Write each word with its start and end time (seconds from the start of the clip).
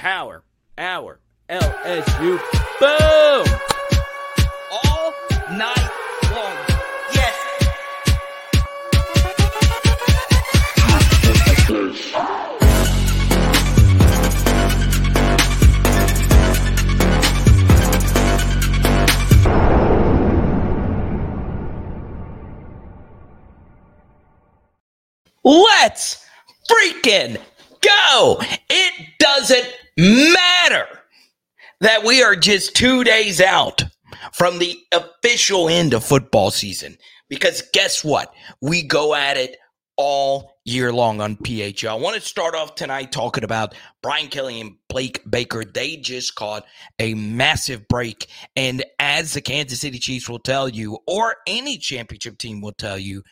Power 0.00 0.42
Hour 0.78 1.20
LSU. 1.50 2.40
Boom! 2.80 3.46
All 4.72 5.12
night 5.50 5.90
long. 6.32 6.56
Yes. 7.12 7.36
Let's 25.44 26.24
freaking 26.70 27.36
go. 27.82 28.40
It 28.70 28.94
doesn't 29.18 29.79
matter 30.00 30.86
that 31.80 32.04
we 32.04 32.22
are 32.22 32.36
just 32.36 32.74
two 32.74 33.04
days 33.04 33.40
out 33.40 33.84
from 34.32 34.58
the 34.58 34.78
official 34.92 35.68
end 35.68 35.94
of 35.94 36.04
football 36.04 36.50
season. 36.50 36.96
Because 37.28 37.62
guess 37.72 38.04
what? 38.04 38.32
We 38.60 38.82
go 38.82 39.14
at 39.14 39.36
it 39.36 39.56
all 39.96 40.56
year 40.64 40.92
long 40.92 41.20
on 41.20 41.36
PHL. 41.36 41.90
I 41.90 41.94
want 41.94 42.16
to 42.16 42.22
start 42.22 42.54
off 42.54 42.74
tonight 42.74 43.12
talking 43.12 43.44
about 43.44 43.74
Brian 44.02 44.28
Kelly 44.28 44.60
and 44.60 44.76
Blake 44.88 45.20
Baker. 45.28 45.64
They 45.64 45.96
just 45.96 46.34
caught 46.34 46.64
a 46.98 47.14
massive 47.14 47.86
break. 47.86 48.26
And 48.56 48.82
as 48.98 49.34
the 49.34 49.42
Kansas 49.42 49.80
City 49.80 49.98
Chiefs 49.98 50.28
will 50.28 50.38
tell 50.38 50.68
you, 50.68 50.98
or 51.06 51.36
any 51.46 51.76
championship 51.76 52.38
team 52.38 52.60
will 52.60 52.72
tell 52.72 52.98
you, 52.98 53.22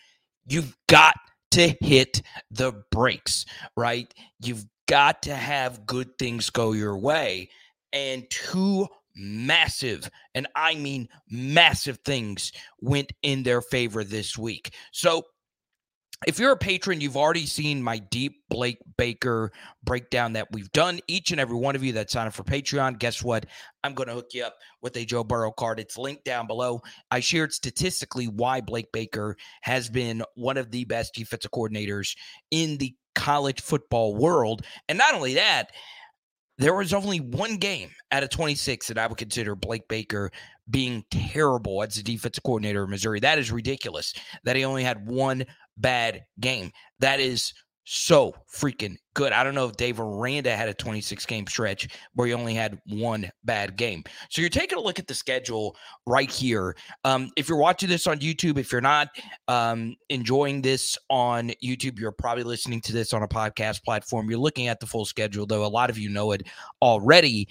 you've 0.47 0.77
got 0.89 1.15
to 1.53 1.75
hit 1.81 2.23
the 2.51 2.73
brakes, 2.91 3.47
right? 3.77 4.13
You've 4.41 4.67
got 4.89 5.23
to 5.23 5.35
have 5.35 5.87
good 5.87 6.19
things 6.19 6.51
go 6.51 6.73
your 6.73 6.99
way. 6.99 7.51
And 7.93 8.29
two 8.31 8.89
massive, 9.15 10.11
and 10.35 10.47
I 10.55 10.75
mean 10.75 11.09
massive 11.31 11.99
things 12.05 12.53
went 12.81 13.13
in 13.23 13.45
their 13.45 13.63
favor 13.63 14.03
this 14.03 14.37
week. 14.37 14.75
So 14.93 15.23
if 16.27 16.39
you're 16.39 16.53
a 16.53 16.57
patron, 16.57 17.01
you've 17.01 17.17
already 17.17 17.47
seen 17.47 17.83
my 17.83 17.99
deep 17.99 18.43
Blake 18.51 18.79
Baker 18.97 19.53
breakdown 19.85 20.33
that 20.33 20.49
we've 20.51 20.71
done. 20.73 20.99
Each 21.07 21.31
and 21.31 21.41
every 21.41 21.57
one 21.57 21.77
of 21.77 21.85
you 21.85 21.93
that 21.93 22.11
signed 22.11 22.27
up 22.29 22.35
for 22.35 22.43
Patreon, 22.43 22.99
guess 22.99 23.23
what? 23.23 23.47
I'm 23.85 23.95
going 23.95 24.09
to 24.09 24.15
hook 24.15 24.31
you 24.33 24.45
up 24.45 24.57
with 24.83 24.97
a 24.97 25.05
Joe 25.05 25.23
Burrow 25.23 25.53
card. 25.53 25.79
It's 25.79 25.97
linked 25.97 26.25
down 26.25 26.49
below. 26.49 26.81
I 27.11 27.21
shared 27.21 27.53
statistically 27.53 28.27
why 28.27 28.61
Blake 28.61 28.91
Baker 28.93 29.37
has 29.63 29.89
been 29.89 30.25
one 30.35 30.57
of 30.57 30.73
the 30.73 30.85
best 30.85 31.15
defensive 31.15 31.53
coordinators 31.53 32.17
in 32.51 32.79
the 32.79 32.95
college 33.15 33.61
football 33.61 34.17
world. 34.17 34.65
And 34.89 34.99
not 34.99 35.15
only 35.15 35.35
that, 35.35 35.71
there 36.59 36.75
was 36.75 36.93
only 36.93 37.21
one 37.21 37.57
game 37.57 37.91
out 38.11 38.25
of 38.25 38.31
26 38.31 38.89
that 38.89 38.99
I 38.99 39.07
would 39.07 39.17
consider 39.17 39.55
Blake 39.55 39.87
Baker 39.87 40.33
being 40.69 41.05
terrible 41.11 41.83
as 41.83 41.97
a 41.97 42.03
defensive 42.03 42.43
coordinator 42.43 42.83
of 42.83 42.91
Missouri. 42.91 43.21
That 43.21 43.39
is 43.39 43.53
ridiculous 43.53 44.13
that 44.43 44.57
he 44.57 44.65
only 44.65 44.83
had 44.83 45.09
one 45.09 45.45
bad 45.79 46.25
game. 46.41 46.73
That 47.01 47.21
is 47.21 47.53
so 47.91 48.35
freaking 48.55 48.97
good. 49.15 49.33
I 49.33 49.43
don't 49.43 49.55
know 49.55 49.67
if 49.67 49.77
Dave 49.77 49.99
Aranda 49.99 50.55
had 50.55 50.69
a 50.69 50.75
26 50.75 51.25
game 51.25 51.47
stretch 51.47 51.89
where 52.13 52.27
he 52.27 52.35
only 52.35 52.53
had 52.53 52.79
one 52.87 53.31
bad 53.45 53.77
game. 53.77 54.05
So 54.29 54.43
you're 54.43 54.51
taking 54.51 54.77
a 54.77 54.81
look 54.81 54.99
at 54.99 55.07
the 55.07 55.15
schedule 55.15 55.75
right 56.07 56.31
here. 56.31 56.77
Um, 57.05 57.31
if 57.35 57.49
you're 57.49 57.57
watching 57.57 57.89
this 57.89 58.07
on 58.07 58.19
YouTube, 58.19 58.59
if 58.59 58.71
you're 58.73 58.83
not 58.83 59.09
um, 59.49 59.97
enjoying 60.11 60.61
this 60.61 60.99
on 61.09 61.51
YouTube, 61.65 61.99
you're 61.99 62.13
probably 62.13 62.45
listening 62.45 62.83
to 62.83 62.93
this 62.93 63.15
on 63.15 63.23
a 63.23 63.29
podcast 63.29 63.83
platform. 63.85 64.29
You're 64.29 64.39
looking 64.39 64.69
at 64.69 64.81
the 64.81 64.87
full 64.87 65.07
schedule, 65.07 65.47
though 65.47 65.65
a 65.65 65.67
lot 65.67 65.89
of 65.89 65.97
you 65.97 66.11
know 66.11 66.33
it 66.33 66.47
already. 66.83 67.49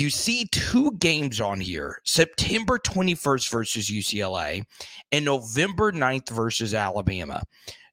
You 0.00 0.08
see 0.08 0.46
two 0.46 0.92
games 0.92 1.42
on 1.42 1.60
here 1.60 2.00
September 2.06 2.78
21st 2.78 3.50
versus 3.50 3.90
UCLA 3.90 4.64
and 5.12 5.26
November 5.26 5.92
9th 5.92 6.30
versus 6.30 6.72
Alabama. 6.72 7.42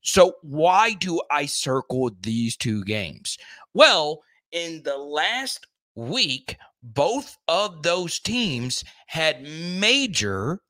So, 0.04 0.36
why 0.42 0.94
do 0.94 1.20
I 1.30 1.48
circle 1.48 2.12
these 2.22 2.56
two 2.56 2.86
games? 2.86 3.38
Well, 3.74 4.22
in 4.54 4.84
the 4.84 4.96
last 4.96 5.68
week, 5.96 6.56
both 6.82 7.38
of 7.50 7.84
those 7.84 8.20
teams 8.22 8.86
had 9.08 9.44
major 9.44 10.62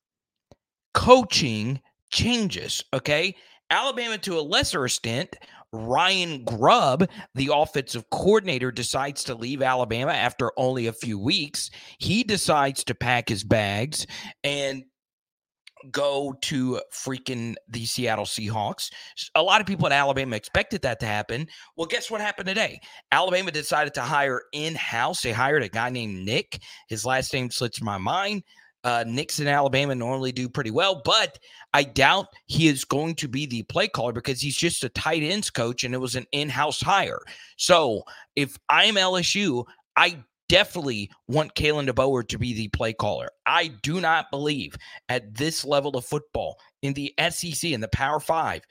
coaching 0.95 1.79
changes. 2.09 2.83
Okay. 2.93 3.35
Alabama, 3.69 4.17
to 4.17 4.39
a 4.39 4.41
lesser 4.41 4.85
extent, 4.85 5.35
Ryan 5.73 6.43
Grubb, 6.43 7.09
the 7.35 7.49
offensive 7.53 8.09
coordinator, 8.09 8.71
decides 8.71 9.23
to 9.25 9.35
leave 9.35 9.61
Alabama 9.61 10.11
after 10.11 10.51
only 10.57 10.87
a 10.87 10.93
few 10.93 11.19
weeks. 11.19 11.69
He 11.99 12.23
decides 12.23 12.83
to 12.85 12.95
pack 12.95 13.29
his 13.29 13.43
bags 13.43 14.07
and 14.43 14.83
go 15.91 16.35
to 16.41 16.81
freaking 16.93 17.55
the 17.67 17.85
Seattle 17.85 18.25
Seahawks. 18.25 18.91
A 19.35 19.43
lot 19.43 19.61
of 19.61 19.67
people 19.67 19.85
in 19.85 19.93
Alabama 19.93 20.35
expected 20.35 20.81
that 20.81 20.99
to 21.01 21.05
happen. 21.05 21.47
Well, 21.75 21.87
guess 21.87 22.09
what 22.09 22.21
happened 22.21 22.47
today? 22.47 22.79
Alabama 23.11 23.51
decided 23.51 23.93
to 23.95 24.01
hire 24.01 24.41
in 24.53 24.75
house. 24.75 25.21
They 25.21 25.31
hired 25.31 25.63
a 25.63 25.69
guy 25.69 25.89
named 25.89 26.25
Nick. 26.25 26.61
His 26.89 27.05
last 27.05 27.31
name 27.33 27.51
slips 27.51 27.81
my 27.81 27.97
mind. 27.97 28.43
Uh, 28.83 29.03
Nicks 29.05 29.39
in 29.39 29.47
Alabama 29.47 29.95
normally 29.95 30.31
do 30.31 30.47
pretty 30.47 30.71
well, 30.71 31.01
but 31.03 31.39
I 31.73 31.83
doubt 31.83 32.27
he 32.45 32.67
is 32.67 32.85
going 32.85 33.15
to 33.15 33.27
be 33.27 33.45
the 33.45 33.63
play 33.63 33.87
caller 33.87 34.13
because 34.13 34.39
he's 34.39 34.55
just 34.55 34.83
a 34.83 34.89
tight 34.89 35.23
ends 35.23 35.49
coach 35.49 35.83
and 35.83 35.93
it 35.93 35.97
was 35.97 36.15
an 36.15 36.25
in 36.31 36.47
house 36.47 36.81
hire. 36.81 37.19
So 37.57 38.03
if 38.35 38.57
I'm 38.69 38.95
LSU, 38.95 39.65
I 39.95 40.23
definitely 40.49 41.11
want 41.27 41.55
Kalen 41.55 41.89
DeBoer 41.89 42.27
to 42.29 42.37
be 42.37 42.53
the 42.53 42.67
play 42.69 42.93
caller. 42.93 43.29
I 43.45 43.67
do 43.83 43.99
not 43.99 44.31
believe 44.31 44.77
at 45.09 45.35
this 45.35 45.65
level 45.65 45.97
of 45.97 46.05
football 46.05 46.57
in 46.81 46.93
the 46.93 47.13
SEC 47.29 47.71
and 47.71 47.83
the 47.83 47.89
Power 47.89 48.19
Five, 48.19 48.61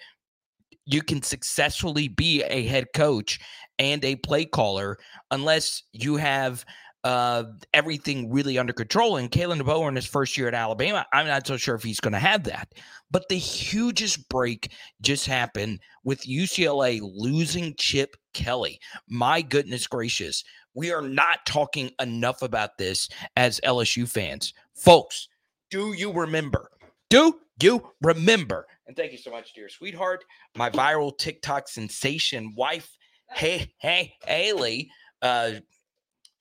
you 0.87 1.03
can 1.03 1.23
successfully 1.23 2.09
be 2.09 2.43
a 2.45 2.65
head 2.67 2.87
coach 2.95 3.41
and 3.79 4.05
a 4.05 4.17
play 4.17 4.45
caller 4.45 4.97
unless 5.31 5.83
you 5.93 6.17
have 6.17 6.65
uh, 7.07 7.45
everything 7.73 8.33
really 8.33 8.59
under 8.59 8.73
control. 8.73 9.17
And 9.17 9.31
Kalen 9.31 9.61
DeBoer 9.61 9.89
in 9.89 9.95
his 9.95 10.07
first 10.07 10.37
year 10.37 10.49
at 10.49 10.55
Alabama, 10.55 11.07
I'm 11.13 11.29
not 11.29 11.47
so 11.47 11.57
sure 11.57 11.77
if 11.77 11.85
he's 11.85 12.01
going 12.01 12.15
to 12.15 12.19
have 12.19 12.43
that. 12.45 12.75
But 13.13 13.29
the 13.29 13.39
hugest 13.39 14.29
break 14.29 14.73
just 15.01 15.25
happened 15.25 15.79
with 16.03 16.23
UCLA 16.23 16.99
losing 17.01 17.77
Chip 17.79 18.17
Kelly. 18.35 18.81
My 19.09 19.41
goodness 19.41 19.87
gracious. 19.87 20.43
We 20.75 20.93
are 20.93 21.01
not 21.01 21.47
talking 21.47 21.93
enough 22.01 22.43
about 22.43 22.77
this 22.77 23.09
as 23.37 23.61
LSU 23.61 24.09
fans. 24.09 24.53
Folks, 24.75 25.29
do 25.71 25.93
you 25.93 26.13
remember? 26.13 26.73
Do 27.09 27.39
you 27.63 27.89
remember? 28.03 28.67
And 28.89 28.97
thank 28.97 29.13
you 29.13 29.19
so 29.19 29.31
much, 29.31 29.55
dear 29.55 29.69
sweetheart, 29.69 30.25
my 30.57 30.71
viral 30.71 31.17
TikTok 31.17 31.69
sensation 31.69 32.53
wife, 32.57 32.97
hey, 33.31 33.73
hey, 33.79 34.15
Haley. 34.27 34.91
Uh, 35.23 35.53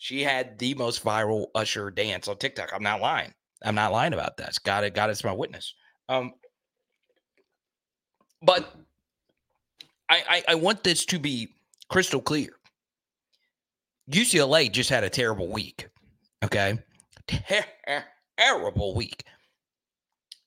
she 0.05 0.21
had 0.21 0.59
the 0.59 0.75
most 0.75 1.03
viral 1.03 1.47
Usher 1.55 1.89
dance 1.89 2.27
on 2.27 2.37
TikTok. 2.37 2.69
I'm 2.71 2.83
not 2.83 3.01
lying. 3.01 3.33
I'm 3.63 3.73
not 3.73 3.91
lying 3.91 4.13
about 4.13 4.37
that. 4.37 4.55
Got 4.63 4.83
it. 4.83 4.93
God 4.93 5.09
is 5.09 5.23
my 5.23 5.31
witness. 5.31 5.73
Um, 6.07 6.33
but 8.39 8.71
I, 10.07 10.23
I, 10.29 10.43
I 10.49 10.55
want 10.55 10.83
this 10.83 11.05
to 11.07 11.17
be 11.17 11.55
crystal 11.89 12.21
clear. 12.21 12.51
UCLA 14.11 14.71
just 14.71 14.91
had 14.91 15.03
a 15.03 15.09
terrible 15.09 15.51
week. 15.51 15.87
Okay, 16.43 16.77
Ter- 17.27 17.65
terrible 18.37 18.93
week. 18.93 19.23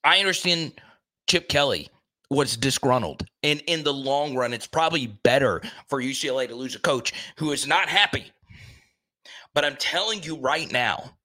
I 0.04 0.20
understand 0.20 0.80
Chip 1.26 1.48
Kelly 1.48 1.88
was 2.30 2.56
disgruntled, 2.56 3.26
and 3.42 3.60
in 3.66 3.82
the 3.82 3.92
long 3.92 4.36
run, 4.36 4.52
it's 4.52 4.68
probably 4.68 5.08
better 5.08 5.60
for 5.88 6.00
UCLA 6.00 6.46
to 6.46 6.54
lose 6.54 6.76
a 6.76 6.80
coach 6.80 7.12
who 7.36 7.50
is 7.50 7.66
not 7.66 7.88
happy 7.88 8.30
but 9.54 9.64
I'm 9.64 9.76
telling 9.76 10.22
you 10.22 10.36
right 10.38 10.70
now, 10.70 11.16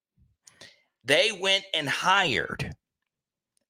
they 1.03 1.31
went 1.31 1.65
and 1.73 1.87
hired 1.87 2.73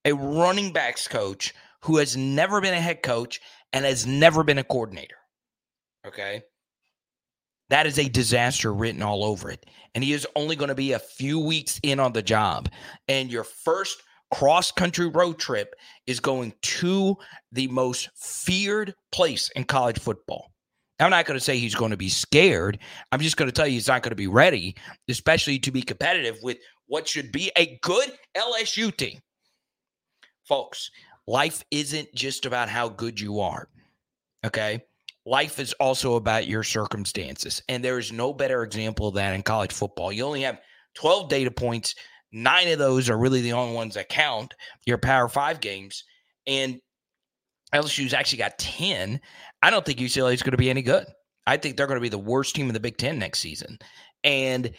a 0.05 0.13
running 0.13 0.73
backs 0.73 1.07
coach 1.07 1.53
who 1.81 1.97
has 1.97 2.15
never 2.15 2.61
been 2.61 2.73
a 2.73 2.81
head 2.81 3.01
coach 3.01 3.41
and 3.71 3.85
has 3.85 4.05
never 4.05 4.43
been 4.43 4.57
a 4.57 4.63
coordinator. 4.63 5.17
Okay. 6.05 6.43
That 7.69 7.87
is 7.87 7.97
a 7.97 8.07
disaster 8.07 8.73
written 8.73 9.01
all 9.01 9.23
over 9.23 9.49
it. 9.49 9.65
And 9.95 10.03
he 10.03 10.13
is 10.13 10.27
only 10.35 10.55
going 10.55 10.69
to 10.69 10.75
be 10.75 10.91
a 10.91 10.99
few 10.99 11.39
weeks 11.39 11.79
in 11.81 11.99
on 11.99 12.13
the 12.13 12.21
job. 12.21 12.69
And 13.07 13.31
your 13.31 13.43
first 13.43 14.01
cross 14.31 14.71
country 14.71 15.07
road 15.07 15.39
trip 15.39 15.75
is 16.07 16.19
going 16.19 16.53
to 16.61 17.17
the 17.51 17.67
most 17.67 18.09
feared 18.15 18.93
place 19.11 19.49
in 19.55 19.63
college 19.63 19.99
football. 19.99 20.52
I'm 20.99 21.09
not 21.09 21.25
going 21.25 21.37
to 21.37 21.43
say 21.43 21.57
he's 21.57 21.75
going 21.75 21.91
to 21.91 21.97
be 21.97 22.09
scared. 22.09 22.79
I'm 23.11 23.19
just 23.19 23.37
going 23.37 23.47
to 23.49 23.53
tell 23.53 23.67
you 23.67 23.73
he's 23.73 23.87
not 23.87 24.03
going 24.03 24.11
to 24.11 24.15
be 24.15 24.27
ready, 24.27 24.75
especially 25.09 25.59
to 25.59 25.71
be 25.71 25.81
competitive 25.81 26.37
with 26.43 26.57
what 26.87 27.07
should 27.07 27.31
be 27.31 27.51
a 27.57 27.79
good 27.81 28.11
LSU 28.37 28.95
team. 28.95 29.19
Folks, 30.47 30.91
life 31.27 31.63
isn't 31.71 32.13
just 32.13 32.45
about 32.45 32.69
how 32.69 32.89
good 32.89 33.19
you 33.19 33.39
are. 33.39 33.67
Okay. 34.45 34.81
life 35.25 35.59
is 35.59 35.73
also 35.73 36.15
about 36.15 36.47
your 36.47 36.63
circumstances. 36.63 37.61
And 37.69 37.83
there 37.83 37.97
is 37.97 38.11
no 38.11 38.33
better 38.33 38.63
example 38.63 39.07
of 39.07 39.15
that 39.15 39.33
in 39.33 39.41
college 39.41 39.71
football. 39.71 40.11
You 40.11 40.25
only 40.25 40.41
have 40.41 40.59
12 40.95 41.29
data 41.29 41.51
points, 41.51 41.95
nine 42.31 42.67
of 42.69 42.79
those 42.79 43.09
are 43.09 43.17
really 43.17 43.41
the 43.41 43.53
only 43.53 43.75
ones 43.75 43.95
that 43.95 44.09
count, 44.09 44.53
your 44.85 44.97
Power 44.97 45.29
Five 45.29 45.61
games. 45.61 46.03
And 46.45 46.79
LSU's 47.73 48.13
actually 48.13 48.39
got 48.39 48.57
10. 48.59 49.19
I 49.63 49.69
don't 49.69 49.85
think 49.85 49.97
UCLA 49.97 50.33
is 50.33 50.43
going 50.43 50.51
to 50.51 50.57
be 50.57 50.69
any 50.69 50.81
good. 50.81 51.07
I 51.47 51.55
think 51.55 51.77
they're 51.77 51.87
going 51.87 51.97
to 51.97 52.01
be 52.01 52.09
the 52.09 52.19
worst 52.19 52.53
team 52.53 52.67
in 52.67 52.73
the 52.73 52.79
Big 52.81 52.97
Ten 52.97 53.17
next 53.17 53.39
season. 53.39 53.79
And 54.25 54.71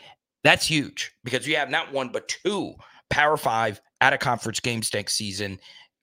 that's 0.44 0.66
huge 0.66 1.12
because 1.24 1.46
you 1.48 1.56
have 1.56 1.70
not 1.70 1.90
one, 1.90 2.10
but 2.10 2.28
two 2.28 2.74
Power 3.08 3.38
Five 3.38 3.80
out 4.02 4.12
of 4.12 4.20
conference 4.20 4.60
games 4.60 4.92
next 4.92 5.14
season 5.14 5.58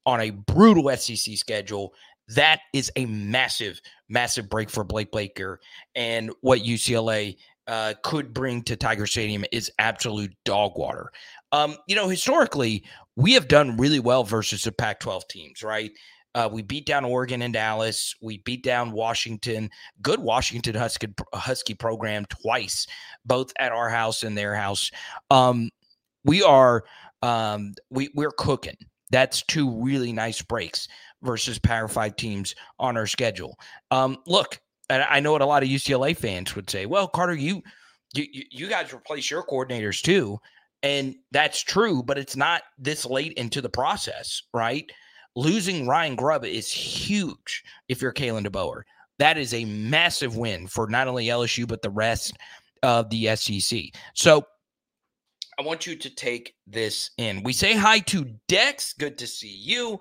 on 0.07 0.19
a 0.19 0.31
brutal 0.31 0.89
SEC 0.97 1.37
schedule. 1.37 1.93
That 2.29 2.61
is 2.73 2.91
a 2.95 3.05
massive, 3.05 3.79
massive 4.09 4.49
break 4.49 4.69
for 4.69 4.83
Blake 4.83 5.11
Baker. 5.11 5.59
And 5.93 6.31
what 6.41 6.61
UCLA 6.61 7.37
uh, 7.67 7.93
could 8.01 8.33
bring 8.33 8.63
to 8.63 8.75
Tiger 8.75 9.05
Stadium 9.05 9.45
is 9.51 9.71
absolute 9.77 10.33
dog 10.43 10.75
water. 10.75 11.11
Um, 11.51 11.75
you 11.87 11.95
know, 11.95 12.07
historically, 12.07 12.83
we 13.15 13.33
have 13.33 13.47
done 13.47 13.77
really 13.77 13.99
well 13.99 14.23
versus 14.23 14.63
the 14.63 14.71
Pac 14.71 14.99
12 15.01 15.27
teams, 15.27 15.61
right? 15.61 15.91
Uh, 16.33 16.49
we 16.51 16.61
beat 16.61 16.85
down 16.85 17.03
Oregon 17.03 17.41
and 17.41 17.53
Dallas. 17.53 18.15
We 18.21 18.39
beat 18.39 18.63
down 18.63 18.91
Washington. 18.91 19.69
Good 20.01 20.19
Washington 20.19 20.75
Husky, 20.75 21.13
Husky 21.33 21.73
program 21.73 22.25
twice, 22.25 22.87
both 23.25 23.51
at 23.59 23.71
our 23.71 23.89
house 23.89 24.23
and 24.23 24.37
their 24.37 24.55
house. 24.55 24.91
Um, 25.29 25.69
we 26.23 26.41
are 26.43 26.83
um, 27.21 27.73
we 27.89 28.09
we're 28.15 28.31
cooking. 28.31 28.77
That's 29.11 29.43
two 29.43 29.69
really 29.81 30.13
nice 30.13 30.41
breaks 30.41 30.87
versus 31.21 31.59
Power 31.59 31.87
Five 31.87 32.15
teams 32.15 32.55
on 32.79 32.95
our 32.95 33.07
schedule. 33.07 33.57
Um, 33.91 34.17
look, 34.25 34.59
I 34.89 35.19
know 35.19 35.31
what 35.33 35.41
a 35.41 35.45
lot 35.45 35.63
of 35.63 35.69
UCLA 35.69 36.15
fans 36.15 36.55
would 36.55 36.69
say. 36.69 36.85
Well, 36.85 37.07
Carter, 37.07 37.35
you 37.35 37.61
you 38.13 38.25
you 38.31 38.67
guys 38.67 38.93
replace 38.93 39.29
your 39.29 39.43
coordinators 39.43 40.01
too, 40.01 40.39
and 40.83 41.15
that's 41.31 41.61
true, 41.61 42.03
but 42.03 42.17
it's 42.17 42.35
not 42.35 42.63
this 42.77 43.05
late 43.05 43.33
into 43.33 43.61
the 43.61 43.69
process, 43.69 44.43
right? 44.53 44.89
Losing 45.35 45.87
Ryan 45.87 46.15
Grubb 46.15 46.45
is 46.45 46.71
huge 46.71 47.63
if 47.87 48.01
you're 48.01 48.13
Kalen 48.13 48.45
DeBoer. 48.45 48.83
That 49.19 49.37
is 49.37 49.53
a 49.53 49.65
massive 49.65 50.35
win 50.35 50.67
for 50.67 50.87
not 50.87 51.07
only 51.07 51.27
LSU, 51.27 51.67
but 51.67 51.81
the 51.81 51.89
rest 51.89 52.33
of 52.83 53.09
the 53.09 53.35
SEC. 53.35 53.79
So 54.13 54.45
I 55.59 55.63
want 55.63 55.85
you 55.85 55.95
to 55.95 56.09
take 56.09 56.55
this 56.65 57.11
in. 57.17 57.43
We 57.43 57.53
say 57.53 57.75
hi 57.75 57.99
to 57.99 58.25
Dex. 58.47 58.93
Good 58.93 59.17
to 59.19 59.27
see 59.27 59.55
you. 59.55 59.99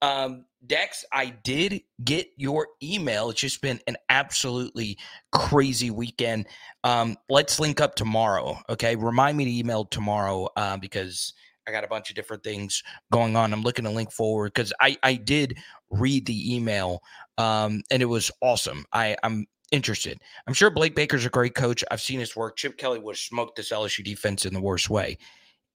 Um, 0.00 0.44
Dex, 0.66 1.04
I 1.12 1.30
did 1.42 1.82
get 2.04 2.28
your 2.36 2.68
email. 2.82 3.30
It's 3.30 3.40
just 3.40 3.62
been 3.62 3.80
an 3.86 3.96
absolutely 4.08 4.98
crazy 5.32 5.90
weekend. 5.90 6.46
Um, 6.84 7.16
let's 7.28 7.58
link 7.58 7.80
up 7.80 7.94
tomorrow. 7.94 8.56
Okay. 8.68 8.96
Remind 8.96 9.36
me 9.36 9.44
to 9.44 9.50
email 9.50 9.84
tomorrow 9.84 10.48
uh, 10.56 10.76
because 10.76 11.34
I 11.66 11.72
got 11.72 11.84
a 11.84 11.88
bunch 11.88 12.10
of 12.10 12.16
different 12.16 12.42
things 12.42 12.82
going 13.12 13.36
on. 13.36 13.52
I'm 13.52 13.62
looking 13.62 13.84
to 13.84 13.90
link 13.90 14.10
forward 14.10 14.52
because 14.54 14.72
I, 14.80 14.96
I 15.02 15.14
did 15.14 15.58
read 15.90 16.26
the 16.26 16.54
email 16.54 17.02
um, 17.38 17.82
and 17.90 18.02
it 18.02 18.06
was 18.06 18.30
awesome. 18.40 18.84
I, 18.92 19.16
I'm 19.22 19.46
interested. 19.70 20.20
I'm 20.46 20.54
sure 20.54 20.70
Blake 20.70 20.94
Baker's 20.94 21.24
a 21.24 21.30
great 21.30 21.54
coach. 21.54 21.82
I've 21.90 22.00
seen 22.00 22.20
his 22.20 22.36
work. 22.36 22.56
Chip 22.56 22.76
Kelly 22.76 22.98
would 22.98 23.14
have 23.14 23.20
smoked 23.20 23.56
this 23.56 23.70
LSU 23.70 24.04
defense 24.04 24.44
in 24.44 24.54
the 24.54 24.60
worst 24.60 24.90
way. 24.90 25.18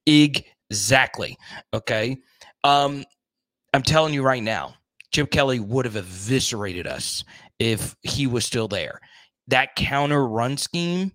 Exactly. 0.06 1.38
Okay. 1.74 2.18
Um, 2.63 3.04
I'm 3.74 3.83
telling 3.83 4.13
you 4.13 4.24
right 4.24 4.44
now, 4.44 4.75
Chip 5.12 5.31
Kelly 5.31 5.60
would 5.60 5.86
have 5.86 5.95
eviscerated 5.95 6.88
us 6.88 7.24
if 7.60 7.95
he 8.04 8.28
was 8.28 8.45
still 8.45 8.68
there. 8.68 9.00
That 9.48 9.75
counter 9.75 10.28
run 10.28 10.57
scheme, 10.57 11.12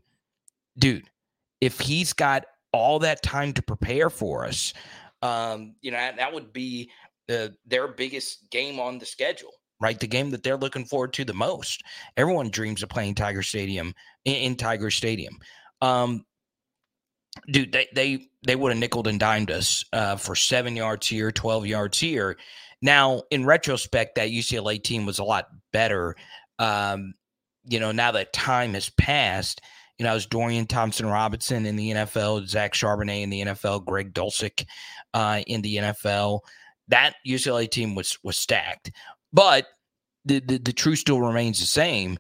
dude, 0.79 1.09
if 1.61 1.79
he's 1.79 2.13
got 2.13 2.45
all 2.73 2.99
that 3.01 3.23
time 3.23 3.53
to 3.55 3.63
prepare 3.63 4.11
for 4.11 4.47
us. 4.47 4.73
Um, 5.23 5.75
you 5.83 5.91
know, 5.91 6.11
that, 6.17 6.33
would 6.33 6.53
be 6.53 6.91
the, 7.29 7.55
their 7.67 7.89
biggest 7.89 8.51
game 8.51 8.81
on 8.81 8.99
the 8.99 9.07
schedule, 9.07 9.53
right? 9.81 9.99
The 9.99 10.07
game 10.07 10.31
that 10.31 10.43
they're 10.43 10.57
looking 10.57 10.85
forward 10.85 11.13
to 11.15 11.25
the 11.25 11.35
most. 11.35 11.83
Everyone 12.17 12.51
dreams 12.51 12.83
of 12.83 12.89
playing 12.89 13.15
Tiger 13.15 13.43
Stadium 13.43 13.95
in, 14.25 14.35
in 14.35 14.57
Tiger 14.57 14.91
Stadium. 14.91 15.39
Um, 15.81 16.25
dude, 17.51 17.73
they 17.73 17.89
they 17.95 18.29
they 18.47 18.57
would 18.57 18.73
have 18.73 18.79
nickled 18.79 19.07
and 19.07 19.21
dimed 19.21 19.51
us 19.51 19.85
uh, 19.93 20.17
for 20.17 20.35
seven 20.35 20.77
yards 20.77 21.07
here, 21.07 21.31
twelve 21.31 21.67
yards 21.67 21.99
here. 21.99 22.37
Now, 22.81 23.23
in 23.31 23.47
retrospect, 23.47 24.17
that 24.17 24.31
UCLA 24.31 24.83
team 24.83 25.07
was 25.07 25.21
a 25.21 25.25
lot 25.25 25.49
better. 25.73 26.17
Um, 26.59 27.15
you 27.65 27.79
know, 27.79 27.93
now 27.93 28.11
that 28.13 28.33
time 28.33 28.75
has 28.75 28.91
passed, 28.91 29.61
you 29.99 30.05
know, 30.05 30.11
I 30.11 30.15
was 30.15 30.27
Dorian 30.27 30.67
Thompson 30.67 31.07
Robinson 31.07 31.67
in 31.67 31.77
the 31.77 31.91
NFL, 31.91 32.47
Zach 32.49 32.73
Charbonnet 32.75 33.23
in 33.23 33.31
the 33.31 33.43
NFL, 33.43 33.85
Greg 33.85 34.13
Dulcich 34.13 34.67
uh, 35.15 35.43
in 35.47 35.63
the 35.63 35.77
NFL. 35.77 36.41
That 36.89 37.15
UCLA 37.27 37.71
team 37.71 37.95
was 37.95 38.19
was 38.23 38.37
stacked, 38.37 38.91
but 39.33 39.67
the, 40.25 40.41
the, 40.41 40.59
the 40.59 40.73
truth 40.73 40.99
still 40.99 41.21
remains 41.21 41.61
the 41.61 41.67
same. 41.67 42.19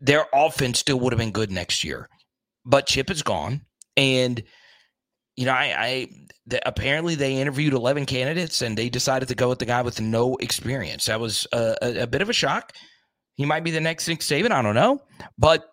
Their 0.00 0.26
offense 0.32 0.78
still 0.78 0.98
would 1.00 1.12
have 1.12 1.18
been 1.18 1.32
good 1.32 1.50
next 1.50 1.84
year, 1.84 2.08
but 2.64 2.86
Chip 2.86 3.10
is 3.10 3.22
gone, 3.22 3.62
and 3.96 4.42
you 5.36 5.44
know, 5.44 5.52
I, 5.52 5.74
I 5.76 6.08
the, 6.46 6.66
apparently 6.66 7.14
they 7.14 7.36
interviewed 7.36 7.74
eleven 7.74 8.06
candidates, 8.06 8.62
and 8.62 8.76
they 8.76 8.88
decided 8.88 9.28
to 9.28 9.34
go 9.34 9.50
with 9.50 9.58
the 9.58 9.66
guy 9.66 9.82
with 9.82 10.00
no 10.00 10.36
experience. 10.36 11.04
That 11.06 11.20
was 11.20 11.46
a, 11.52 11.76
a, 11.82 12.02
a 12.02 12.06
bit 12.06 12.22
of 12.22 12.30
a 12.30 12.34
shock. 12.34 12.72
He 13.34 13.44
might 13.44 13.64
be 13.64 13.70
the 13.70 13.80
next 13.80 14.08
Nick 14.08 14.20
Saban. 14.20 14.50
I 14.50 14.62
don't 14.62 14.74
know, 14.74 15.02
but 15.36 15.66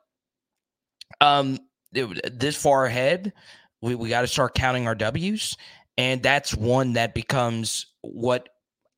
um, 1.21 1.59
this 1.91 2.55
far 2.55 2.85
ahead, 2.85 3.33
we, 3.81 3.95
we 3.95 4.09
got 4.09 4.21
to 4.21 4.27
start 4.27 4.55
counting 4.55 4.87
our 4.87 4.95
W's. 4.95 5.55
And 5.97 6.21
that's 6.21 6.55
one 6.55 6.93
that 6.93 7.13
becomes 7.13 7.87
what 8.01 8.49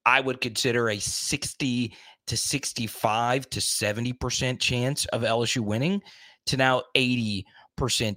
I 0.05 0.19
would 0.19 0.41
consider 0.41 0.89
a 0.89 0.99
60 0.99 1.95
to 2.27 2.37
65 2.37 3.49
to 3.49 3.59
70% 3.59 4.59
chance 4.59 5.05
of 5.05 5.21
LSU 5.21 5.61
winning 5.61 6.01
to 6.47 6.57
now 6.57 6.83
80% 6.95 7.43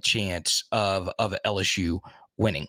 chance 0.03 0.63
of, 0.71 1.09
of 1.19 1.35
LSU 1.45 1.99
winning. 2.37 2.67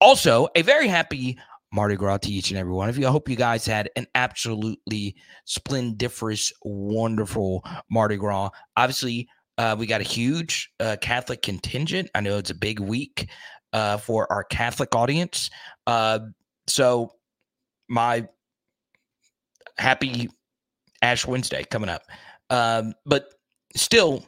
Also, 0.00 0.48
a 0.56 0.62
very 0.62 0.88
happy 0.88 1.38
Mardi 1.72 1.96
Gras 1.96 2.18
to 2.18 2.30
each 2.30 2.50
and 2.50 2.58
every 2.58 2.72
one 2.72 2.88
of 2.88 2.98
you. 2.98 3.06
I 3.06 3.10
hope 3.10 3.28
you 3.28 3.36
guys 3.36 3.64
had 3.64 3.88
an 3.96 4.06
absolutely 4.14 5.16
splendiferous, 5.46 6.52
wonderful 6.62 7.64
Mardi 7.90 8.16
Gras. 8.16 8.50
Obviously, 8.76 9.28
uh, 9.62 9.76
we 9.78 9.86
got 9.86 10.00
a 10.00 10.04
huge 10.04 10.72
uh, 10.80 10.96
Catholic 11.00 11.40
contingent. 11.40 12.10
I 12.16 12.20
know 12.20 12.36
it's 12.36 12.50
a 12.50 12.54
big 12.54 12.80
week 12.80 13.30
uh, 13.72 13.96
for 13.96 14.30
our 14.32 14.42
Catholic 14.42 14.96
audience. 14.96 15.50
Uh, 15.86 16.18
so, 16.66 17.12
my 17.88 18.26
happy 19.78 20.28
Ash 21.00 21.28
Wednesday 21.28 21.62
coming 21.62 21.88
up. 21.88 22.02
Um, 22.50 22.94
but 23.06 23.34
still, 23.76 24.26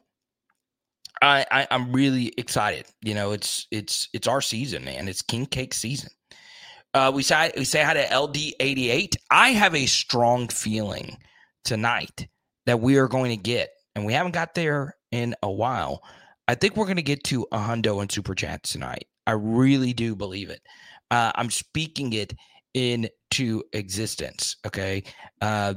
I, 1.20 1.44
I 1.50 1.66
am 1.72 1.92
really 1.92 2.32
excited. 2.38 2.86
You 3.02 3.14
know, 3.14 3.32
it's 3.32 3.66
it's 3.72 4.08
it's 4.12 4.28
our 4.28 4.40
season, 4.40 4.84
man. 4.84 5.08
It's 5.08 5.20
king 5.20 5.46
cake 5.46 5.74
season. 5.74 6.10
Uh, 6.92 7.10
we 7.12 7.24
say 7.24 7.50
we 7.56 7.64
say 7.64 7.82
hi 7.82 7.94
to 7.94 8.06
LD88. 8.06 9.16
I 9.32 9.48
have 9.48 9.74
a 9.74 9.86
strong 9.86 10.46
feeling 10.46 11.16
tonight 11.64 12.28
that 12.66 12.78
we 12.78 12.98
are 12.98 13.08
going 13.08 13.30
to 13.30 13.42
get, 13.42 13.70
and 13.96 14.06
we 14.06 14.12
haven't 14.12 14.32
got 14.32 14.54
there 14.54 14.94
in 15.14 15.32
a 15.44 15.50
while. 15.50 16.02
I 16.48 16.56
think 16.56 16.76
we're 16.76 16.86
going 16.86 16.96
to 16.96 17.02
get 17.02 17.22
to 17.24 17.46
a 17.52 17.58
hundo 17.58 18.02
and 18.02 18.10
super 18.10 18.34
chat 18.34 18.64
tonight. 18.64 19.06
I 19.28 19.32
really 19.32 19.92
do 19.92 20.16
believe 20.16 20.50
it. 20.50 20.60
Uh, 21.12 21.30
I'm 21.36 21.50
speaking 21.50 22.12
it 22.14 22.34
into 22.74 23.62
existence. 23.72 24.56
Okay. 24.66 25.04
Uh, 25.40 25.74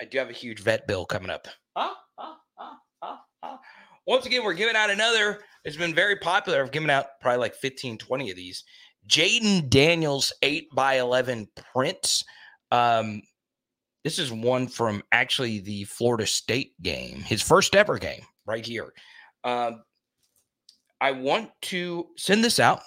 I 0.00 0.06
do 0.06 0.18
have 0.18 0.30
a 0.30 0.32
huge 0.32 0.60
vet 0.60 0.86
bill 0.88 1.04
coming 1.04 1.28
up. 1.28 1.46
Ah, 1.76 1.94
ah, 2.18 2.38
ah, 3.02 3.60
Once 4.06 4.24
again, 4.24 4.42
we're 4.42 4.54
giving 4.54 4.76
out 4.76 4.88
another. 4.88 5.40
It's 5.66 5.76
been 5.76 5.94
very 5.94 6.16
popular. 6.16 6.62
I've 6.62 6.72
given 6.72 6.88
out 6.88 7.06
probably 7.20 7.40
like 7.40 7.54
15, 7.54 7.98
20 7.98 8.30
of 8.30 8.36
these. 8.36 8.64
Jayden 9.06 9.68
Daniels 9.68 10.32
8 10.40 10.68
by 10.74 10.94
11 10.94 11.48
prints. 11.74 12.24
Um, 12.72 13.20
this 14.04 14.18
is 14.18 14.32
one 14.32 14.68
from 14.68 15.02
actually 15.12 15.60
the 15.60 15.84
Florida 15.84 16.26
State 16.26 16.72
game, 16.80 17.20
his 17.20 17.42
first 17.42 17.76
ever 17.76 17.98
game 17.98 18.24
right 18.46 18.64
here. 18.64 18.92
Um, 19.44 19.82
I 21.00 21.12
want 21.12 21.50
to 21.62 22.08
send 22.16 22.42
this 22.42 22.58
out. 22.58 22.82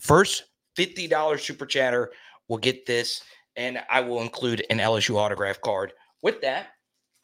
First 0.00 0.44
$50 0.78 1.40
super 1.40 1.66
chatter 1.66 2.12
will 2.48 2.58
get 2.58 2.86
this, 2.86 3.22
and 3.56 3.80
I 3.90 4.00
will 4.00 4.20
include 4.20 4.64
an 4.70 4.78
LSU 4.78 5.16
autograph 5.16 5.60
card 5.60 5.92
with 6.22 6.40
that. 6.42 6.68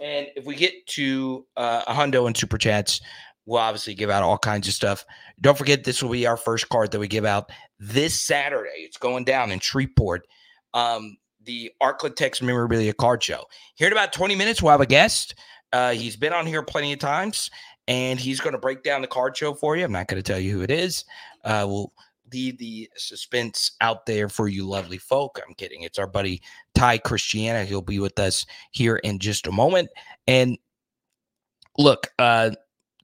And 0.01 0.29
if 0.35 0.47
we 0.47 0.55
get 0.55 0.87
to 0.89 1.47
uh, 1.57 1.83
a 1.87 1.93
hundo 1.93 2.27
and 2.27 2.37
super 2.37 2.57
chats, 2.57 3.01
we'll 3.45 3.59
obviously 3.59 3.95
give 3.95 4.09
out 4.09 4.23
all 4.23 4.39
kinds 4.39 4.67
of 4.67 4.73
stuff. 4.73 5.05
Don't 5.41 5.59
forget, 5.59 5.85
this 5.85 6.03
will 6.03 6.11
be 6.11 6.27
our 6.27 6.37
first 6.37 6.69
card 6.71 6.91
that 6.93 7.01
we 7.01 7.09
give 7.09 7.27
out 7.27 7.51
this 7.79 8.19
Saturday. 8.19 8.71
It's 8.79 8.97
going 8.97 9.25
down 9.25 9.51
in 9.51 9.59
Shreveport. 9.59 10.27
Um, 10.73 11.17
the 11.43 11.73
Arklatex 11.83 12.43
Memorabilia 12.43 12.93
Card 12.93 13.23
Show. 13.23 13.45
Here 13.75 13.87
in 13.87 13.93
about 13.93 14.13
20 14.13 14.37
minutes, 14.37 14.63
we'll 14.63 14.73
have 14.73 14.81
a 14.81 14.87
guest. 14.87 15.35
Uh, 15.73 15.93
he's 15.93 16.17
been 16.17 16.33
on 16.33 16.47
here 16.47 16.63
plenty 16.63 16.93
of 16.93 16.99
times, 16.99 17.51
and 17.89 18.19
he's 18.19 18.41
going 18.41 18.53
to 18.53 18.59
break 18.59 18.83
down 18.83 19.03
the 19.03 19.07
card 19.07 19.37
show 19.37 19.55
for 19.55 19.77
you. 19.77 19.85
I'm 19.85 19.93
not 19.93 20.09
going 20.09 20.23
to 20.23 20.33
tell 20.33 20.41
you 20.41 20.53
who 20.53 20.63
it 20.63 20.71
is. 20.71 21.05
Uh, 21.45 21.65
we'll 21.69 21.93
leave 22.33 22.59
the 22.59 22.89
suspense 22.97 23.73
out 23.81 24.07
there 24.07 24.29
for 24.29 24.49
you 24.49 24.67
lovely 24.67 24.99
folk. 24.99 25.41
I'm 25.47 25.55
kidding. 25.55 25.83
It's 25.83 25.99
our 25.99 26.07
buddy 26.07 26.43
Ty 26.75 26.99
Christiana. 26.99 27.65
He'll 27.65 27.83
be 27.83 27.99
with 27.99 28.19
us 28.19 28.47
here 28.71 28.97
in 28.97 29.19
just 29.19 29.47
a 29.47 29.53
moment. 29.53 29.89
And 30.27 30.59
look, 31.79 32.09
uh, 32.19 32.51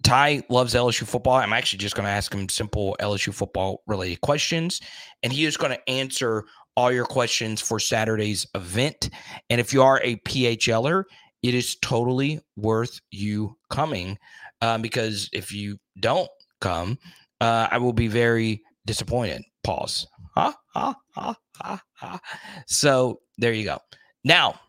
Ty 0.03 0.43
loves 0.49 0.75
LSU 0.75 1.05
football. 1.05 1.35
I'm 1.35 1.53
actually 1.53 1.79
just 1.79 1.97
going 1.97 2.05
to 2.07 2.11
ask 2.11 2.33
him 2.33 2.49
simple 2.49 2.97
LSU 3.01 3.35
football 3.35 3.83
related 3.87 4.21
questions, 4.21 4.81
and 5.23 5.33
he 5.33 5.45
is 5.45 5.57
going 5.57 5.73
to 5.73 5.91
answer 5.91 6.45
all 6.77 6.93
your 6.93 7.07
questions 7.07 7.61
for 7.61 7.81
Saturday's 7.81 8.47
event. 8.55 9.11
And 9.51 9.61
if 9.61 9.73
you 9.73 9.83
are 9.83 10.01
a 10.05 10.17
PHLer, 10.17 11.05
it 11.43 11.55
is 11.55 11.77
totally 11.77 12.41
worth 12.57 13.01
you 13.11 13.57
coming 13.71 14.19
um, 14.61 14.83
because 14.83 15.29
if 15.33 15.53
you 15.53 15.79
don't 16.01 16.31
come, 16.61 16.99
uh, 17.41 17.69
I 17.71 17.79
will 17.79 17.93
be 17.93 18.09
very 18.09 18.63
disappointed. 18.87 19.43
Pause. 19.65 20.07
So 22.67 23.21
there 23.39 23.53
you 23.53 23.65
go. 23.65 23.79
Now, 24.25 24.61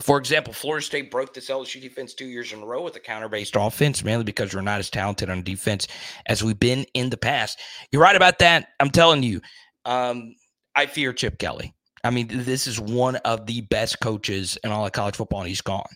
for 0.00 0.18
example, 0.18 0.52
Florida 0.52 0.84
State 0.84 1.10
broke 1.10 1.34
this 1.34 1.50
LSU 1.50 1.80
defense 1.80 2.14
two 2.14 2.24
years 2.26 2.52
in 2.52 2.62
a 2.62 2.66
row 2.66 2.82
with 2.82 2.96
a 2.96 3.00
counter 3.00 3.28
based 3.28 3.56
offense, 3.56 4.02
mainly 4.02 4.24
because 4.24 4.54
we're 4.54 4.62
not 4.62 4.78
as 4.78 4.90
talented 4.90 5.28
on 5.28 5.42
defense 5.42 5.86
as 6.26 6.42
we've 6.42 6.58
been 6.58 6.86
in 6.94 7.10
the 7.10 7.16
past. 7.16 7.60
You're 7.90 8.02
right 8.02 8.16
about 8.16 8.38
that. 8.38 8.68
I'm 8.80 8.90
telling 8.90 9.22
you, 9.22 9.40
um, 9.84 10.34
I 10.74 10.86
fear 10.86 11.12
Chip 11.12 11.38
Kelly. 11.38 11.74
I 12.04 12.10
mean, 12.10 12.28
this 12.30 12.66
is 12.66 12.80
one 12.80 13.16
of 13.16 13.46
the 13.46 13.60
best 13.62 14.00
coaches 14.00 14.58
in 14.64 14.70
all 14.70 14.86
of 14.86 14.92
college 14.92 15.16
football, 15.16 15.40
and 15.40 15.48
he's 15.48 15.60
gone. 15.60 15.88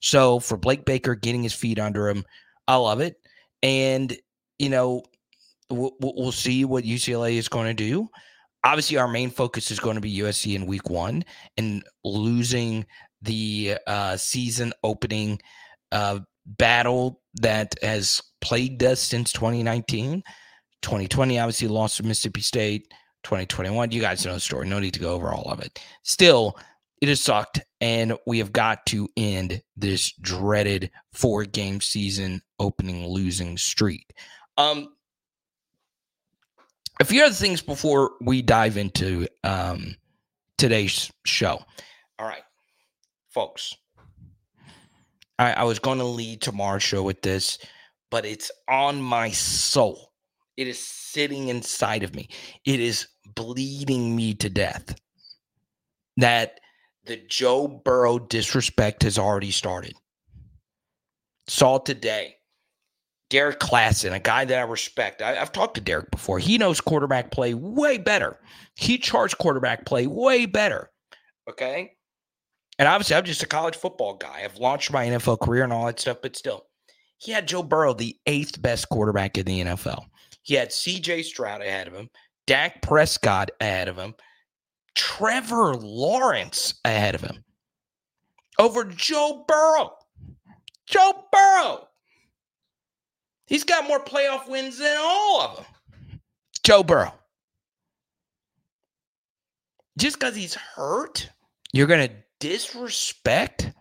So 0.00 0.40
for 0.40 0.56
Blake 0.56 0.84
Baker 0.84 1.14
getting 1.14 1.42
his 1.42 1.54
feet 1.54 1.78
under 1.78 2.08
him, 2.08 2.24
I 2.66 2.76
love 2.76 3.00
it. 3.00 3.16
And, 3.62 4.16
you 4.58 4.68
know, 4.70 5.02
we'll, 5.70 5.92
we'll 6.00 6.32
see 6.32 6.64
what 6.64 6.84
UCLA 6.84 7.34
is 7.34 7.48
going 7.48 7.66
to 7.66 7.74
do. 7.74 8.08
Obviously, 8.64 8.96
our 8.96 9.08
main 9.08 9.30
focus 9.30 9.70
is 9.70 9.80
going 9.80 9.96
to 9.96 10.00
be 10.00 10.18
USC 10.18 10.54
in 10.54 10.66
week 10.66 10.88
one 10.88 11.24
and 11.58 11.82
losing 12.02 12.86
the 13.20 13.76
uh, 13.86 14.16
season 14.16 14.72
opening 14.82 15.40
uh, 15.92 16.20
battle 16.46 17.20
that 17.34 17.74
has 17.82 18.22
plagued 18.40 18.82
us 18.82 19.00
since 19.00 19.32
2019. 19.32 20.22
2020 20.82 21.38
obviously 21.38 21.68
lost 21.68 21.96
to 21.96 22.02
Mississippi 22.02 22.40
State. 22.40 22.92
2021, 23.24 23.90
you 23.90 24.00
guys 24.00 24.24
know 24.24 24.34
the 24.34 24.40
story. 24.40 24.68
No 24.68 24.78
need 24.78 24.94
to 24.94 25.00
go 25.00 25.12
over 25.12 25.32
all 25.32 25.50
of 25.50 25.60
it. 25.60 25.80
Still, 26.02 26.56
it 27.00 27.08
has 27.08 27.20
sucked, 27.20 27.60
and 27.80 28.16
we 28.26 28.38
have 28.38 28.52
got 28.52 28.86
to 28.86 29.08
end 29.16 29.62
this 29.76 30.12
dreaded 30.20 30.90
four 31.12 31.44
game 31.44 31.80
season 31.80 32.40
opening 32.58 33.06
losing 33.06 33.58
streak. 33.58 34.14
Um, 34.56 34.94
a 37.00 37.04
few 37.04 37.24
other 37.24 37.34
things 37.34 37.60
before 37.60 38.12
we 38.20 38.40
dive 38.40 38.76
into 38.76 39.26
um, 39.42 39.96
today's 40.56 41.10
show. 41.24 41.60
All 42.18 42.26
right, 42.26 42.44
folks. 43.30 43.74
I, 45.38 45.52
I 45.52 45.64
was 45.64 45.78
going 45.78 45.98
to 45.98 46.04
lead 46.04 46.40
tomorrow's 46.40 46.84
show 46.84 47.02
with 47.02 47.20
this, 47.22 47.58
but 48.10 48.24
it's 48.24 48.50
on 48.68 49.02
my 49.02 49.30
soul. 49.30 50.12
It 50.56 50.68
is 50.68 50.78
sitting 50.78 51.48
inside 51.48 52.04
of 52.04 52.14
me. 52.14 52.28
It 52.64 52.78
is 52.78 53.08
bleeding 53.34 54.14
me 54.16 54.34
to 54.34 54.48
death 54.48 54.94
that 56.16 56.60
the 57.06 57.16
Joe 57.28 57.68
Burrow 57.68 58.18
disrespect 58.18 59.02
has 59.02 59.18
already 59.18 59.50
started. 59.50 59.94
Saw 61.46 61.78
today. 61.78 62.36
Derrik 63.30 63.58
Klassen, 63.58 64.12
a 64.12 64.20
guy 64.20 64.44
that 64.44 64.58
I 64.58 64.62
respect. 64.62 65.20
I, 65.22 65.34
have 65.34 65.50
talked 65.50 65.74
to 65.74 65.80
Derrik 65.80 66.10
before. 66.10 66.38
He 66.38 66.58
knows 66.58 66.80
quarterback 66.80 67.30
play 67.30 67.54
way 67.54 67.98
better. 67.98 68.38
He 68.76 68.98
charts 68.98 69.34
quarterback 69.34 69.86
play 69.86 70.06
way 70.06 70.46
better. 70.46 70.90
Okay. 71.48 71.92
And 72.78 72.86
obviously, 72.86 73.16
I'm 73.16 73.24
just 73.24 73.42
a 73.42 73.46
college 73.46 73.76
football 73.76 74.14
guy. 74.14 74.42
I've 74.44 74.58
launched 74.58 74.92
my 74.92 75.06
NFL 75.06 75.40
career 75.40 75.64
and 75.64 75.72
all 75.72 75.86
that 75.86 76.00
stuff, 76.00 76.18
but 76.22 76.36
still, 76.36 76.66
he 77.18 77.32
had 77.32 77.48
Joe 77.48 77.62
Burrow, 77.62 77.94
the 77.94 78.16
eighth 78.26 78.60
best 78.60 78.88
quarterback 78.88 79.38
in 79.38 79.46
the 79.46 79.60
NFL. 79.62 80.04
He 80.42 80.54
had 80.54 80.70
CJ 80.70 81.24
Stroud 81.24 81.62
ahead 81.62 81.86
of 81.86 81.94
him, 81.94 82.10
Dak 82.46 82.82
Prescott 82.82 83.50
ahead 83.60 83.88
of 83.88 83.96
him, 83.96 84.14
Trevor 84.94 85.74
Lawrence 85.76 86.74
ahead 86.84 87.14
of 87.14 87.22
him 87.22 87.44
over 88.58 88.84
Joe 88.84 89.44
Burrow. 89.48 89.92
Joe 90.86 91.24
Burrow. 91.32 91.88
He's 93.46 93.64
got 93.64 93.86
more 93.86 94.00
playoff 94.00 94.48
wins 94.48 94.78
than 94.78 94.96
all 94.98 95.42
of 95.42 95.56
them. 95.56 96.20
Joe 96.62 96.82
Burrow. 96.82 97.12
Just 99.98 100.18
because 100.18 100.34
he's 100.34 100.54
hurt, 100.54 101.28
you're 101.72 101.86
going 101.86 102.08
to 102.08 102.14
disrespect 102.40 103.72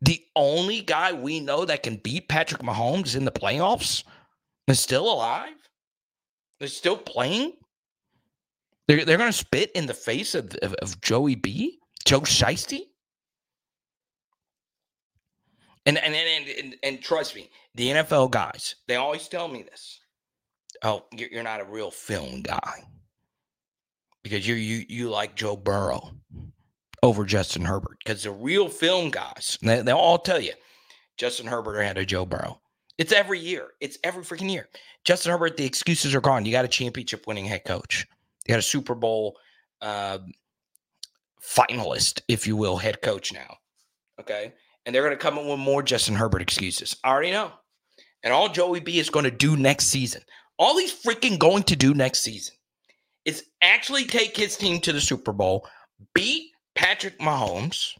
the 0.00 0.22
only 0.36 0.80
guy 0.80 1.12
we 1.12 1.40
know 1.40 1.64
that 1.64 1.82
can 1.82 1.96
beat 1.96 2.28
Patrick 2.28 2.62
Mahomes 2.62 3.16
in 3.16 3.24
the 3.24 3.30
playoffs 3.30 4.04
is 4.66 4.80
still 4.80 5.10
alive? 5.10 5.54
They're 6.58 6.68
still 6.68 6.96
playing? 6.96 7.52
They're, 8.86 9.04
they're 9.04 9.18
going 9.18 9.32
to 9.32 9.36
spit 9.36 9.70
in 9.74 9.86
the 9.86 9.94
face 9.94 10.34
of, 10.34 10.54
of, 10.56 10.74
of 10.74 11.00
Joey 11.00 11.34
B? 11.34 11.78
Joe 12.04 12.20
Shiesty? 12.20 12.82
And, 15.86 15.98
and, 15.98 16.14
and, 16.14 16.48
and, 16.48 16.76
and 16.82 17.02
trust 17.02 17.34
me, 17.34 17.50
the 17.74 17.90
NFL 17.90 18.30
guys, 18.30 18.76
they 18.86 18.96
always 18.96 19.28
tell 19.28 19.48
me 19.48 19.62
this. 19.62 20.00
Oh, 20.82 21.04
you're 21.12 21.42
not 21.42 21.60
a 21.60 21.64
real 21.64 21.90
film 21.90 22.42
guy 22.42 22.84
because 24.22 24.46
you 24.46 24.54
you 24.54 24.84
you 24.88 25.08
like 25.08 25.36
Joe 25.36 25.56
Burrow 25.56 26.10
over 27.02 27.24
Justin 27.24 27.64
Herbert 27.64 27.98
because 28.04 28.24
the 28.24 28.32
real 28.32 28.68
film 28.68 29.10
guys 29.10 29.58
they, 29.62 29.82
they'll 29.82 29.96
all 29.96 30.18
tell 30.18 30.40
you 30.40 30.52
Justin 31.16 31.46
Herbert 31.46 31.80
had 31.82 31.96
a 31.96 32.04
Joe 32.04 32.26
Burrow. 32.26 32.60
It's 32.98 33.12
every 33.12 33.38
year. 33.38 33.68
It's 33.80 33.98
every 34.04 34.24
freaking 34.24 34.50
year. 34.50 34.68
Justin 35.04 35.32
Herbert, 35.32 35.56
the 35.56 35.64
excuses 35.64 36.14
are 36.14 36.20
gone. 36.20 36.44
You 36.44 36.52
got 36.52 36.64
a 36.64 36.68
championship 36.68 37.26
winning 37.26 37.44
head 37.44 37.64
coach. 37.64 38.06
You 38.44 38.52
got 38.52 38.58
a 38.58 38.62
Super 38.62 38.94
Bowl 38.94 39.36
uh, 39.80 40.18
finalist, 41.42 42.22
if 42.28 42.46
you 42.46 42.56
will, 42.56 42.76
head 42.76 43.02
coach 43.02 43.32
now. 43.32 43.56
Okay. 44.20 44.52
And 44.84 44.94
they're 44.94 45.02
going 45.02 45.16
to 45.16 45.22
come 45.22 45.38
in 45.38 45.48
with 45.48 45.58
more 45.58 45.82
Justin 45.82 46.14
Herbert 46.14 46.42
excuses. 46.42 46.96
I 47.04 47.10
already 47.10 47.30
know. 47.30 47.52
And 48.22 48.32
all 48.32 48.48
Joey 48.48 48.80
B 48.80 48.98
is 48.98 49.10
going 49.10 49.24
to 49.24 49.30
do 49.30 49.56
next 49.56 49.86
season, 49.86 50.22
all 50.58 50.78
he's 50.78 50.94
freaking 50.94 51.38
going 51.38 51.62
to 51.64 51.76
do 51.76 51.94
next 51.94 52.20
season 52.20 52.54
is 53.24 53.44
actually 53.62 54.04
take 54.04 54.36
his 54.36 54.56
team 54.56 54.80
to 54.80 54.92
the 54.92 55.00
Super 55.00 55.32
Bowl, 55.32 55.66
beat 56.14 56.50
Patrick 56.74 57.18
Mahomes, 57.18 57.92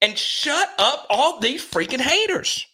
and 0.00 0.16
shut 0.16 0.68
up 0.78 1.06
all 1.10 1.40
these 1.40 1.64
freaking 1.64 2.00
haters. 2.00 2.66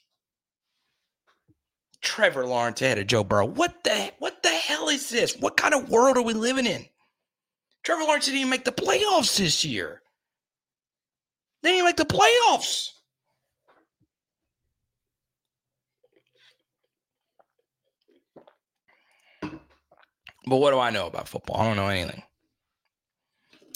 Trevor 2.03 2.47
Lawrence 2.47 2.83
ahead 2.83 2.99
of 2.99 3.07
Joe 3.07 3.25
Burrow. 3.25 3.47
What 3.47 3.85
the 3.85 4.13
what 4.19 4.43
the 4.43 4.51
hell 4.51 4.89
is 4.89 5.09
this? 5.09 5.37
What 5.37 5.57
kind 5.57 5.73
of 5.75 5.89
world 5.89 6.17
are 6.17 6.23
we 6.23 6.35
living 6.35 6.67
in? 6.67 6.85
Trevor 7.85 8.03
Lawrence 8.03 8.27
didn't 8.27 8.39
even 8.39 8.51
make 8.51 8.65
the 8.65 8.73
playoffs 8.73 9.39
this 9.39 9.65
year. 9.65 10.03
They 11.63 11.71
didn't 11.71 11.87
make 11.87 11.97
the 11.97 12.05
playoffs. 12.05 12.91
But 20.45 20.57
what 20.57 20.73
do 20.73 20.81
I 20.81 20.91
know 20.91 21.07
about 21.07 21.29
football? 21.29 21.61
I 21.61 21.65
don't 21.65 21.77
know 21.77 21.87
anything. 21.87 22.23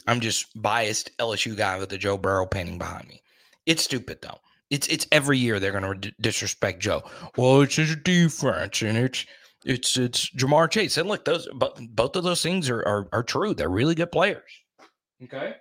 I'm 0.08 0.20
just 0.20 0.46
biased 0.60 1.16
LSU 1.18 1.56
guy 1.56 1.78
with 1.78 1.90
the 1.90 1.98
Joe 1.98 2.16
Burrow 2.16 2.46
painting 2.46 2.78
behind 2.78 3.08
me. 3.08 3.22
It's 3.66 3.84
stupid 3.84 4.18
though. 4.20 4.40
It's 4.70 4.88
it's 4.88 5.06
every 5.12 5.38
year 5.38 5.60
they're 5.60 5.78
going 5.78 6.00
to 6.00 6.12
disrespect 6.20 6.80
Joe. 6.80 7.02
Well, 7.36 7.60
it's 7.62 7.76
his 7.76 7.94
defense, 7.96 8.82
and 8.82 8.98
it's 8.98 9.24
it's 9.64 9.96
it's 9.96 10.30
Ja'Marr 10.30 10.70
Chase. 10.70 10.96
And 10.96 11.08
look, 11.08 11.24
those 11.24 11.48
but 11.54 11.78
both 11.90 12.16
of 12.16 12.24
those 12.24 12.42
things 12.42 12.68
are, 12.68 12.80
are 12.86 13.08
are 13.12 13.22
true. 13.22 13.54
They're 13.54 13.68
really 13.68 13.94
good 13.94 14.10
players. 14.10 14.50
Okay. 15.22 15.54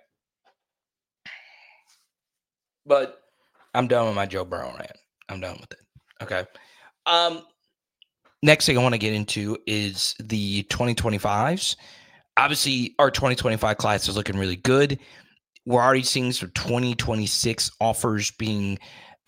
But 2.84 3.20
I'm 3.74 3.88
done 3.88 4.06
with 4.06 4.16
my 4.16 4.26
Joe 4.26 4.44
Burrow 4.44 4.74
rant. 4.76 4.92
I'm 5.28 5.40
done 5.40 5.58
with 5.60 5.72
it. 5.72 5.80
Okay. 6.22 6.44
Um. 7.06 7.42
Next 8.42 8.66
thing 8.66 8.78
I 8.78 8.82
want 8.82 8.94
to 8.94 8.98
get 8.98 9.14
into 9.14 9.56
is 9.66 10.14
the 10.20 10.62
2025s. 10.64 11.74
Obviously, 12.36 12.94
our 12.98 13.10
2025 13.10 13.76
class 13.78 14.08
is 14.08 14.16
looking 14.16 14.36
really 14.36 14.56
good 14.56 14.98
we're 15.66 15.82
already 15.82 16.04
seeing 16.04 16.32
some 16.32 16.50
2026 16.54 17.72
offers 17.80 18.30
being 18.30 18.78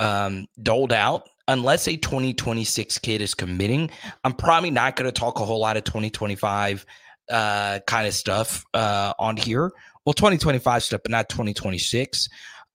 um, 0.01 0.47
doled 0.63 0.93
out. 0.93 1.29
Unless 1.49 1.89
a 1.89 1.97
2026 1.97 2.99
kid 2.99 3.23
is 3.23 3.35
committing, 3.35 3.91
I'm 4.23 4.35
probably 4.35 4.71
not 4.71 4.97
going 4.97 5.11
to 5.11 5.19
talk 5.19 5.41
a 5.41 5.45
whole 5.45 5.61
lot 5.61 5.79
of 5.79 5.85
2025 5.85 6.85
uh, 7.31 7.81
kind 7.87 8.07
of 8.07 8.15
stuff 8.15 8.65
uh, 8.75 9.15
on 9.19 9.37
here. 9.37 9.73
Well, 10.05 10.13
2025 10.13 10.83
stuff, 10.83 11.01
but 11.03 11.11
not 11.11 11.29
2026. 11.31 12.29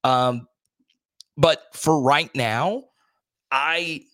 Um, 0.03 0.47
but 1.37 1.63
for 1.73 2.01
right 2.01 2.29
now, 2.35 2.83
I 3.51 4.05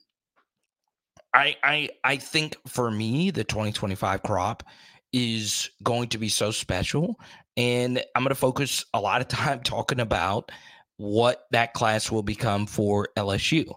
I 1.33 1.55
I 1.63 1.89
I 2.03 2.17
think 2.17 2.55
for 2.67 2.91
me 2.91 3.31
the 3.31 3.43
2025 3.43 4.23
crop 4.23 4.63
is 5.11 5.69
going 5.83 6.09
to 6.09 6.17
be 6.17 6.29
so 6.29 6.51
special 6.51 7.19
and 7.59 8.01
I'm 8.15 8.23
going 8.23 8.29
to 8.29 8.35
focus 8.35 8.85
a 8.93 9.01
lot 9.01 9.19
of 9.19 9.27
time 9.27 9.59
talking 9.63 9.99
about 9.99 10.49
what 10.95 11.45
that 11.51 11.73
class 11.73 12.09
will 12.09 12.23
become 12.23 12.65
for 12.65 13.09
LSU. 13.17 13.73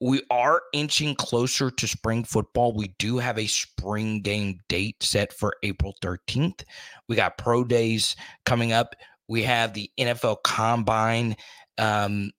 We 0.00 0.22
are 0.30 0.62
inching 0.74 1.14
closer 1.14 1.70
to 1.70 1.88
spring 1.88 2.22
football. 2.22 2.74
We 2.74 2.88
do 2.98 3.16
have 3.16 3.38
a 3.38 3.46
spring 3.46 4.20
game 4.20 4.60
date 4.68 5.02
set 5.02 5.32
for 5.32 5.54
April 5.62 5.94
13th. 6.02 6.64
We 7.08 7.16
got 7.16 7.38
pro 7.38 7.64
days 7.64 8.14
coming 8.44 8.72
up. 8.72 8.94
We 9.26 9.42
have 9.42 9.72
the 9.72 9.90
NFL 9.98 10.42
combine 10.44 11.34
um, 11.78 12.30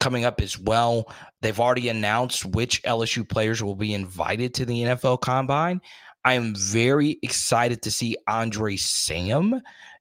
coming 0.00 0.24
up 0.24 0.40
as 0.40 0.58
well. 0.58 1.12
They've 1.42 1.60
already 1.60 1.90
announced 1.90 2.46
which 2.46 2.82
LSU 2.84 3.28
players 3.28 3.62
will 3.62 3.76
be 3.76 3.92
invited 3.92 4.54
to 4.54 4.64
the 4.64 4.84
NFL 4.84 5.20
combine. 5.20 5.82
I 6.24 6.34
am 6.34 6.54
very 6.54 7.18
excited 7.22 7.82
to 7.82 7.90
see 7.90 8.16
Andre 8.26 8.76
Sam 8.76 9.60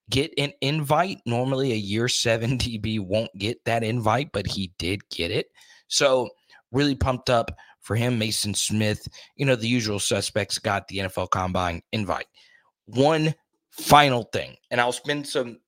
get 0.10 0.34
an 0.38 0.54
invite. 0.62 1.20
Normally, 1.26 1.72
a 1.72 1.76
year 1.76 2.08
seven 2.08 2.58
DB 2.58 3.00
won't 3.00 3.34
get 3.38 3.64
that 3.66 3.84
invite, 3.84 4.30
but 4.32 4.48
he 4.48 4.74
did 4.78 5.08
get 5.10 5.32
it. 5.32 5.48
So, 5.88 6.30
really 6.72 6.96
pumped 6.96 7.30
up 7.30 7.52
for 7.82 7.96
him. 7.96 8.20
Maason 8.20 8.56
Smith, 8.56 9.08
you 9.36 9.46
know, 9.46 9.56
the 9.56 9.68
usual 9.68 10.00
suspects 10.00 10.58
got 10.60 10.88
the 10.88 11.00
NFL 11.00 11.30
Combine 11.30 11.82
invite. 11.92 12.28
One 12.86 13.34
final 13.72 14.24
thing, 14.24 14.56
and 14.72 14.80
I'll 14.82 14.92
spend 14.92 15.28
some 15.28 15.60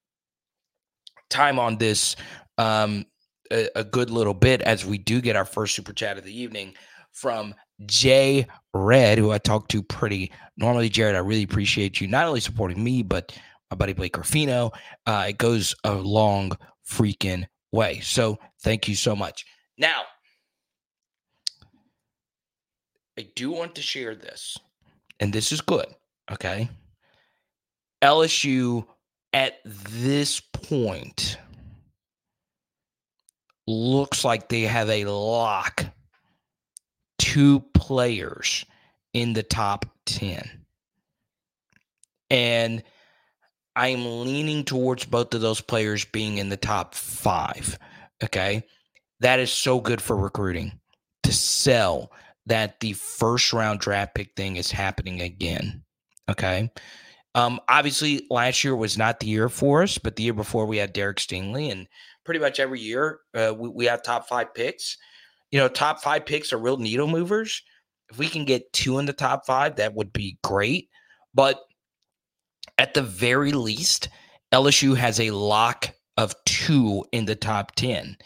time 1.30 1.60
on 1.60 1.77
this 1.77 2.15
um, 2.58 3.06
a, 3.51 3.70
a 3.75 3.84
good 3.84 4.10
little 4.10 4.34
bit 4.34 4.62
as 4.62 4.86
we 4.86 4.98
do 4.98 5.22
get 5.22 5.36
our 5.36 5.46
first 5.46 5.75
super 5.75 5.94
chat 5.94 6.18
of 6.18 6.24
the 6.24 6.38
evening 6.38 6.74
from 7.12 7.54
Jay 7.86 8.48
Red, 8.74 9.18
who 9.18 9.32
I 9.32 9.38
talk 9.38 9.68
to 9.70 9.84
pretty 9.84 10.32
normally. 10.58 10.89
Jared, 10.89 11.15
I 11.15 11.20
really 11.20 11.44
appreciate 11.44 12.00
you 12.00 12.08
not 12.08 12.27
only 12.27 12.39
supporting 12.39 12.84
me, 12.84 13.04
but 13.04 13.38
my 13.75 13.77
buddy 13.77 13.94
Blake 13.94 14.17
Ruffino. 14.17 14.72
Uh, 15.05 15.25
it 15.29 15.38
goes 15.38 15.75
a 15.84 15.94
long 15.94 16.53
freaking 16.89 17.46
way. 17.74 18.00
So 18.00 18.39
thank 18.62 18.88
you 18.88 18.96
so 18.96 19.15
much. 19.15 19.46
Now, 19.77 20.03
I 23.20 23.27
do 23.36 23.51
want 23.51 23.75
to 23.75 23.82
share 23.82 24.15
this, 24.15 24.58
and 25.20 25.34
this 25.34 25.51
is 25.51 25.60
good. 25.60 25.88
Okay. 26.32 26.70
LSU 28.01 28.86
at 29.34 29.60
this 29.65 30.39
point 30.39 31.38
looks 33.67 34.24
like 34.24 34.48
they 34.48 34.62
have 34.62 34.89
a 34.89 35.05
lock 35.05 35.86
two 37.17 37.60
players 37.74 38.65
in 39.13 39.34
the 39.34 39.44
top 39.44 39.86
10. 40.05 40.65
And 42.29 42.84
I'm 43.75 44.24
leaning 44.25 44.63
towards 44.63 45.05
both 45.05 45.34
of 45.34 45.41
those 45.41 45.62
players 45.62 46.05
being 46.05 46.38
in 46.38 46.50
the 46.50 46.58
top 46.58 46.96
five. 46.96 47.77
Okay. 48.24 48.63
That 49.20 49.39
is 49.39 49.51
so 49.51 49.79
good 49.79 50.01
for 50.01 50.15
recruiting 50.15 50.79
to 51.24 51.34
sell 51.34 52.12
that 52.46 52.79
the 52.79 52.94
first 52.94 53.53
round 53.53 53.79
draft 53.79 54.15
pick 54.15 54.34
thing 54.36 54.55
is 54.55 54.72
happening 54.72 55.22
again. 55.22 55.84
Okay. 56.29 56.72
Um, 57.34 57.60
obviously, 57.67 58.25
last 58.29 58.63
year 58.63 58.75
was 58.75 58.98
not 58.98 59.20
the 59.20 59.27
year 59.27 59.50
for 59.50 59.84
us, 59.84 59.98
but 59.98 60.15
the 60.15 60.24
year 60.24 60.34
before 60.34 60.65
we 60.65 60.77
had 60.77 60.94
Derek 60.94 61.17
Stingley, 61.17 61.70
and 61.70 61.88
pretty 62.24 62.39
much 62.39 62.60
every 62.60 62.79
year 62.79 63.20
uh, 63.34 63.53
we, 63.58 63.70
we 63.70 63.86
have 63.86 64.03
top 64.03 64.27
five 64.27 64.53
picks. 64.53 64.98
You 65.51 65.60
know, 65.60 65.67
top 65.67 66.01
five 66.01 66.25
picks 66.25 66.53
are 66.53 66.58
real 66.58 66.77
needle 66.77 67.08
movers. 67.08 67.62
If 68.10 68.17
we 68.17 68.29
can 68.29 68.46
get 68.46 68.72
two 68.72 69.00
in 69.00 69.05
the 69.05 69.13
top 69.13 69.46
five, 69.46 69.75
that 69.75 69.96
would 69.96 70.13
be 70.13 70.38
great. 70.44 70.89
But 71.33 71.59
at 72.77 72.94
the 72.94 73.01
very 73.01 73.51
least, 73.51 74.09
LSU 74.53 74.96
has 74.96 75.20
a 75.20 75.31
lock 75.31 75.90
of 76.18 76.35
two 76.46 77.05
in 77.11 77.25
the 77.25 77.35
top 77.35 77.75
10. 77.75 78.18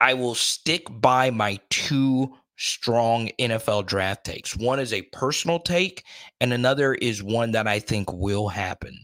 I 0.00 0.14
will 0.14 0.34
stick 0.34 0.86
by 0.88 1.30
my 1.30 1.58
two 1.70 2.34
strong 2.56 3.30
NFL 3.38 3.86
draft 3.86 4.24
takes. 4.24 4.56
One 4.56 4.80
is 4.80 4.92
a 4.92 5.02
personal 5.12 5.58
take, 5.58 6.04
and 6.40 6.52
another 6.52 6.94
is 6.94 7.22
one 7.22 7.52
that 7.52 7.66
I 7.66 7.78
think 7.80 8.12
will 8.12 8.48
happen. 8.48 8.96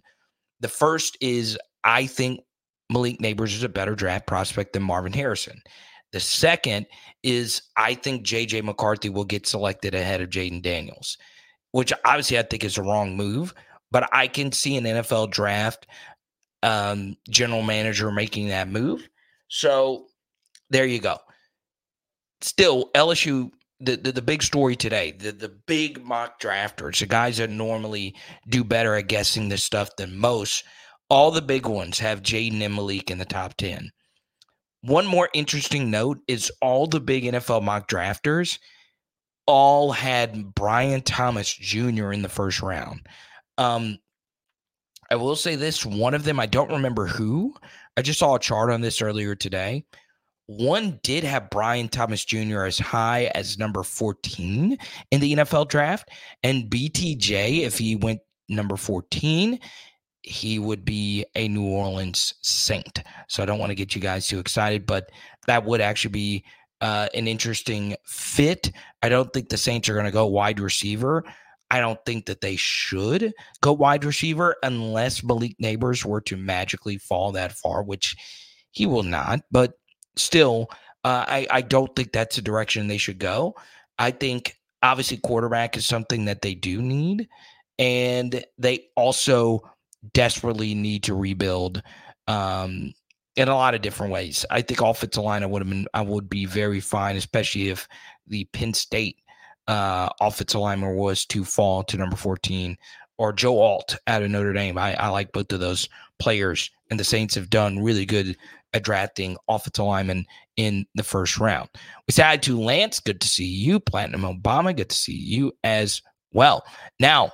The 0.61 0.69
first 0.69 1.17
is 1.21 1.59
I 1.85 2.07
think 2.07 2.41
Malik 2.91 3.19
Nabers 3.19 3.55
is 3.55 3.63
a 3.63 3.69
better 3.69 3.95
draft 3.95 4.27
prospect 4.27 4.73
than 4.73 4.83
Marvin 4.83 5.13
Harrison. 5.13 5.61
The 6.13 6.21
second 6.21 6.87
is 7.23 7.63
I 7.77 7.95
think 7.95 8.25
JJ 8.25 8.63
McCarthy 8.63 9.09
will 9.09 9.25
get 9.25 9.47
selected 9.47 9.95
ahead 9.95 10.21
of 10.21 10.31
Jayden 10.31 10.63
Daniels, 10.63 11.19
which 11.73 11.93
obviously 12.05 12.39
I 12.39 12.43
think 12.43 12.65
is 12.65 12.79
a 12.79 12.83
wrong 12.83 13.17
move 13.17 13.55
but 13.91 14.09
I 14.13 14.29
can 14.29 14.53
see 14.53 14.77
an 14.77 14.85
NFL 14.85 15.31
draft 15.31 15.87
um, 16.63 17.17
general 17.29 17.63
manager 17.63 18.11
making 18.11 18.49
that 18.49 18.69
move. 18.69 19.09
So 19.49 20.07
there 20.71 20.87
you 20.87 20.99
go. 20.99 21.19
Still, 22.41 22.91
LSU, 22.95 23.51
the, 23.81 23.97
the, 23.97 24.13
the 24.13 24.23
big 24.23 24.43
story 24.43 24.77
today, 24.77 25.13
the, 25.13 25.33
the 25.33 25.49
big 25.49 26.05
mock 26.05 26.41
drafters, 26.41 27.01
the 27.01 27.07
guys 27.07 27.39
that 27.39 27.51
normally 27.51 28.15
do 28.49 28.65
better 28.65 28.95
at 28.95 29.09
guessing 29.09 29.49
this 29.49 29.65
stuff 29.65 29.91
than 29.97 30.19
most, 30.19 30.65
all 31.09 31.31
the 31.31 31.43
big 31.43 31.67
ones 31.67 31.99
have 31.99 32.23
Jayden 32.23 32.61
and 32.63 32.75
Malik 32.75 33.11
in 33.11 33.19
the 33.19 33.25
top 33.25 33.57
10. 33.57 33.91
One 34.83 35.07
more 35.07 35.29
interesting 35.35 35.91
note 35.91 36.19
is 36.29 36.53
all 36.61 36.87
the 36.87 37.01
big 37.01 37.25
NFL 37.25 37.63
mock 37.63 37.89
drafters 37.89 38.59
all 39.47 39.93
had 39.93 40.55
Brian 40.55 41.03
Thomas 41.03 41.53
Jr. 41.53 42.13
in 42.13 42.23
the 42.23 42.29
first 42.29 42.61
round. 42.63 43.01
Um, 43.59 43.99
I 45.11 45.17
will 45.17 45.37
say 45.37 45.57
this 45.57 45.87
one 45.87 46.15
of 46.15 46.25
them, 46.25 46.41
I 46.41 46.47
don't 46.47 46.71
remember 46.71 47.07
who. 47.07 47.55
I 47.97 48.03
just 48.03 48.19
saw 48.19 48.35
a 48.35 48.41
chart 48.41 48.71
on 48.71 48.81
this 48.81 49.01
earlier 49.01 49.35
today. 49.35 49.85
One 50.47 51.01
did 51.03 51.25
have 51.25 51.51
Brian 51.51 51.89
Thomas 51.89 52.25
Jr. 52.25 52.65
as 52.65 52.79
high 52.79 53.31
as 53.35 53.59
number 53.59 53.83
14 53.83 54.79
in 55.11 55.21
the 55.21 55.35
NFL 55.35 55.69
draft. 55.69 56.11
And 56.43 56.71
BTJ, 56.71 57.61
if 57.63 57.79
he 57.79 57.97
went 57.97 58.21
number 58.49 58.77
14, 58.77 59.59
he 60.23 60.59
would 60.59 60.85
be 60.85 61.25
a 61.35 61.49
New 61.49 61.67
Orleans 61.67 62.35
Saint. 62.43 63.03
So 63.29 63.43
I 63.43 63.47
don't 63.47 63.59
want 63.59 63.71
to 63.71 63.77
get 63.77 63.95
you 63.95 64.01
guys 64.01 64.29
too 64.29 64.39
excited, 64.39 64.87
but 64.87 65.11
that 65.47 65.65
would 65.65 65.81
actually 65.81 66.13
be 66.13 66.45
uh, 66.81 67.09
an 67.15 67.27
interesting 67.27 67.97
fit. 68.05 68.71
I 69.03 69.09
don't 69.09 69.33
think 69.33 69.49
the 69.49 69.57
Saints 69.57 69.89
are 69.89 69.95
going 69.95 70.07
to 70.07 70.13
go 70.13 70.27
wide 70.27 70.61
receiver. 70.61 71.25
I 71.71 71.81
don't 71.81 71.99
think 72.07 72.27
that 72.27 72.41
they 72.41 72.57
should 72.57 73.33
go 73.61 73.73
wide 73.73 74.05
receiver 74.05 74.57
unless 74.63 75.25
Malik 75.25 75.57
Nabers 75.61 76.05
were 76.05 76.21
to 76.23 76.37
magically 76.37 76.99
fall 76.99 77.33
that 77.33 77.53
far, 77.53 77.83
which 77.83 78.17
he 78.71 78.87
will 78.87 79.03
not. 79.03 79.41
But 79.51 79.73
still, 80.17 80.69
uh, 81.05 81.25
I, 81.27 81.47
I 81.51 81.61
don't 81.63 81.95
think 81.97 82.13
that's 82.13 82.37
the 82.37 82.43
direction 82.43 82.87
they 82.87 82.99
should 82.99 83.19
go. 83.19 83.57
I 83.99 84.11
think 84.11 84.57
obviously 84.83 85.17
quarterback 85.19 85.77
is 85.77 85.87
something 85.87 86.27
that 86.27 86.43
they 86.43 86.55
do 86.55 86.81
need, 86.81 87.29
and 87.79 88.45
they 88.59 88.87
also 88.97 89.63
desperately 90.13 90.75
need 90.75 91.03
to 91.05 91.15
rebuild 91.15 91.83
um, 92.29 92.93
in 93.37 93.49
a 93.49 93.55
lot 93.55 93.75
of 93.75 93.83
different 93.83 94.13
ways. 94.13 94.45
I 94.51 94.63
think 94.63 94.81
offensive 94.81 95.23
line 95.23 95.43
I 95.43 95.47
would 95.47 95.63
have 95.63 95.69
been 95.69 95.87
I 95.95 96.03
would 96.03 96.29
be 96.29 96.45
very 96.45 96.81
fine, 96.81 97.17
especially 97.17 97.69
if 97.69 97.89
the 98.27 98.45
Penn 98.53 98.75
State 98.75 99.19
uh, 99.69 100.09
offensive 100.21 100.61
lineman 100.61 100.97
was 100.97 101.25
to 101.27 101.45
fall 101.45 101.83
to 101.85 101.97
number 101.97 102.17
14, 102.17 102.77
or 103.19 103.33
Joe 103.33 103.59
Alt 103.59 103.97
out 104.07 104.23
of 104.23 104.31
Notre 104.31 104.53
Dame. 104.53 104.79
I, 104.79 104.95
I 104.95 105.09
like 105.09 105.33
both 105.33 105.53
of 105.53 105.61
those 105.61 105.89
players, 106.19 106.71
and 106.91 107.01
the 107.01 107.05
Saints 107.05 107.35
have 107.35 107.51
done 107.51 107.83
really 107.83 108.07
good 108.07 108.37
at 108.73 108.83
drafting 108.83 109.37
offensive 109.49 109.85
linemen 109.85 110.27
in 110.57 110.87
the 110.95 111.03
first 111.03 111.39
round. 111.39 111.69
We 112.07 112.13
say 112.13 112.37
to 112.37 112.61
Lance. 112.61 113.01
Good 113.01 113.21
to 113.21 113.29
see 113.29 113.47
you. 113.47 113.81
Platinum 113.81 114.23
Obama. 114.23 114.77
Good 114.77 114.91
to 114.91 114.97
see 114.97 115.17
you 115.17 115.53
as 115.65 116.03
well. 116.33 116.65
Now, 117.01 117.33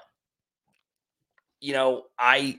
you 1.61 1.73
know, 1.73 2.05
I 2.19 2.59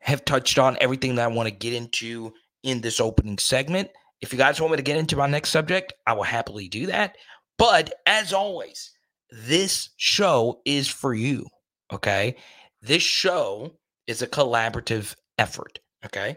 have 0.00 0.24
touched 0.24 0.58
on 0.58 0.76
everything 0.80 1.14
that 1.16 1.24
I 1.24 1.32
want 1.32 1.48
to 1.48 1.54
get 1.54 1.74
into 1.74 2.32
in 2.62 2.80
this 2.80 3.00
opening 3.00 3.38
segment. 3.38 3.90
If 4.20 4.32
you 4.32 4.38
guys 4.38 4.60
want 4.60 4.72
me 4.72 4.76
to 4.76 4.82
get 4.82 4.96
into 4.96 5.16
my 5.16 5.26
next 5.26 5.50
subject, 5.50 5.92
I 6.06 6.12
will 6.14 6.24
happily 6.24 6.68
do 6.68 6.86
that. 6.86 7.16
But 7.56 7.92
as 8.06 8.32
always, 8.32 8.90
this 9.30 9.90
show 9.96 10.60
is 10.64 10.88
for 10.88 11.14
you. 11.14 11.46
Okay. 11.92 12.36
This 12.82 13.02
show 13.02 13.72
is 14.06 14.22
a 14.22 14.26
collaborative 14.26 15.14
effort. 15.38 15.80
Okay. 16.04 16.36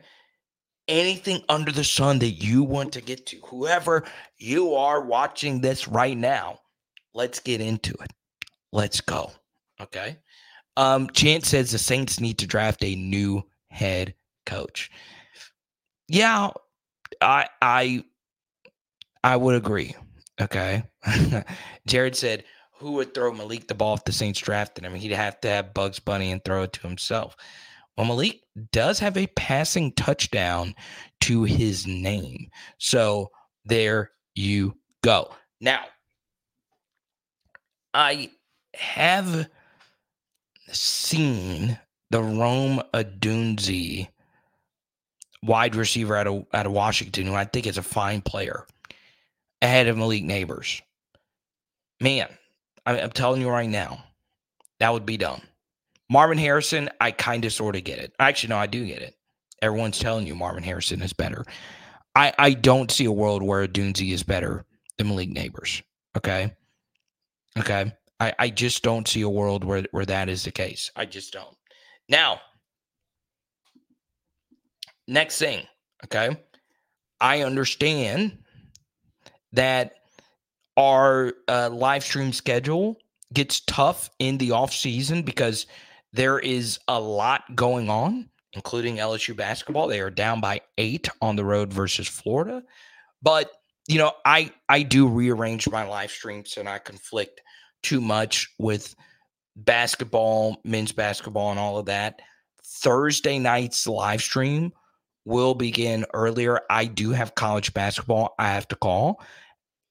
Anything 0.87 1.43
under 1.47 1.71
the 1.71 1.83
sun 1.83 2.19
that 2.19 2.31
you 2.31 2.63
want 2.63 2.91
to 2.93 3.01
get 3.01 3.25
to, 3.27 3.37
whoever 3.45 4.03
you 4.37 4.73
are 4.73 5.01
watching 5.01 5.61
this 5.61 5.87
right 5.87 6.17
now, 6.17 6.59
let's 7.13 7.39
get 7.39 7.61
into 7.61 7.93
it. 8.01 8.11
Let's 8.71 8.99
go. 8.99 9.31
Okay. 9.79 10.17
Um, 10.77 11.09
Chance 11.11 11.49
says 11.49 11.71
the 11.71 11.77
Saints 11.77 12.19
need 12.19 12.37
to 12.39 12.47
draft 12.47 12.83
a 12.83 12.95
new 12.95 13.43
head 13.69 14.15
coach. 14.45 14.89
Yeah, 16.07 16.49
I 17.21 17.47
I 17.61 18.03
I 19.23 19.35
would 19.35 19.55
agree. 19.55 19.95
Okay. 20.39 20.83
Jared 21.87 22.15
said, 22.15 22.43
who 22.81 22.93
would 22.93 23.13
throw 23.13 23.31
Malik 23.31 23.67
the 23.67 23.75
ball 23.75 23.93
if 23.93 24.03
the 24.03 24.11
Saints 24.11 24.39
drafted 24.39 24.83
him? 24.83 24.95
He'd 24.95 25.11
have 25.11 25.39
to 25.41 25.47
have 25.49 25.73
Bugs 25.73 25.99
Bunny 25.99 26.31
and 26.31 26.43
throw 26.43 26.63
it 26.63 26.73
to 26.73 26.81
himself. 26.81 27.35
Well, 27.95 28.07
Malik 28.07 28.41
does 28.71 28.97
have 28.99 29.17
a 29.17 29.27
passing 29.27 29.91
touchdown 29.93 30.73
to 31.21 31.43
his 31.43 31.85
name. 31.85 32.47
So 32.79 33.29
there 33.65 34.11
you 34.33 34.75
go. 35.03 35.31
Now, 35.59 35.83
I 37.93 38.31
have 38.73 39.47
seen 40.71 41.77
the 42.09 42.23
Rome 42.23 42.81
Odunze 42.93 44.07
wide 45.43 45.75
receiver 45.75 46.15
out 46.15 46.27
of 46.27 46.45
out 46.53 46.65
of 46.65 46.71
Washington, 46.71 47.27
who 47.27 47.35
I 47.35 47.45
think 47.45 47.67
is 47.67 47.77
a 47.77 47.83
fine 47.83 48.21
player, 48.21 48.65
ahead 49.61 49.87
of 49.87 49.97
Malik 49.97 50.23
Nabers. 50.23 50.81
Man, 51.99 52.27
I, 52.85 52.99
I'm 52.99 53.11
telling 53.11 53.41
you 53.41 53.49
right 53.49 53.69
now, 53.69 54.03
that 54.79 54.91
would 54.93 55.05
be 55.05 55.17
dumb. 55.17 55.41
Marvin 56.09 56.37
Harrison, 56.37 56.89
I 56.99 57.11
kind 57.11 57.45
of 57.45 57.53
sort 57.53 57.75
of 57.75 57.83
get 57.83 57.99
it. 57.99 58.13
Actually, 58.19 58.49
no, 58.49 58.57
I 58.57 58.67
do 58.67 58.85
get 58.85 59.01
it. 59.01 59.15
Everyone's 59.61 59.99
telling 59.99 60.27
you 60.27 60.35
Marvin 60.35 60.63
Harrison 60.63 61.01
is 61.01 61.13
better. 61.13 61.45
I, 62.15 62.33
I 62.37 62.53
don't 62.53 62.91
see 62.91 63.05
a 63.05 63.11
world 63.11 63.43
where 63.43 63.67
Dunzi 63.67 64.11
is 64.11 64.23
better 64.23 64.65
than 64.97 65.07
Malik 65.07 65.29
Nabers. 65.29 65.81
Okay. 66.17 66.53
Okay. 67.57 67.93
I, 68.19 68.33
I 68.37 68.49
just 68.49 68.83
don't 68.83 69.07
see 69.07 69.21
a 69.21 69.29
world 69.29 69.63
where, 69.63 69.85
where 69.91 70.05
that 70.05 70.29
is 70.29 70.43
the 70.43 70.51
case. 70.51 70.91
I 70.95 71.05
just 71.05 71.31
don't. 71.31 71.55
Now, 72.09 72.41
next 75.07 75.39
thing, 75.39 75.65
okay. 76.03 76.37
I 77.21 77.43
understand 77.43 78.39
that 79.53 79.93
our 80.81 81.33
uh, 81.47 81.69
live 81.71 82.03
stream 82.03 82.33
schedule 82.33 82.97
gets 83.31 83.59
tough 83.61 84.09
in 84.17 84.39
the 84.39 84.51
off 84.51 84.73
season 84.73 85.21
because 85.21 85.67
there 86.11 86.39
is 86.39 86.79
a 86.87 86.99
lot 86.99 87.43
going 87.55 87.87
on, 87.87 88.29
including 88.53 88.97
LSU 88.97 89.35
basketball. 89.35 89.87
They 89.87 90.01
are 90.01 90.09
down 90.09 90.41
by 90.41 90.61
eight 90.79 91.07
on 91.21 91.35
the 91.35 91.45
road 91.45 91.71
versus 91.71 92.07
Florida, 92.07 92.63
but 93.21 93.51
you 93.87 93.99
know, 93.99 94.13
I 94.25 94.51
I 94.69 94.83
do 94.83 95.07
rearrange 95.07 95.69
my 95.69 95.87
live 95.87 96.11
streams 96.11 96.57
and 96.57 96.67
I 96.67 96.79
conflict 96.79 97.41
too 97.83 98.01
much 98.01 98.51
with 98.57 98.95
basketball, 99.55 100.57
men's 100.63 100.91
basketball, 100.91 101.51
and 101.51 101.59
all 101.59 101.77
of 101.77 101.85
that. 101.85 102.21
Thursday 102.65 103.37
night's 103.37 103.85
live 103.85 104.21
stream 104.21 104.71
will 105.25 105.53
begin 105.53 106.05
earlier. 106.13 106.61
I 106.69 106.85
do 106.85 107.11
have 107.11 107.35
college 107.35 107.73
basketball 107.73 108.33
I 108.39 108.49
have 108.49 108.67
to 108.69 108.75
call. 108.75 109.21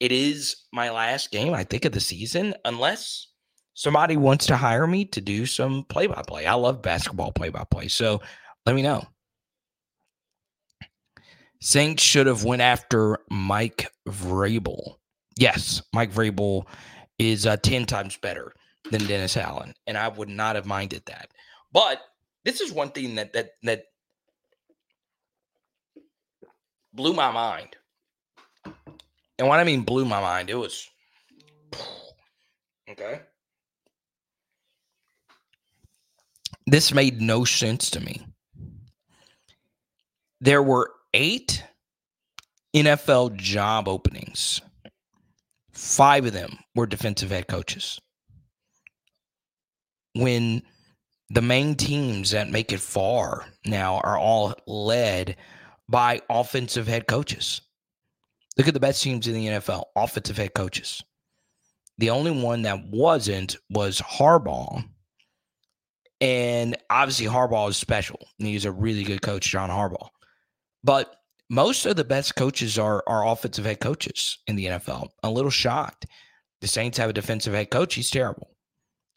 It 0.00 0.12
is 0.12 0.56
my 0.72 0.90
last 0.90 1.30
game, 1.30 1.52
I 1.52 1.64
think, 1.64 1.84
of 1.84 1.92
the 1.92 2.00
season, 2.00 2.54
unless 2.64 3.28
somebody 3.74 4.16
wants 4.16 4.46
to 4.46 4.56
hire 4.56 4.86
me 4.86 5.04
to 5.06 5.20
do 5.20 5.46
some 5.46 5.84
play 5.84 6.06
by 6.06 6.22
play. 6.26 6.46
I 6.46 6.54
love 6.54 6.82
basketball 6.82 7.32
play 7.32 7.50
by 7.50 7.64
play. 7.70 7.88
So 7.88 8.20
let 8.66 8.74
me 8.74 8.82
know. 8.82 9.06
Saints 11.60 12.02
should 12.02 12.26
have 12.26 12.44
went 12.44 12.62
after 12.62 13.18
Mike 13.30 13.92
Vrabel. 14.08 14.96
Yes, 15.36 15.82
Mike 15.92 16.12
Vrabel 16.12 16.64
is 17.18 17.46
uh, 17.46 17.58
10 17.58 17.84
times 17.84 18.16
better 18.16 18.54
than 18.90 19.06
Dennis 19.06 19.36
Allen, 19.36 19.74
and 19.86 19.98
I 19.98 20.08
would 20.08 20.30
not 20.30 20.56
have 20.56 20.64
minded 20.64 21.02
that. 21.06 21.30
But 21.70 22.00
this 22.44 22.60
is 22.62 22.72
one 22.72 22.90
thing 22.90 23.16
that 23.16 23.34
that 23.34 23.50
that 23.62 23.84
blew 26.92 27.12
my 27.12 27.30
mind. 27.30 27.76
And 29.40 29.48
what 29.48 29.58
I 29.58 29.64
mean 29.64 29.84
blew 29.84 30.04
my 30.04 30.20
mind, 30.20 30.50
it 30.50 30.54
was 30.54 30.86
okay. 32.90 33.22
This 36.66 36.92
made 36.92 37.22
no 37.22 37.46
sense 37.46 37.88
to 37.92 38.00
me. 38.00 38.20
There 40.42 40.62
were 40.62 40.90
eight 41.14 41.64
NFL 42.76 43.36
job 43.36 43.88
openings. 43.88 44.60
Five 45.72 46.26
of 46.26 46.34
them 46.34 46.58
were 46.74 46.86
defensive 46.86 47.30
head 47.30 47.48
coaches. 47.48 47.98
When 50.14 50.62
the 51.30 51.40
main 51.40 51.76
teams 51.76 52.32
that 52.32 52.50
make 52.50 52.72
it 52.72 52.80
far 52.80 53.46
now 53.64 54.00
are 54.00 54.18
all 54.18 54.52
led 54.66 55.36
by 55.88 56.20
offensive 56.28 56.86
head 56.86 57.06
coaches. 57.06 57.62
Look 58.60 58.68
at 58.68 58.74
the 58.74 58.80
best 58.80 59.02
teams 59.02 59.26
in 59.26 59.32
the 59.32 59.46
NFL, 59.46 59.84
offensive 59.96 60.36
head 60.36 60.52
coaches. 60.52 61.02
The 61.96 62.10
only 62.10 62.30
one 62.30 62.60
that 62.60 62.84
wasn't 62.90 63.56
was 63.70 64.02
Harbaugh. 64.02 64.84
And 66.20 66.76
obviously, 66.90 67.24
Harbaugh 67.24 67.70
is 67.70 67.78
special. 67.78 68.18
He's 68.36 68.66
a 68.66 68.70
really 68.70 69.02
good 69.02 69.22
coach, 69.22 69.48
John 69.48 69.70
Harbaugh. 69.70 70.10
But 70.84 71.16
most 71.48 71.86
of 71.86 71.96
the 71.96 72.04
best 72.04 72.36
coaches 72.36 72.78
are, 72.78 73.02
are 73.06 73.26
offensive 73.26 73.64
head 73.64 73.80
coaches 73.80 74.36
in 74.46 74.56
the 74.56 74.66
NFL. 74.66 75.08
A 75.22 75.30
little 75.30 75.50
shocked. 75.50 76.04
The 76.60 76.68
Saints 76.68 76.98
have 76.98 77.08
a 77.08 77.14
defensive 77.14 77.54
head 77.54 77.70
coach. 77.70 77.94
He's 77.94 78.10
terrible. 78.10 78.50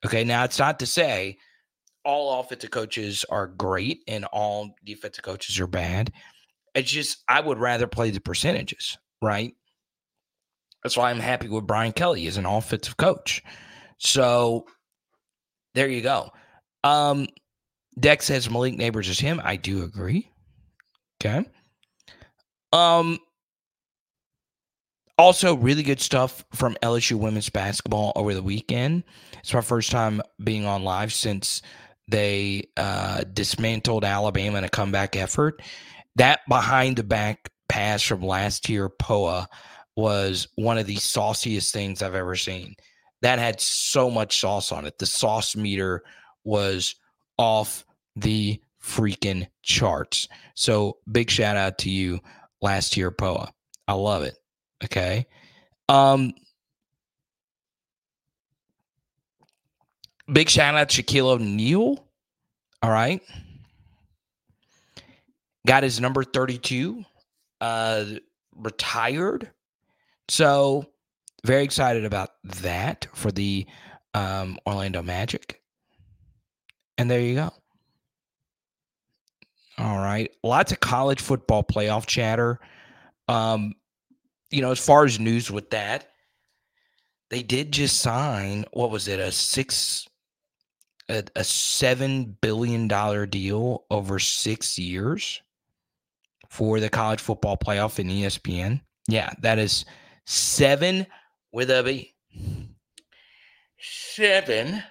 Okay. 0.06 0.24
Now, 0.24 0.46
it's 0.46 0.60
not 0.60 0.80
to 0.80 0.86
say 0.86 1.38
all 2.06 2.40
offensive 2.40 2.72
coaches 2.72 3.26
are 3.30 3.48
great 3.48 4.04
and 4.08 4.24
all 4.24 4.74
defensive 4.86 5.26
coaches 5.26 5.60
are 5.60 5.68
bad. 5.68 6.14
It's 6.76 6.90
just, 6.90 7.26
I 7.28 7.42
would 7.42 7.60
rather 7.60 7.88
play 7.88 8.10
the 8.10 8.22
percentages, 8.22 8.98
right? 9.24 9.54
That's 10.84 10.98
why 10.98 11.10
I'm 11.10 11.20
happy 11.20 11.48
with 11.48 11.66
Brian 11.66 11.94
Kelly 11.94 12.28
as 12.28 12.38
an 12.38 12.46
offensive 12.46 12.98
coach. 12.98 13.42
So 13.98 14.66
there 15.74 15.88
you 15.88 16.02
go. 16.02 16.32
Um, 16.84 17.28
Dex 18.00 18.26
says 18.26 18.50
Malik 18.50 18.76
Nabers 18.76 19.10
is 19.10 19.20
him. 19.20 19.42
I 19.44 19.56
do 19.56 19.84
agree. 19.84 20.30
Okay. 21.24 21.46
Um 22.74 23.20
also 25.18 25.56
really 25.56 25.84
good 25.84 26.02
stuff 26.02 26.44
from 26.54 26.76
LSU 26.82 27.14
women's 27.14 27.50
basketball 27.50 28.12
over 28.16 28.34
the 28.34 28.42
weekend. 28.42 29.04
It's 29.40 29.54
my 29.54 29.62
first 29.62 29.92
time 29.92 30.22
being 30.44 30.66
on 30.66 30.84
live 30.84 31.14
since 31.14 31.62
they 32.08 32.68
uh, 32.76 33.24
dismantled 33.32 34.04
Alabama 34.04 34.58
in 34.58 34.64
a 34.64 34.70
comeback 34.70 35.16
effort. 35.16 35.62
That 36.16 36.42
behind 36.50 36.98
the 36.98 37.04
back 37.04 37.52
pass 37.70 38.04
from 38.04 38.22
Last-Tear, 38.22 38.90
Poa, 38.90 39.48
was 39.96 40.48
one 40.56 40.78
of 40.78 40.88
the 40.88 40.96
sauciest 40.96 41.74
things 41.74 42.02
I've 42.02 42.16
ever 42.16 42.36
seen. 42.36 42.76
That 43.22 43.40
had 43.40 43.62
so 43.62 44.10
much 44.10 44.40
sauce 44.40 44.72
on 44.72 44.86
it. 44.86 44.98
The 44.98 45.06
sauce 45.06 45.56
meter 45.56 46.04
was 46.44 46.96
off 47.38 47.86
the 48.16 48.62
freaking 48.82 49.48
charts. 49.62 50.28
So 50.56 50.98
big 51.12 51.30
shout 51.30 51.56
out 51.56 51.78
to 51.80 51.90
you 51.90 52.20
Last-Tear, 52.62 53.12
Poa. 53.12 53.52
I 53.88 53.94
love 53.94 54.24
it. 54.24 54.38
Okay. 54.84 55.26
Um 55.90 56.34
big 60.32 60.50
shout 60.50 60.76
out 60.76 60.90
to 60.90 61.04
Shaquille 61.04 61.32
O'Neal. 61.32 62.06
All 62.82 62.90
right. 62.90 63.22
Got 65.66 65.84
his 65.84 66.00
number 66.00 66.24
32 66.24 67.04
uh 67.64 68.06
retired. 68.56 69.50
So 70.28 70.86
very 71.46 71.64
excited 71.64 72.04
about 72.04 72.32
that 72.44 73.08
for 73.14 73.32
the 73.32 73.66
um 74.14 74.60
Orlando 74.68 75.02
Magic. 75.02 75.62
And 76.98 77.10
there 77.10 77.22
you 77.22 77.36
go. 77.36 77.54
All 79.78 79.98
right. 79.98 80.30
Lots 80.44 80.72
of 80.72 80.82
college 80.82 81.22
football 81.22 81.64
playoff 81.64 82.06
chatter. 82.06 82.60
Um, 83.28 83.74
you 84.52 84.62
know, 84.62 84.72
as 84.72 84.86
far 84.86 85.06
as 85.06 85.20
news 85.20 85.50
with 85.50 85.72
that, 85.72 86.10
they 87.30 87.42
did 87.42 87.72
just 87.72 88.02
sign 88.02 88.66
what 88.74 88.92
was 88.92 89.08
it, 89.08 89.20
a 89.20 89.32
six 89.32 90.08
a, 91.10 91.24
a 91.36 91.44
seven 91.44 92.38
billion 92.42 92.88
dollar 92.88 93.26
deal 93.26 93.86
over 93.90 94.20
six 94.20 94.78
years 94.78 95.42
for 96.54 96.80
the 96.80 96.88
college 96.90 97.20
football 97.20 97.58
playoff 97.58 97.98
in 97.98 98.08
ESPN. 98.08 98.80
Yeah, 99.08 99.34
that 99.42 99.58
is 99.58 99.86
seven 100.28 101.08
with 101.52 101.72
a 101.72 101.82
B. 101.82 102.14
Seven 103.80 104.84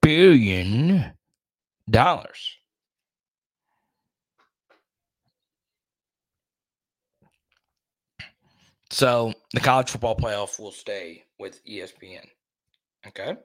billion 0.00 1.12
dollars. 1.90 2.56
So 8.88 9.34
the 9.52 9.60
college 9.60 9.90
football 9.90 10.16
playoff 10.16 10.58
will 10.58 10.72
stay 10.72 11.24
with 11.38 11.62
ESPN. 11.66 12.24
Okay. 13.06 13.36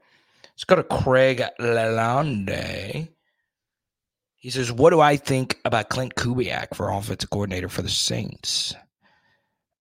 Let's 0.46 0.64
go 0.64 0.78
to 0.78 0.84
Craig 0.84 1.44
Lalonde. 1.60 3.10
He 4.42 4.50
says, 4.50 4.72
What 4.72 4.90
do 4.90 5.00
I 5.00 5.18
think 5.18 5.60
about 5.64 5.90
Klint 5.90 6.14
Kubiak 6.14 6.76
for 6.76 6.90
offensive 6.90 7.30
coordinator 7.30 7.70
for 7.70 7.84
the 7.84 7.90
Saints? 7.90 8.74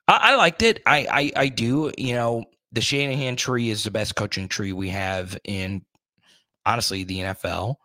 I, 0.07 0.33
I 0.33 0.35
liked 0.37 0.63
it. 0.63 0.83
I, 0.85 1.07
I, 1.11 1.33
I 1.45 1.49
do. 1.49 1.91
You 1.97 2.15
know, 2.15 2.45
the 2.71 2.83
Shanahan 2.83 3.37
tree 3.37 3.71
is 3.71 3.83
the 3.83 3.91
best 3.91 4.17
coaching 4.17 4.49
tree 4.49 4.73
we 4.73 4.91
have 4.91 5.37
in 5.45 5.83
honestly 6.67 7.05
the 7.05 7.21
NFL. 7.21 7.77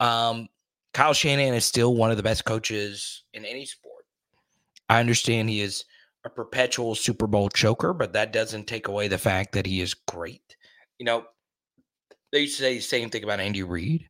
Um, 0.00 0.48
Kyle 0.92 1.14
Shanahan 1.14 1.54
is 1.54 1.64
still 1.64 1.94
one 1.94 2.10
of 2.10 2.16
the 2.16 2.22
best 2.24 2.44
coaches 2.44 3.22
in 3.32 3.44
any 3.44 3.64
sport. 3.64 4.04
I 4.88 4.98
understand 4.98 5.48
he 5.48 5.60
is 5.60 5.84
a 6.24 6.30
perpetual 6.30 6.96
Super 6.96 7.28
Bowl 7.28 7.48
choker, 7.48 7.94
but 7.94 8.14
that 8.14 8.32
doesn't 8.32 8.66
take 8.66 8.88
away 8.88 9.06
the 9.06 9.18
fact 9.18 9.52
that 9.52 9.66
he 9.66 9.80
is 9.80 9.94
great. 9.94 10.56
You 10.98 11.06
know, 11.06 11.26
they 12.32 12.40
used 12.40 12.56
to 12.56 12.62
say 12.64 12.74
the 12.74 12.80
same 12.80 13.08
thing 13.08 13.22
about 13.22 13.38
Andy 13.38 13.62
Reid. 13.62 14.08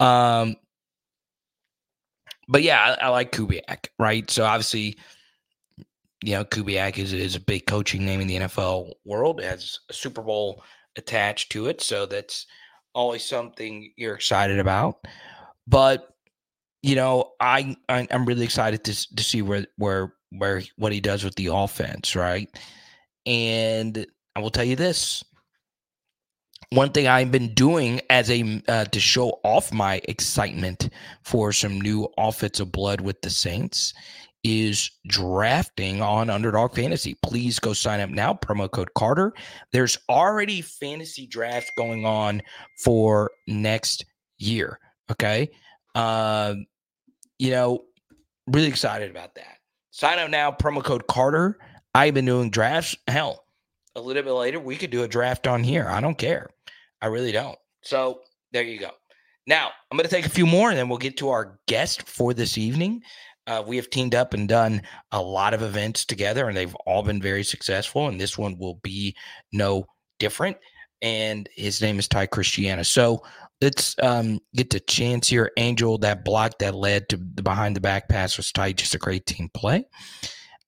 Um, 0.00 0.56
but 2.48 2.62
yeah, 2.62 2.96
I, 3.00 3.06
I 3.06 3.08
like 3.10 3.32
Kubiak, 3.32 3.88
right? 3.98 4.28
So 4.30 4.44
obviously, 4.44 4.98
you 6.22 6.32
know, 6.32 6.44
Kubiak 6.44 6.98
is, 6.98 7.12
is 7.12 7.36
a 7.36 7.40
big 7.40 7.66
coaching 7.66 8.04
name 8.04 8.20
in 8.20 8.26
the 8.26 8.36
NFL 8.36 8.92
world. 9.04 9.40
It 9.40 9.44
has 9.44 9.78
a 9.88 9.92
Super 9.92 10.22
Bowl 10.22 10.64
attached 10.96 11.52
to 11.52 11.66
it. 11.66 11.80
So 11.80 12.06
that's 12.06 12.46
always 12.94 13.24
something 13.24 13.92
you're 13.96 14.14
excited 14.14 14.58
about. 14.58 15.06
But, 15.66 16.08
you 16.82 16.96
know, 16.96 17.32
I, 17.40 17.76
I 17.88 18.08
am 18.10 18.24
really 18.24 18.44
excited 18.44 18.82
to, 18.84 19.16
to 19.16 19.22
see 19.22 19.42
where 19.42 19.66
where 19.76 20.14
where 20.30 20.62
what 20.76 20.92
he 20.92 21.00
does 21.00 21.24
with 21.24 21.34
the 21.36 21.46
offense, 21.46 22.16
right? 22.16 22.48
And 23.26 24.06
I 24.34 24.40
will 24.40 24.50
tell 24.50 24.64
you 24.64 24.76
this. 24.76 25.22
One 26.70 26.90
thing 26.92 27.06
I've 27.08 27.32
been 27.32 27.54
doing 27.54 28.00
as 28.10 28.30
a 28.30 28.62
uh, 28.68 28.84
to 28.84 29.00
show 29.00 29.40
off 29.42 29.72
my 29.72 30.02
excitement 30.04 30.90
for 31.22 31.52
some 31.52 31.80
new 31.80 32.08
offensive 32.18 32.70
blood 32.70 33.00
with 33.00 33.22
the 33.22 33.30
Saints 33.30 33.94
is 34.44 34.90
drafting 35.06 36.02
on 36.02 36.30
Underdog 36.30 36.74
Fantasy. 36.74 37.16
Please 37.22 37.58
go 37.58 37.72
sign 37.72 38.00
up 38.00 38.10
now. 38.10 38.34
Promo 38.34 38.70
code 38.70 38.92
Carter. 38.94 39.32
There's 39.72 39.98
already 40.08 40.60
fantasy 40.60 41.26
drafts 41.26 41.70
going 41.76 42.04
on 42.04 42.42
for 42.84 43.30
next 43.46 44.04
year. 44.36 44.78
Okay. 45.10 45.50
Uh, 45.94 46.54
you 47.38 47.50
know, 47.50 47.84
really 48.46 48.68
excited 48.68 49.10
about 49.10 49.34
that. 49.36 49.56
Sign 49.90 50.18
up 50.18 50.30
now. 50.30 50.52
Promo 50.52 50.84
code 50.84 51.06
Carter. 51.06 51.58
I've 51.94 52.14
been 52.14 52.26
doing 52.26 52.50
drafts. 52.50 52.94
Hell, 53.08 53.44
a 53.98 54.00
little 54.00 54.22
bit 54.22 54.32
later, 54.32 54.60
we 54.60 54.76
could 54.76 54.90
do 54.90 55.02
a 55.02 55.08
draft 55.08 55.46
on 55.46 55.62
here. 55.62 55.86
I 55.88 56.00
don't 56.00 56.18
care. 56.18 56.50
I 57.02 57.06
really 57.06 57.32
don't. 57.32 57.58
So 57.82 58.20
there 58.52 58.62
you 58.62 58.78
go. 58.78 58.90
Now, 59.46 59.70
I'm 59.90 59.96
going 59.96 60.08
to 60.08 60.14
take 60.14 60.26
a 60.26 60.30
few 60.30 60.46
more 60.46 60.70
and 60.70 60.78
then 60.78 60.88
we'll 60.88 60.98
get 60.98 61.16
to 61.18 61.30
our 61.30 61.58
guest 61.66 62.08
for 62.08 62.34
this 62.34 62.58
evening. 62.58 63.02
Uh, 63.46 63.62
we 63.66 63.76
have 63.76 63.88
teamed 63.88 64.14
up 64.14 64.34
and 64.34 64.46
done 64.46 64.82
a 65.12 65.22
lot 65.22 65.54
of 65.54 65.62
events 65.62 66.04
together, 66.04 66.48
and 66.48 66.56
they've 66.56 66.74
all 66.86 67.02
been 67.02 67.22
very 67.22 67.42
successful. 67.42 68.08
And 68.08 68.20
this 68.20 68.36
one 68.36 68.58
will 68.58 68.74
be 68.82 69.16
no 69.52 69.86
different. 70.18 70.58
And 71.00 71.48
his 71.56 71.80
name 71.80 71.98
is 71.98 72.08
Ty 72.08 72.26
Christiana. 72.26 72.84
So 72.84 73.24
let's 73.62 73.96
um, 74.02 74.38
get 74.54 74.68
to 74.70 74.80
chance 74.80 75.28
here. 75.28 75.50
Angel, 75.56 75.96
that 75.98 76.26
block 76.26 76.58
that 76.58 76.74
led 76.74 77.08
to 77.08 77.16
the 77.16 77.42
behind 77.42 77.74
the 77.74 77.80
back 77.80 78.10
pass 78.10 78.36
was 78.36 78.52
tight. 78.52 78.76
Just 78.76 78.94
a 78.94 78.98
great 78.98 79.24
team 79.24 79.48
play. 79.54 79.86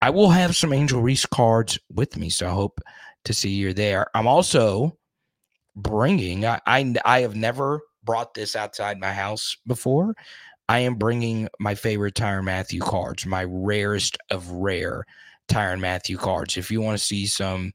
I 0.01 0.09
will 0.09 0.31
have 0.31 0.57
some 0.57 0.73
Angel 0.73 1.03
Reese 1.03 1.27
cards 1.27 1.79
with 1.93 2.17
me, 2.17 2.31
so 2.31 2.47
I 2.47 2.53
hope 2.53 2.81
to 3.25 3.35
see 3.35 3.51
you're 3.51 3.73
there. 3.73 4.07
I'm 4.15 4.27
also 4.27 4.97
bringing. 5.77 6.47
I, 6.47 6.61
I 6.67 6.95
I 7.05 7.21
have 7.21 7.37
never 7.37 7.81
brought 8.05 8.35
this 8.35 8.57
outside 8.57 8.99
my 8.99 9.13
house 9.13 9.57
before. 9.67 10.15
I 10.69 10.81
am 10.81 10.95
bringing 10.95 11.49
my 11.59 11.75
favorite 11.75 12.15
Tyrann 12.15 12.45
Mathieu 12.45 12.81
cards, 12.81 13.27
my 13.27 13.45
rarest 13.45 14.17
of 14.31 14.49
rare 14.51 15.05
Tyrann 15.49 15.81
Mathieu 15.81 16.17
cards. 16.17 16.57
If 16.57 16.71
you 16.71 16.81
want 16.81 16.97
to 16.97 17.05
see 17.05 17.27
some 17.27 17.73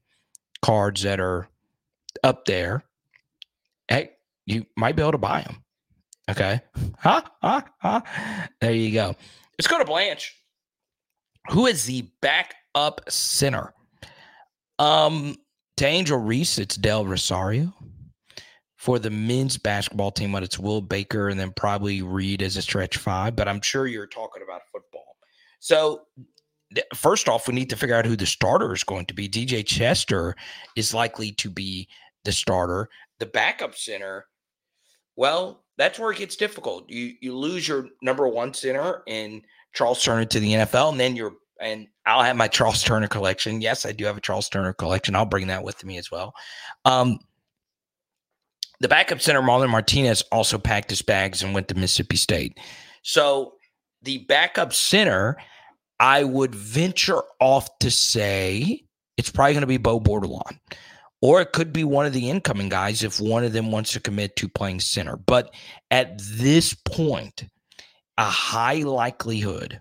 cards 0.62 1.02
that 1.02 1.20
are 1.20 1.48
up 2.24 2.46
there, 2.46 2.82
hey, 3.88 4.12
you 4.46 4.64
might 4.76 4.96
be 4.96 5.02
able 5.02 5.12
to 5.12 5.18
buy 5.18 5.42
them. 5.42 5.62
Okay. 6.30 6.60
Ha, 7.00 7.30
ha, 7.42 7.64
ha. 7.80 8.48
There 8.60 8.72
you 8.72 8.92
go. 8.92 9.14
Let's 9.58 9.68
go 9.68 9.78
to 9.78 9.84
Blanche. 9.84 10.34
Who 11.50 11.66
is 11.66 11.84
the 11.84 12.08
backup 12.20 13.02
center? 13.08 13.72
Um, 14.78 15.36
to 15.76 15.86
Angel 15.86 16.18
Reese, 16.18 16.58
it's 16.58 16.76
Del 16.76 17.06
Rosario 17.06 17.72
for 18.76 18.98
the 18.98 19.10
men's 19.10 19.58
basketball 19.58 20.10
team, 20.10 20.32
but 20.32 20.42
it's 20.42 20.58
Will 20.58 20.80
Baker 20.80 21.28
and 21.28 21.40
then 21.40 21.52
probably 21.56 22.02
Reed 22.02 22.42
as 22.42 22.56
a 22.56 22.62
stretch 22.62 22.96
five. 22.96 23.36
But 23.36 23.48
I'm 23.48 23.60
sure 23.60 23.86
you're 23.86 24.06
talking 24.06 24.42
about 24.42 24.62
football. 24.72 25.16
So, 25.60 26.02
first 26.94 27.28
off, 27.28 27.48
we 27.48 27.54
need 27.54 27.70
to 27.70 27.76
figure 27.76 27.96
out 27.96 28.06
who 28.06 28.16
the 28.16 28.26
starter 28.26 28.72
is 28.72 28.84
going 28.84 29.06
to 29.06 29.14
be. 29.14 29.28
DJ 29.28 29.66
Chester 29.66 30.36
is 30.76 30.94
likely 30.94 31.32
to 31.32 31.50
be 31.50 31.88
the 32.24 32.32
starter. 32.32 32.88
The 33.18 33.26
backup 33.26 33.74
center, 33.74 34.26
well, 35.16 35.64
that's 35.78 35.98
where 35.98 36.12
it 36.12 36.18
gets 36.18 36.36
difficult. 36.36 36.88
You 36.88 37.14
you 37.20 37.36
lose 37.36 37.66
your 37.66 37.88
number 38.02 38.28
one 38.28 38.54
center 38.54 39.02
in 39.06 39.42
Charles 39.74 40.02
Turner 40.02 40.24
to 40.26 40.40
the 40.40 40.52
NFL, 40.52 40.92
and 40.92 41.00
then 41.00 41.16
you're 41.16 41.36
and 41.60 41.86
I'll 42.04 42.22
have 42.22 42.36
my 42.36 42.48
Charles 42.48 42.82
Turner 42.82 43.08
collection. 43.08 43.60
Yes, 43.60 43.86
I 43.86 43.92
do 43.92 44.04
have 44.04 44.16
a 44.16 44.20
Charles 44.20 44.48
Turner 44.48 44.72
collection. 44.72 45.14
I'll 45.14 45.26
bring 45.26 45.46
that 45.48 45.64
with 45.64 45.84
me 45.84 45.98
as 45.98 46.10
well. 46.10 46.34
Um, 46.84 47.18
the 48.80 48.88
backup 48.88 49.20
center, 49.20 49.40
Marlon 49.40 49.70
Martinez, 49.70 50.22
also 50.30 50.58
packed 50.58 50.90
his 50.90 51.02
bags 51.02 51.42
and 51.42 51.54
went 51.54 51.68
to 51.68 51.74
Mississippi 51.74 52.16
State. 52.16 52.58
So 53.02 53.54
the 54.02 54.18
backup 54.18 54.72
center, 54.72 55.38
I 55.98 56.24
would 56.24 56.54
venture 56.54 57.22
off 57.40 57.78
to 57.78 57.90
say 57.90 58.84
it's 59.16 59.30
probably 59.30 59.54
going 59.54 59.62
to 59.62 59.66
be 59.66 59.78
Bo 59.78 59.98
Bordelon. 59.98 60.58
Or 61.22 61.40
it 61.40 61.52
could 61.52 61.72
be 61.72 61.84
one 61.84 62.04
of 62.04 62.12
the 62.12 62.28
incoming 62.28 62.68
guys 62.68 63.02
if 63.02 63.18
one 63.18 63.42
of 63.42 63.54
them 63.54 63.72
wants 63.72 63.92
to 63.92 64.00
commit 64.00 64.36
to 64.36 64.48
playing 64.48 64.80
center. 64.80 65.16
But 65.16 65.54
at 65.90 66.20
this 66.20 66.74
point, 66.74 67.44
a 68.18 68.24
high 68.24 68.82
likelihood 68.82 69.80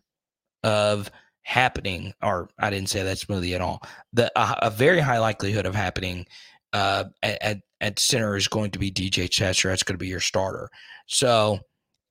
of 0.63 1.11
happening, 1.45 2.11
or 2.21 2.49
I 2.59 2.71
didn't 2.71 2.89
say 2.89 3.03
that 3.03 3.19
smoothly 3.19 3.53
at 3.53 3.61
all, 3.61 3.81
the 4.11 4.31
a, 4.35 4.57
a 4.63 4.69
very 4.69 4.99
high 4.99 5.19
likelihood 5.19 5.65
of 5.65 5.75
happening 5.75 6.25
uh, 6.73 7.05
at, 7.23 7.61
at 7.79 7.99
center 7.99 8.35
is 8.35 8.47
going 8.47 8.71
to 8.71 8.79
be 8.79 8.91
DJ 8.91 9.29
Chester. 9.29 9.69
That's 9.69 9.83
going 9.83 9.93
to 9.93 10.03
be 10.03 10.07
your 10.07 10.19
starter. 10.19 10.69
So 11.05 11.59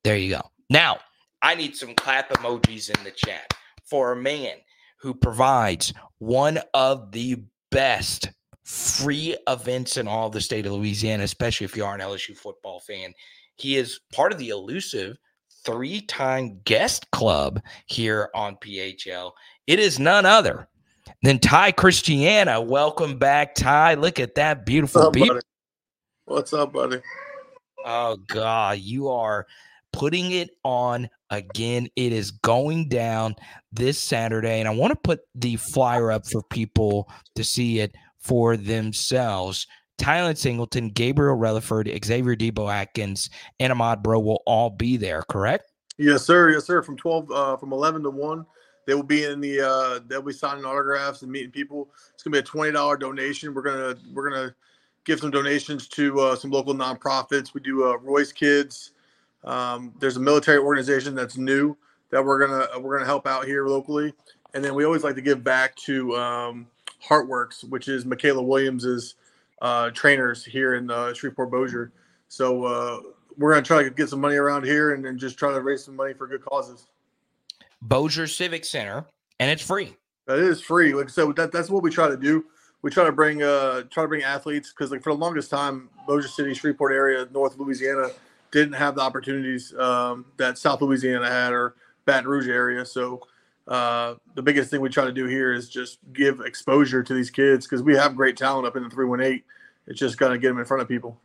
there 0.03 0.17
you 0.17 0.31
go. 0.35 0.41
Now, 0.69 0.99
I 1.41 1.53
need 1.53 1.75
some 1.75 1.93
clap 1.93 2.31
emojis 2.31 2.97
in 2.97 3.03
the 3.03 3.11
chat 3.11 3.53
for 3.83 4.13
a 4.13 4.15
man 4.15 4.55
who 4.99 5.13
provides 5.13 5.93
one 6.17 6.59
of 6.73 7.11
the 7.11 7.43
best 7.71 8.31
free 8.63 9.35
events 9.47 9.97
in 9.97 10.07
all 10.07 10.29
the 10.29 10.41
state 10.41 10.65
of 10.65 10.71
Louisiana, 10.71 11.23
especially 11.23 11.65
if 11.65 11.75
you 11.75 11.85
are 11.85 11.93
an 11.93 12.01
LSU 12.01 12.35
football 12.35 12.79
fan. 12.79 13.13
He 13.57 13.75
is 13.75 13.99
part 14.13 14.31
of 14.31 14.39
the 14.39 14.49
elusive 14.49 15.17
three 15.65 16.01
time 16.01 16.59
guest 16.63 17.09
club 17.11 17.61
here 17.87 18.29
on 18.35 18.55
PHL. 18.57 19.31
It 19.67 19.79
is 19.79 19.99
none 19.99 20.25
other 20.25 20.67
than 21.23 21.39
Ty 21.39 21.71
Christiana. 21.73 22.61
Welcome 22.61 23.17
back, 23.17 23.55
Ty. 23.55 23.95
Look 23.95 24.19
at 24.19 24.35
that 24.35 24.65
beautiful. 24.65 25.11
What's 26.25 26.53
up, 26.53 26.73
buddy? 26.73 27.01
Oh 27.83 28.17
God, 28.27 28.79
you 28.79 29.09
are 29.09 29.45
putting 29.91 30.31
it 30.31 30.51
on 30.63 31.09
again. 31.29 31.87
It 31.95 32.11
is 32.13 32.31
going 32.31 32.89
down 32.89 33.35
this 33.71 33.99
Saturday, 33.99 34.59
and 34.59 34.67
I 34.67 34.71
want 34.71 34.91
to 34.91 34.99
put 34.99 35.21
the 35.35 35.55
flyer 35.57 36.11
up 36.11 36.27
for 36.27 36.41
people 36.43 37.09
to 37.35 37.43
see 37.43 37.79
it 37.79 37.95
for 38.17 38.57
themselves. 38.57 39.67
Tylen 39.97 40.37
Singleton, 40.37 40.89
Gabriel 40.89 41.37
Relaford, 41.37 42.05
Xavier 42.05 42.35
Debo 42.35 42.71
Atkins, 42.71 43.29
and 43.59 43.71
Ahmad 43.71 44.03
Bro 44.03 44.19
will 44.19 44.43
all 44.45 44.69
be 44.69 44.97
there, 44.97 45.23
correct? 45.29 45.71
Yes, 45.97 46.25
sir. 46.25 46.51
Yes, 46.51 46.65
sir. 46.65 46.81
From 46.81 46.97
twelve, 46.97 47.31
uh, 47.31 47.57
from 47.57 47.71
eleven 47.71 48.03
to 48.03 48.09
one, 48.09 48.45
they 48.85 48.93
will 48.93 49.03
be 49.03 49.23
in 49.23 49.39
the. 49.39 49.61
Uh, 49.61 49.99
they'll 50.07 50.21
be 50.21 50.33
signing 50.33 50.65
autographs 50.65 51.21
and 51.21 51.31
meeting 51.31 51.51
people. 51.51 51.89
It's 52.13 52.23
gonna 52.23 52.33
be 52.33 52.39
a 52.39 52.43
twenty 52.43 52.73
dollar 52.73 52.97
donation. 52.97 53.53
We're 53.53 53.61
gonna 53.61 53.95
we're 54.13 54.29
gonna 54.29 54.55
give 55.05 55.19
some 55.19 55.31
donations 55.31 55.87
to 55.89 56.19
uh, 56.19 56.35
some 56.35 56.51
local 56.51 56.73
nonprofits. 56.73 57.53
We 57.53 57.61
do 57.61 57.85
uh, 57.85 57.97
Royce 57.97 58.33
Kids. 58.33 58.91
Um, 59.45 59.93
there's 59.99 60.17
a 60.17 60.19
military 60.19 60.57
organization 60.57 61.15
that's 61.15 61.37
new 61.37 61.77
that 62.09 62.23
we're 62.23 62.45
gonna 62.45 62.79
we're 62.79 62.97
gonna 62.97 63.05
help 63.05 63.25
out 63.25 63.45
here 63.45 63.67
locally, 63.67 64.13
and 64.53 64.63
then 64.63 64.75
we 64.75 64.83
always 64.83 65.03
like 65.03 65.15
to 65.15 65.21
give 65.21 65.43
back 65.43 65.75
to 65.77 66.15
um, 66.17 66.67
Heartworks, 67.01 67.63
which 67.69 67.87
is 67.87 68.05
Michaela 68.05 68.43
Williams's 68.43 69.15
uh, 69.65 69.89
trainers 69.91 70.45
here 70.45 70.75
in 70.75 70.91
uh, 70.91 71.13
Shreveport 71.13 71.49
Bossier. 71.49 71.91
So 72.27 72.65
uh, 72.65 72.99
we're 73.37 73.51
gonna 73.51 73.63
try 73.65 73.83
to 73.83 73.89
get 73.89 74.09
some 74.09 74.21
money 74.21 74.35
around 74.35 74.63
here 74.63 74.93
and 74.93 75.03
then 75.03 75.17
just 75.17 75.39
try 75.39 75.51
to 75.51 75.61
raise 75.61 75.83
some 75.83 75.95
money 75.95 76.13
for 76.13 76.27
good 76.27 76.45
causes. 76.45 76.87
Bossier 77.81 78.27
Civic 78.27 78.63
Center, 78.65 79.05
and 79.39 79.49
it's 79.49 79.63
free. 79.63 79.95
That 80.27 80.39
is 80.39 80.61
free. 80.61 80.93
Like 80.93 81.07
I 81.07 81.09
said, 81.09 81.35
that, 81.35 81.51
that's 81.51 81.69
what 81.69 81.83
we 81.83 81.89
try 81.89 82.07
to 82.07 82.17
do 82.17 82.45
we 82.85 82.91
try 82.91 83.03
to 83.03 83.11
bring 83.11 83.41
uh 83.41 83.81
try 83.89 84.03
to 84.03 84.07
bring 84.07 84.21
athletes 84.21 84.69
because 84.69 84.91
like 84.91 85.01
for 85.01 85.11
the 85.11 85.17
longest 85.17 85.49
time, 85.49 85.89
Bossier 86.07 86.27
City, 86.27 86.53
Shreveport 86.53 86.91
area, 86.91 87.27
North 87.33 87.57
Louisiana 87.57 88.09
didn't 88.51 88.73
have 88.73 88.93
the 88.93 89.01
opportunities 89.01 89.73
um, 89.79 90.25
that 90.37 90.59
South 90.59 90.83
Louisiana 90.83 91.27
had 91.27 91.51
or 91.51 91.73
Baton 92.05 92.29
Rouge 92.29 92.47
area. 92.47 92.85
So 92.85 93.21
uh, 93.67 94.15
the 94.35 94.41
biggest 94.41 94.69
thing 94.69 94.81
we 94.81 94.89
try 94.89 95.05
to 95.05 95.11
do 95.11 95.25
here 95.25 95.53
is 95.53 95.69
just 95.69 95.99
give 96.13 96.39
exposure 96.41 97.01
to 97.01 97.13
these 97.13 97.31
kids 97.31 97.65
because 97.65 97.81
we 97.81 97.95
have 97.95 98.15
great 98.15 98.37
talent 98.37 98.67
up 98.67 98.75
in 98.75 98.83
the 98.83 98.89
318. 98.89 99.43
It's 99.87 99.99
just 99.99 100.17
got 100.17 100.29
to 100.29 100.37
get 100.37 100.49
them 100.49 100.59
in 100.59 100.65
front 100.65 100.81
of 100.81 100.87
people. 100.87 101.19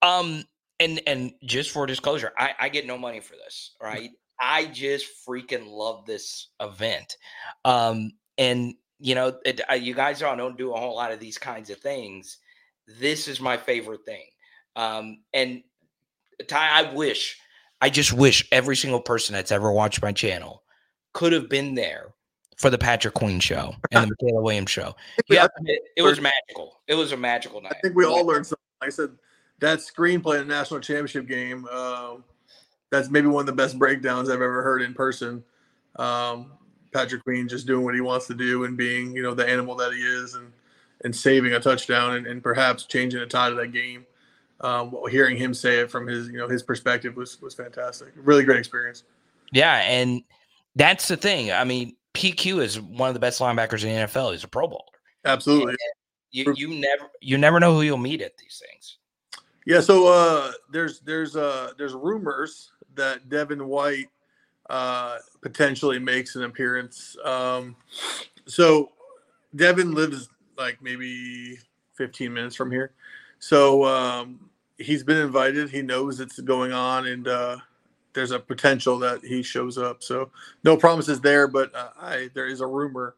Um, 0.00 0.44
and 0.80 1.00
and 1.06 1.32
just 1.44 1.70
for 1.70 1.86
disclosure, 1.86 2.32
I, 2.38 2.54
I 2.60 2.68
get 2.68 2.86
no 2.86 2.96
money 2.96 3.20
for 3.20 3.34
this, 3.34 3.72
right? 3.82 4.10
I 4.40 4.66
just 4.66 5.06
freaking 5.26 5.68
love 5.68 6.06
this 6.06 6.48
event. 6.60 7.16
Um, 7.64 8.12
and 8.36 8.74
you 9.00 9.14
know, 9.14 9.38
it, 9.44 9.60
uh, 9.70 9.74
you 9.74 9.94
guys 9.94 10.22
all 10.22 10.36
don't 10.36 10.56
do 10.56 10.72
a 10.72 10.78
whole 10.78 10.94
lot 10.94 11.12
of 11.12 11.20
these 11.20 11.38
kinds 11.38 11.70
of 11.70 11.78
things. 11.78 12.38
This 13.00 13.28
is 13.28 13.40
my 13.40 13.56
favorite 13.56 14.04
thing. 14.04 14.24
Um, 14.76 15.18
and 15.34 15.62
Ty, 16.46 16.68
I 16.70 16.94
wish, 16.94 17.36
I 17.80 17.90
just 17.90 18.12
wish 18.12 18.46
every 18.52 18.76
single 18.76 19.00
person 19.00 19.34
that's 19.34 19.52
ever 19.52 19.72
watched 19.72 20.02
my 20.02 20.12
channel 20.12 20.62
could 21.12 21.32
have 21.32 21.48
been 21.48 21.74
there 21.74 22.12
for 22.56 22.70
the 22.70 22.78
Patrick 22.78 23.14
Queen 23.14 23.40
show 23.40 23.74
and 23.92 24.10
the 24.10 24.16
Mikaylah 24.16 24.42
Williams 24.42 24.70
show. 24.70 24.94
Yeah, 25.28 25.46
it, 25.64 25.82
it, 25.96 26.02
was 26.02 26.20
magical. 26.20 26.80
It 26.86 26.94
was 26.94 27.12
a 27.12 27.16
magical 27.16 27.60
night. 27.60 27.74
I 27.76 27.80
think 27.80 27.96
we 27.96 28.04
all 28.04 28.26
learned 28.26 28.46
something. 28.46 28.64
Like 28.80 28.88
I 28.88 28.90
said, 28.90 29.10
that 29.60 29.78
screenplay 29.78 30.40
in 30.40 30.48
the 30.48 30.54
national 30.54 30.80
championship 30.80 31.26
game, 31.26 31.66
uh, 31.70 32.16
that's 32.90 33.10
maybe 33.10 33.26
one 33.26 33.42
of 33.42 33.46
the 33.46 33.52
best 33.52 33.78
breakdowns 33.78 34.28
I've 34.28 34.42
ever 34.42 34.62
heard 34.62 34.82
in 34.82 34.94
person. 34.94 35.44
Um, 35.96 36.52
Patrick 36.92 37.24
Queen 37.24 37.48
just 37.48 37.66
doing 37.66 37.84
what 37.84 37.94
he 37.94 38.00
wants 38.00 38.26
to 38.28 38.34
do 38.34 38.64
and 38.64 38.76
being, 38.76 39.14
you 39.14 39.22
know, 39.22 39.34
the 39.34 39.48
animal 39.48 39.74
that 39.76 39.92
he 39.92 40.00
is 40.00 40.34
and 40.34 40.52
and 41.04 41.14
saving 41.14 41.52
a 41.52 41.60
touchdown 41.60 42.16
and, 42.16 42.26
and 42.26 42.42
perhaps 42.42 42.84
changing 42.84 43.20
the 43.20 43.26
tide 43.26 43.52
of 43.52 43.58
that 43.58 43.68
game. 43.68 44.04
Um, 44.60 44.92
hearing 45.08 45.36
him 45.36 45.54
say 45.54 45.78
it 45.78 45.90
from 45.90 46.08
his, 46.08 46.26
you 46.26 46.38
know, 46.38 46.48
his 46.48 46.62
perspective 46.62 47.16
was 47.16 47.40
was 47.40 47.54
fantastic. 47.54 48.08
Really 48.16 48.44
great 48.44 48.58
experience. 48.58 49.04
Yeah, 49.52 49.76
and 49.76 50.22
that's 50.76 51.08
the 51.08 51.16
thing. 51.16 51.52
I 51.52 51.64
mean, 51.64 51.96
PQ 52.14 52.60
is 52.62 52.80
one 52.80 53.08
of 53.08 53.14
the 53.14 53.20
best 53.20 53.40
linebackers 53.40 53.84
in 53.84 53.90
the 53.90 54.02
NFL. 54.06 54.32
He's 54.32 54.44
a 54.44 54.48
Pro 54.48 54.66
Bowler. 54.66 54.82
Absolutely. 55.24 55.74
you, 56.30 56.52
you 56.56 56.68
never 56.68 57.10
you 57.20 57.38
never 57.38 57.60
know 57.60 57.74
who 57.74 57.82
you'll 57.82 57.96
meet 57.96 58.22
at 58.22 58.36
these 58.38 58.62
things. 58.64 58.98
Yeah, 59.66 59.80
so 59.80 60.06
uh, 60.06 60.52
there's 60.70 61.00
there's 61.00 61.36
uh, 61.36 61.72
there's 61.76 61.92
rumors 61.92 62.72
that 62.94 63.28
Devin 63.28 63.66
White 63.66 64.08
uh, 64.70 65.18
potentially 65.42 65.98
makes 65.98 66.36
an 66.36 66.44
appearance. 66.44 67.16
Um, 67.22 67.76
so 68.46 68.92
Devin 69.54 69.92
lives 69.92 70.30
like 70.56 70.82
maybe 70.82 71.58
15 71.94 72.32
minutes 72.32 72.56
from 72.56 72.70
here, 72.70 72.92
so 73.40 73.84
um, 73.84 74.48
he's 74.78 75.04
been 75.04 75.18
invited. 75.18 75.68
He 75.68 75.82
knows 75.82 76.18
it's 76.18 76.40
going 76.40 76.72
on, 76.72 77.06
and 77.06 77.28
uh, 77.28 77.58
there's 78.14 78.30
a 78.30 78.38
potential 78.38 78.98
that 78.98 79.24
he 79.24 79.42
shows 79.42 79.78
up. 79.78 80.02
So 80.02 80.30
no 80.64 80.76
promises 80.76 81.20
there, 81.20 81.48
but 81.48 81.74
uh, 81.74 81.90
I 82.00 82.30
there 82.34 82.46
is 82.46 82.60
a 82.60 82.66
rumor 82.66 83.14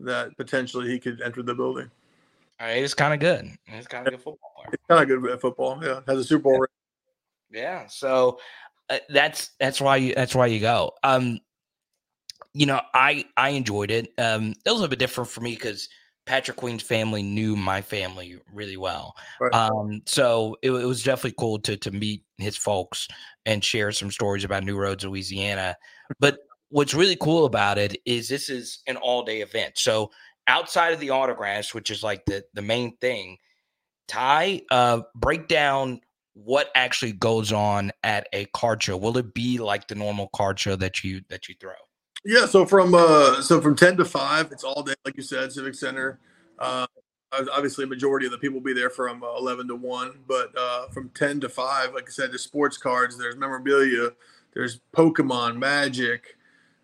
that 0.00 0.36
potentially 0.36 0.88
he 0.88 0.98
could 0.98 1.20
enter 1.20 1.42
the 1.42 1.54
building. 1.54 1.90
All 2.60 2.66
right, 2.66 2.78
he's 2.78 2.94
kind 2.94 3.12
of 3.12 3.20
good. 3.20 3.50
He's 3.64 3.86
kind 3.86 4.06
of 4.06 4.12
good 4.12 4.20
football 4.20 4.52
player. 4.56 4.68
He's 4.70 4.86
kind 4.88 5.02
of 5.02 5.22
good 5.22 5.30
at 5.32 5.40
football. 5.40 5.80
Yeah, 5.82 6.00
has 6.06 6.18
a 6.18 6.24
Super 6.24 6.44
Bowl. 6.44 6.58
Ring. 6.60 6.68
Yeah, 7.50 7.86
so 7.86 8.38
uh, 8.88 8.98
that's 9.08 9.50
that's 9.58 9.80
why 9.80 9.96
you 9.96 10.14
that's 10.14 10.34
why 10.34 10.46
you 10.46 10.60
go. 10.60 10.92
Um, 11.02 11.40
you 12.54 12.66
know, 12.66 12.80
I 12.94 13.24
I 13.36 13.50
enjoyed 13.50 13.90
it. 13.90 14.12
Um, 14.18 14.54
it 14.64 14.70
was 14.70 14.82
a 14.82 14.88
bit 14.88 14.98
different 14.98 15.30
for 15.30 15.40
me 15.40 15.54
because 15.54 15.88
Patrick 16.24 16.56
Queen's 16.56 16.82
family 16.82 17.22
knew 17.22 17.56
my 17.56 17.82
family 17.82 18.38
really 18.52 18.76
well. 18.76 19.14
Right. 19.40 19.52
Um, 19.52 20.02
so 20.06 20.56
it, 20.62 20.70
it, 20.70 20.86
was 20.86 21.02
definitely 21.02 21.34
cool 21.38 21.58
to 21.60 21.76
to 21.76 21.90
meet 21.90 22.24
his 22.38 22.56
folks 22.56 23.08
and 23.44 23.64
share 23.64 23.90
some 23.92 24.10
stories 24.10 24.44
about 24.44 24.64
New 24.64 24.76
Roads, 24.76 25.04
Louisiana. 25.04 25.76
But 26.20 26.38
what's 26.68 26.94
really 26.94 27.16
cool 27.16 27.44
about 27.44 27.78
it 27.78 27.96
is 28.06 28.28
this 28.28 28.48
is 28.48 28.80
an 28.86 28.96
all 28.96 29.24
day 29.24 29.40
event. 29.40 29.78
So 29.78 30.10
outside 30.46 30.92
of 30.92 31.00
the 31.00 31.10
autographs, 31.10 31.74
which 31.74 31.90
is 31.90 32.02
like 32.02 32.24
the 32.26 32.44
the 32.54 32.62
main 32.62 32.96
thing, 32.98 33.38
Ty, 34.06 34.62
uh, 34.70 35.02
break 35.14 35.48
down 35.48 36.00
what 36.34 36.70
actually 36.74 37.12
goes 37.12 37.52
on 37.52 37.92
at 38.02 38.26
a 38.32 38.46
card 38.46 38.82
show. 38.82 38.96
Will 38.96 39.18
it 39.18 39.34
be 39.34 39.58
like 39.58 39.88
the 39.88 39.94
normal 39.94 40.30
card 40.34 40.58
show 40.58 40.76
that 40.76 41.02
you 41.04 41.20
that 41.28 41.48
you 41.48 41.54
throw? 41.60 41.72
Yeah, 42.24 42.46
so 42.46 42.64
from 42.64 42.94
uh 42.94 43.40
so 43.42 43.60
from 43.60 43.74
10 43.74 43.96
to 43.98 44.04
5, 44.04 44.52
it's 44.52 44.64
all 44.64 44.82
day 44.82 44.94
like 45.04 45.16
you 45.16 45.22
said, 45.22 45.52
Civic 45.52 45.74
Center. 45.74 46.18
Uh 46.58 46.86
obviously 47.52 47.84
a 47.84 47.88
majority 47.88 48.26
of 48.26 48.32
the 48.32 48.38
people 48.38 48.56
will 48.60 48.64
be 48.64 48.74
there 48.74 48.90
from 48.90 49.22
uh, 49.22 49.36
11 49.38 49.66
to 49.68 49.74
1, 49.76 50.12
but 50.28 50.50
uh 50.56 50.86
from 50.88 51.08
10 51.10 51.40
to 51.40 51.48
5, 51.48 51.94
like 51.94 52.08
I 52.08 52.12
said, 52.12 52.30
there's 52.30 52.42
sports 52.42 52.76
cards, 52.78 53.18
there's 53.18 53.36
memorabilia, 53.36 54.10
there's 54.54 54.80
Pokemon, 54.96 55.56
Magic, 55.58 56.36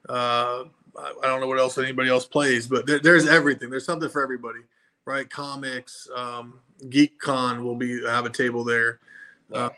uh 0.08 0.64
I, 0.98 1.12
I 1.22 1.26
don't 1.28 1.40
know 1.40 1.46
what 1.46 1.58
else 1.60 1.78
anybody 1.78 2.08
else 2.10 2.26
plays, 2.26 2.66
but 2.66 2.86
there, 2.86 2.98
there's 2.98 3.28
everything. 3.28 3.70
There's 3.70 3.84
something 3.86 4.08
for 4.08 4.22
everybody, 4.22 4.60
right? 5.06 5.28
Comics, 5.30 6.08
um 6.16 6.60
GeekCon 6.84 7.62
will 7.62 7.76
be 7.76 8.04
have 8.06 8.26
a 8.26 8.30
table 8.30 8.64
there. 8.64 9.00
Uh, 9.52 9.70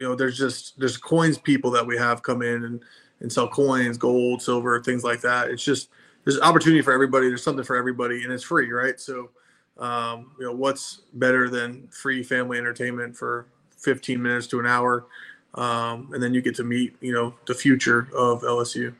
you 0.00 0.08
know, 0.08 0.14
there's 0.16 0.38
just 0.38 0.78
there's 0.78 0.96
coins 0.96 1.38
people 1.38 1.70
that 1.72 1.86
we 1.86 1.96
have 1.96 2.22
come 2.22 2.42
in 2.42 2.64
and 2.64 2.82
and 3.22 3.32
sell 3.32 3.48
coins, 3.48 3.96
gold, 3.96 4.42
silver, 4.42 4.80
things 4.80 5.04
like 5.04 5.20
that. 5.22 5.48
It's 5.48 5.64
just 5.64 5.88
there's 6.24 6.38
opportunity 6.40 6.82
for 6.82 6.92
everybody. 6.92 7.28
There's 7.28 7.42
something 7.42 7.64
for 7.64 7.76
everybody, 7.76 8.24
and 8.24 8.32
it's 8.32 8.44
free, 8.44 8.70
right? 8.70 9.00
So, 9.00 9.30
um, 9.78 10.32
you 10.38 10.46
know, 10.46 10.52
what's 10.52 11.02
better 11.14 11.48
than 11.48 11.88
free 11.88 12.22
family 12.22 12.58
entertainment 12.58 13.16
for 13.16 13.46
15 13.78 14.22
minutes 14.22 14.46
to 14.48 14.60
an 14.60 14.66
hour, 14.66 15.06
um, 15.54 16.10
and 16.12 16.22
then 16.22 16.34
you 16.34 16.42
get 16.42 16.54
to 16.56 16.64
meet, 16.64 16.94
you 17.00 17.12
know, 17.12 17.34
the 17.46 17.54
future 17.54 18.08
of 18.14 18.42
LSU. 18.42 18.94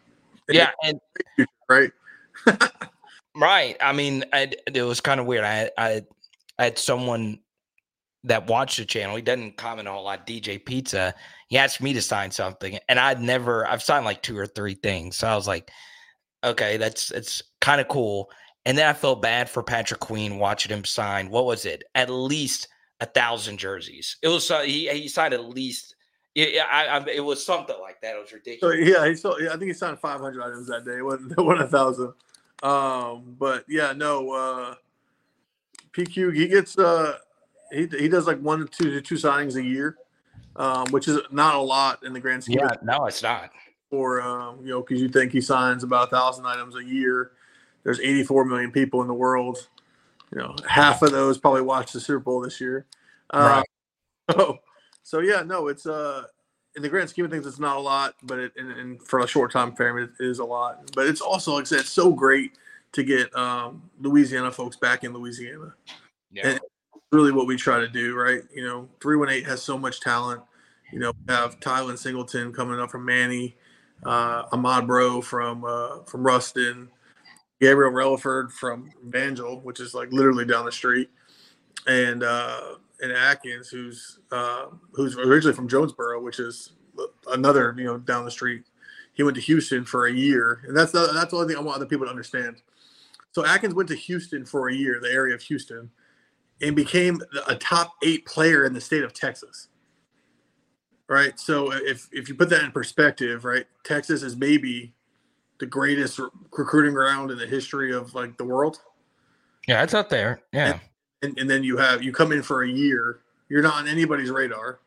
And 0.49 0.57
yeah, 0.57 0.71
and 0.83 1.01
right, 1.69 1.91
right. 3.37 3.77
I 3.81 3.93
mean, 3.93 4.25
I, 4.33 4.53
it 4.73 4.83
was 4.83 5.01
kind 5.01 5.21
of 5.21 5.27
weird. 5.27 5.45
I, 5.45 5.71
I 5.77 6.03
I 6.59 6.65
had 6.65 6.79
someone 6.79 7.39
that 8.25 8.47
watched 8.47 8.79
the 8.79 8.85
channel. 8.85 9.17
He 9.17 9.23
doesn't 9.23 9.57
comment 9.57 9.89
a 9.89 9.93
whole 9.93 10.05
lot. 10.05 10.27
DJ 10.27 10.65
Pizza. 10.65 11.15
He 11.49 11.59
asked 11.59 11.81
me 11.81 11.93
to 11.93 12.03
sign 12.03 12.31
something, 12.31 12.79
and 12.89 12.99
I'd 12.99 13.21
never. 13.21 13.67
I've 13.67 13.83
signed 13.83 14.05
like 14.05 14.23
two 14.23 14.39
or 14.39 14.47
three 14.47 14.75
things, 14.75 15.17
so 15.17 15.27
I 15.27 15.35
was 15.35 15.49
like, 15.49 15.71
okay, 16.45 16.77
that's 16.77 17.11
it's 17.11 17.43
kind 17.61 17.81
of 17.81 17.89
cool. 17.89 18.31
And 18.65 18.79
then 18.79 18.87
I 18.87 18.93
felt 18.93 19.23
bad 19.23 19.51
for 19.51 19.63
Patrick 19.63 20.01
Queen 20.01 20.39
watching 20.39 20.73
him 20.73 20.85
sign. 20.85 21.31
What 21.31 21.47
was 21.47 21.67
it? 21.67 21.83
At 21.95 22.11
least 22.11 22.69
a 23.01 23.07
thousand 23.07 23.59
jerseys. 23.59 24.17
It 24.23 24.29
was 24.29 24.51
uh, 24.51 24.61
he 24.61 24.89
he 24.89 25.09
signed 25.09 25.35
at 25.35 25.45
least. 25.45 25.97
Yeah, 26.35 26.65
I, 26.71 26.87
I, 26.87 27.05
it 27.11 27.21
was 27.21 27.45
something 27.45 27.77
like 27.83 28.01
that. 28.01 28.15
It 28.17 28.21
was 28.21 28.33
ridiculous. 28.33 28.77
Yeah, 28.81 29.07
he 29.07 29.15
saw. 29.15 29.37
Yeah, 29.37 29.49
I 29.49 29.53
think 29.53 29.65
he 29.65 29.75
signed 29.75 29.99
500 29.99 30.43
items 30.43 30.67
that 30.69 30.83
day. 30.83 30.97
It 30.97 31.05
wasn't, 31.05 31.33
it 31.33 31.43
wasn't 31.43 31.65
a 31.65 31.69
thousand. 31.69 32.15
Um, 32.63 33.37
but 33.39 33.67
yeah, 33.69 33.93
no. 33.93 34.31
Uh, 34.31 34.75
PQ 35.93 36.35
he 36.35 36.49
gets 36.49 36.79
uh 36.79 37.19
he, 37.73 37.87
he 37.87 38.09
does 38.09 38.27
like 38.27 38.39
one 38.41 38.61
to 38.61 38.67
two 38.67 39.01
two 39.01 39.15
signings 39.17 39.57
a 39.57 39.63
year, 39.63 39.97
um, 40.57 40.87
which 40.91 41.09
is 41.09 41.19
not 41.31 41.55
a 41.55 41.61
lot 41.61 42.05
in 42.05 42.13
the 42.13 42.21
grand 42.21 42.45
scheme. 42.45 42.59
Yeah, 42.59 42.73
no, 42.83 43.07
it's 43.07 43.23
not. 43.23 43.51
For 43.91 44.23
um, 44.23 44.61
you 44.63 44.71
know, 44.71 44.81
because 44.81 45.01
you 45.01 45.09
think 45.09 45.33
he 45.33 45.41
signs 45.41 45.83
about 45.83 46.09
a 46.09 46.11
thousand 46.11 46.47
items 46.47 46.77
a 46.77 46.85
year. 46.85 47.33
There's 47.85 47.99
84 47.99 48.45
million 48.45 48.71
people 48.71 49.03
in 49.03 49.09
the 49.09 49.15
world. 49.15 49.69
You 50.33 50.39
know, 50.39 50.57
half 50.67 51.03
of 51.03 51.11
those 51.11 51.37
probably 51.37 51.63
watched 51.63 51.93
the 51.93 52.01
Super 52.01 52.21
Bowl 52.21 52.41
this 52.41 52.61
year. 52.61 52.87
Uh, 53.31 53.63
right. 53.63 53.67
So, 54.31 54.61
so 55.03 55.19
yeah, 55.19 55.43
no, 55.43 55.67
it's 55.67 55.85
uh 55.85 56.23
in 56.77 56.83
the 56.83 56.89
grand 56.89 57.09
scheme 57.11 57.25
of 57.25 57.31
things, 57.31 57.47
it's 57.47 57.59
not 57.59 57.77
a 57.77 57.81
lot, 57.81 58.15
but 58.23 58.39
it, 58.39 58.53
and, 58.57 58.71
and 58.71 59.03
for 59.03 59.21
a 59.21 59.27
short 59.27 59.53
time 59.53 59.75
frame, 59.75 59.99
it 59.99 60.11
is 60.21 60.39
a 60.39 60.45
lot. 60.45 60.91
But 60.95 61.07
it's 61.07 61.21
also, 61.21 61.55
like 61.55 61.63
I 61.63 61.65
said, 61.65 61.81
it's 61.81 61.91
so 61.91 62.13
great 62.13 62.53
to 62.93 63.03
get 63.03 63.35
um, 63.37 63.91
Louisiana 64.01 64.51
folks 64.51 64.77
back 64.77 65.05
in 65.05 65.13
Louisiana. 65.13 65.75
Yeah. 66.31 66.49
And 66.49 66.61
really 67.13 67.31
what 67.31 67.47
we 67.47 67.57
try 67.57 67.79
to 67.79 67.89
do, 67.89 68.15
right? 68.17 68.43
You 68.55 68.65
know, 68.65 68.89
318 69.01 69.49
has 69.49 69.63
so 69.63 69.79
much 69.79 70.01
talent. 70.01 70.43
You 70.93 70.99
know, 70.99 71.13
we 71.27 71.35
have 71.35 71.61
Tylen 71.61 71.99
Singleton 71.99 72.53
coming 72.53 72.81
up 72.81 72.91
from 72.91 73.05
Many, 73.05 73.57
uh, 74.05 74.45
Ahmad 74.51 74.87
Breaux 74.87 75.21
from 75.21 75.65
uh, 75.65 76.03
from 76.05 76.25
Ruston, 76.25 76.89
Gabriel 77.61 77.93
Reliford 77.93 78.51
from 78.51 78.91
Evangel, 79.07 79.61
which 79.61 79.81
is 79.81 79.95
like 79.95 80.11
literally 80.13 80.45
down 80.45 80.65
the 80.65 80.73
street, 80.73 81.11
and 81.87 82.23
uh, 82.23 82.77
and 83.01 83.13
Atkins, 83.13 83.69
who's 83.69 84.19
uh, 84.31 84.67
who's 84.93 85.17
originally 85.17 85.55
from 85.55 85.69
Jonesboro, 85.69 86.21
which 86.23 86.41
is 86.41 86.73
another 87.31 87.75
you 87.79 87.85
know 87.85 87.99
down 87.99 88.25
the 88.25 88.31
street. 88.31 88.65
He 89.15 89.23
went 89.23 89.35
to 89.37 89.43
Houston 89.43 89.85
for 89.85 90.07
a 90.07 90.13
year, 90.13 90.63
and 90.67 90.77
that's 90.77 90.93
the 90.93 91.11
that's 91.15 91.31
the 91.31 91.37
only 91.37 91.49
thing 91.49 91.63
I 91.63 91.65
want 91.65 91.77
other 91.77 91.87
people 91.87 92.07
to 92.07 92.11
understand. 92.11 92.63
So 93.33 93.47
Atkins 93.47 93.75
went 93.75 93.89
to 93.89 93.95
Houston 93.95 94.45
for 94.45 94.69
a 94.69 94.75
year, 94.75 94.99
the 95.01 95.11
area 95.11 95.35
of 95.35 95.43
Houston, 95.43 95.91
and 96.63 96.77
became 96.77 97.21
a 97.49 97.57
top 97.57 97.95
eight 98.03 98.25
player 98.25 98.65
in 98.65 98.73
the 98.73 98.81
state 98.81 99.03
of 99.03 99.13
Texas. 99.13 99.69
Right. 101.09 101.39
So 101.39 101.73
uh, 101.73 101.79
if 101.83 102.09
if 102.13 102.29
you 102.29 102.35
put 102.35 102.49
that 102.51 102.63
in 102.63 102.71
perspective, 102.71 103.45
right, 103.45 103.67
Texas 103.85 104.23
is 104.23 104.37
maybe 104.37 104.95
the 105.59 105.67
greatest 105.67 106.19
recruiting 106.57 106.95
ground 106.95 107.31
in 107.31 107.39
the 107.39 107.47
history 107.47 107.93
of 107.93 108.15
like 108.15 108.37
the 108.39 108.45
world. 108.45 108.79
Yeah, 109.69 109.83
it's 109.83 109.95
up 109.95 110.09
there. 110.09 110.43
Yeah. 110.53 110.79
And, 111.23 111.39
and 111.39 111.49
then 111.51 111.63
you 111.63 111.77
have 111.77 112.03
you 112.03 112.13
come 112.13 112.33
in 112.33 112.43
for 112.43 112.63
a 112.63 112.69
year, 112.69 113.21
you're 113.49 113.63
not 113.63 113.75
on 113.75 113.89
anybody's 113.89 114.31
radar, 114.31 114.81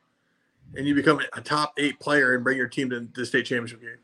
and 0.75 0.87
you 0.87 0.95
become 0.95 1.21
a 1.33 1.41
top 1.41 1.73
eight 1.77 1.99
player 1.99 2.33
and 2.33 2.43
bring 2.43 2.57
your 2.57 2.67
team 2.67 2.89
to 2.89 3.07
the 3.13 3.25
state 3.25 3.45
championship 3.45 3.81
game. 3.81 3.97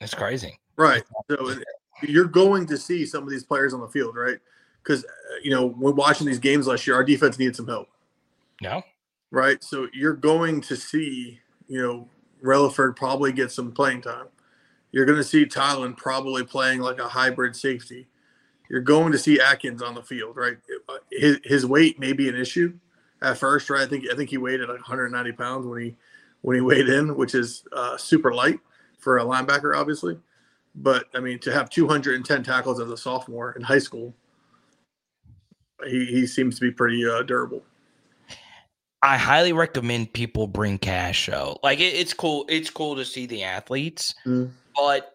That's 0.00 0.14
crazy. 0.14 0.58
Right. 0.76 1.02
So 1.30 1.56
you're 2.02 2.24
going 2.26 2.66
to 2.66 2.78
see 2.78 3.04
some 3.04 3.24
of 3.24 3.30
these 3.30 3.44
players 3.44 3.74
on 3.74 3.80
the 3.80 3.88
field, 3.88 4.16
right? 4.16 4.38
Because 4.84 5.04
uh, 5.04 5.08
you 5.42 5.50
know 5.50 5.66
when 5.66 5.96
watching 5.96 6.26
these 6.26 6.38
games 6.38 6.66
last 6.66 6.86
year, 6.86 6.94
our 6.94 7.04
defense 7.04 7.38
needed 7.38 7.56
some 7.56 7.66
help. 7.66 7.88
No. 8.60 8.82
Right. 9.30 9.62
So 9.64 9.88
you're 9.92 10.14
going 10.14 10.60
to 10.62 10.76
see, 10.76 11.40
you 11.66 11.82
know, 11.82 12.08
Reliford 12.42 12.94
probably 12.94 13.32
get 13.32 13.50
some 13.50 13.72
playing 13.72 14.02
time. 14.02 14.26
You're 14.92 15.06
going 15.06 15.18
to 15.18 15.24
see 15.24 15.44
Tylen 15.44 15.96
probably 15.96 16.44
playing 16.44 16.80
like 16.80 17.00
a 17.00 17.08
hybrid 17.08 17.56
safety. 17.56 18.06
You're 18.70 18.80
going 18.80 19.10
to 19.12 19.18
see 19.18 19.40
Atkins 19.40 19.82
on 19.82 19.94
the 19.94 20.02
field, 20.02 20.36
right? 20.36 20.56
His, 21.10 21.38
his 21.42 21.66
weight 21.66 21.98
may 21.98 22.12
be 22.12 22.28
an 22.28 22.36
issue 22.36 22.74
at 23.20 23.38
first, 23.38 23.70
right? 23.70 23.82
I 23.82 23.86
think 23.86 24.04
I 24.10 24.14
think 24.14 24.30
he 24.30 24.38
weighed 24.38 24.60
at 24.60 24.68
like 24.68 24.78
190 24.78 25.32
pounds 25.32 25.66
when 25.66 25.82
he 25.82 25.96
when 26.42 26.54
he 26.54 26.60
weighed 26.60 26.88
in, 26.88 27.16
which 27.16 27.34
is 27.34 27.64
uh, 27.72 27.96
super 27.96 28.32
light 28.32 28.60
for 28.98 29.18
a 29.18 29.24
linebacker, 29.24 29.76
obviously. 29.76 30.18
But 30.74 31.06
I 31.14 31.20
mean, 31.20 31.38
to 31.40 31.52
have 31.52 31.70
210 31.70 32.42
tackles 32.42 32.80
as 32.80 32.90
a 32.90 32.96
sophomore 32.96 33.52
in 33.52 33.62
high 33.62 33.78
school, 33.78 34.14
he, 35.86 36.06
he 36.06 36.26
seems 36.26 36.56
to 36.56 36.60
be 36.60 36.70
pretty 36.70 37.08
uh, 37.08 37.22
durable. 37.22 37.62
I 39.02 39.18
highly 39.18 39.52
recommend 39.52 40.14
people 40.14 40.46
bring 40.46 40.78
cash 40.78 41.26
though. 41.26 41.58
Like 41.62 41.78
it, 41.78 41.94
it's 41.94 42.14
cool. 42.14 42.46
It's 42.48 42.70
cool 42.70 42.96
to 42.96 43.04
see 43.04 43.26
the 43.26 43.42
athletes, 43.42 44.14
mm. 44.24 44.50
but 44.74 45.12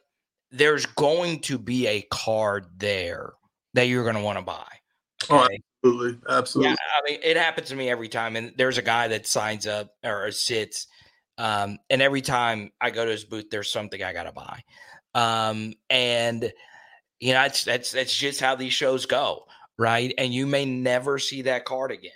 there's 0.51 0.86
going 0.86 1.39
to 1.41 1.57
be 1.57 1.88
a 1.88 2.01
card 2.12 2.68
there 2.78 3.34
that 3.74 3.88
you're 3.88 4.03
going 4.03 4.16
to 4.16 4.22
want 4.22 4.38
to 4.38 4.45
buy. 4.45 4.68
Oh, 5.30 5.45
okay? 5.45 5.60
Oh, 5.84 5.89
absolutely, 5.89 6.20
absolutely. 6.30 6.72
Yeah, 6.72 6.76
I 6.97 7.12
mean, 7.12 7.20
it 7.24 7.38
happens 7.38 7.70
to 7.70 7.76
me 7.76 7.89
every 7.89 8.10
time. 8.10 8.36
And 8.36 8.53
there's 8.57 8.78
a 8.78 8.84
guy 8.84 9.07
that 9.07 9.26
signs 9.26 9.66
up 9.66 9.95
or 10.03 10.32
sits, 10.32 10.88
um, 11.38 11.80
and 11.89 12.01
every 12.01 12.22
time 12.22 12.72
I 12.80 12.91
go 12.91 13.05
to 13.05 13.12
his 13.12 13.26
booth, 13.26 13.49
there's 13.49 13.72
something 13.72 14.03
I 14.03 14.14
got 14.14 14.24
to 14.24 14.32
buy. 14.32 14.62
Um, 15.16 15.74
and 15.89 16.51
you 17.20 17.34
know, 17.34 17.41
that's 17.41 17.64
that's 17.64 17.91
that's 17.91 18.16
just 18.16 18.39
how 18.39 18.55
these 18.55 18.74
shows 18.74 19.05
go, 19.05 19.45
right? 19.80 20.13
And 20.17 20.34
you 20.34 20.45
may 20.45 20.65
never 20.65 21.17
see 21.17 21.41
that 21.43 21.65
card 21.65 21.91
again. 21.91 22.11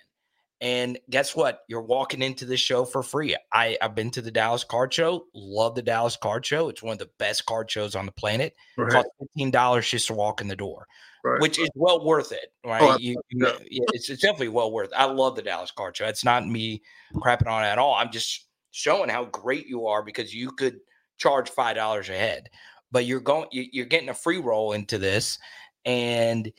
And 0.61 0.97
guess 1.09 1.35
what? 1.35 1.61
You're 1.67 1.81
walking 1.81 2.21
into 2.21 2.45
the 2.45 2.55
show 2.55 2.85
for 2.85 3.03
free. 3.03 3.35
I, 3.51 3.77
I've 3.81 3.95
been 3.95 4.11
to 4.11 4.21
the 4.21 4.31
Dallas 4.31 4.63
Card 4.63 4.93
Show. 4.93 5.25
Love 5.33 5.75
the 5.75 5.81
Dallas 5.81 6.15
Card 6.15 6.45
Show. 6.45 6.69
It's 6.69 6.81
one 6.81 6.93
of 6.93 6.99
the 6.99 7.09
best 7.19 7.45
card 7.45 7.69
shows 7.69 7.95
on 7.95 8.05
the 8.05 8.13
planet. 8.13 8.53
Right. 8.77 8.91
Cost 8.91 9.07
fifteen 9.19 9.51
dollars 9.51 9.89
just 9.89 10.07
to 10.07 10.13
walk 10.13 10.39
in 10.39 10.47
the 10.47 10.55
door, 10.55 10.85
right. 11.25 11.41
which 11.41 11.59
is 11.59 11.69
well 11.75 12.05
worth 12.05 12.31
it. 12.31 12.53
Oh, 12.63 12.69
right? 12.69 12.81
Oh, 12.81 12.97
you, 12.97 13.21
you, 13.29 13.45
yeah, 13.45 13.83
it's, 13.91 14.09
it's 14.09 14.21
definitely 14.21 14.49
well 14.49 14.71
worth. 14.71 14.89
It. 14.89 14.95
I 14.95 15.03
love 15.03 15.35
the 15.35 15.41
Dallas 15.41 15.71
Card 15.71 15.97
Show. 15.97 16.05
It's 16.05 16.23
not 16.23 16.47
me 16.47 16.81
crapping 17.15 17.47
on 17.47 17.65
it 17.65 17.67
at 17.67 17.79
all. 17.79 17.95
I'm 17.95 18.11
just 18.11 18.47
showing 18.71 19.09
how 19.09 19.25
great 19.25 19.67
you 19.67 19.87
are 19.87 20.01
because 20.01 20.33
you 20.33 20.51
could 20.51 20.77
charge 21.17 21.49
five 21.49 21.75
dollars 21.75 22.07
a 22.07 22.13
head, 22.13 22.47
but 22.89 23.05
you're 23.05 23.19
going. 23.19 23.49
You, 23.51 23.65
you're 23.73 23.85
getting 23.85 24.09
a 24.09 24.13
free 24.13 24.39
roll 24.39 24.71
into 24.71 24.97
this, 24.97 25.39
and 25.83 26.49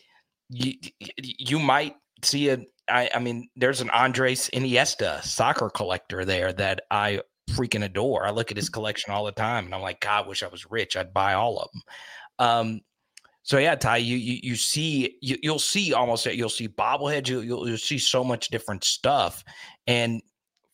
you 0.54 0.74
you 1.18 1.58
might 1.58 1.96
see 2.22 2.48
a 2.48 2.58
I, 2.88 3.10
I 3.14 3.18
mean, 3.18 3.48
there's 3.56 3.80
an 3.80 3.90
Andres 3.90 4.50
Iniesta 4.52 5.22
soccer 5.22 5.70
collector 5.70 6.24
there 6.24 6.52
that 6.52 6.82
I 6.90 7.20
freaking 7.50 7.84
adore. 7.84 8.26
I 8.26 8.30
look 8.30 8.50
at 8.50 8.56
his 8.56 8.68
collection 8.68 9.12
all 9.12 9.24
the 9.24 9.32
time, 9.32 9.66
and 9.66 9.74
I'm 9.74 9.80
like, 9.80 10.00
God, 10.00 10.24
I 10.24 10.28
wish 10.28 10.42
I 10.42 10.48
was 10.48 10.70
rich. 10.70 10.96
I'd 10.96 11.14
buy 11.14 11.34
all 11.34 11.58
of 11.58 11.70
them. 11.72 11.82
Um, 12.38 12.80
so 13.42 13.58
yeah, 13.58 13.74
Ty, 13.74 13.98
you 13.98 14.16
you, 14.16 14.38
you 14.42 14.56
see 14.56 15.18
you, 15.20 15.36
will 15.44 15.58
see 15.58 15.92
almost 15.92 16.26
you'll 16.26 16.48
see 16.48 16.68
bobbleheads. 16.68 17.28
You, 17.28 17.40
you'll 17.40 17.68
you'll 17.68 17.78
see 17.78 17.98
so 17.98 18.24
much 18.24 18.48
different 18.48 18.84
stuff, 18.84 19.44
and 19.86 20.22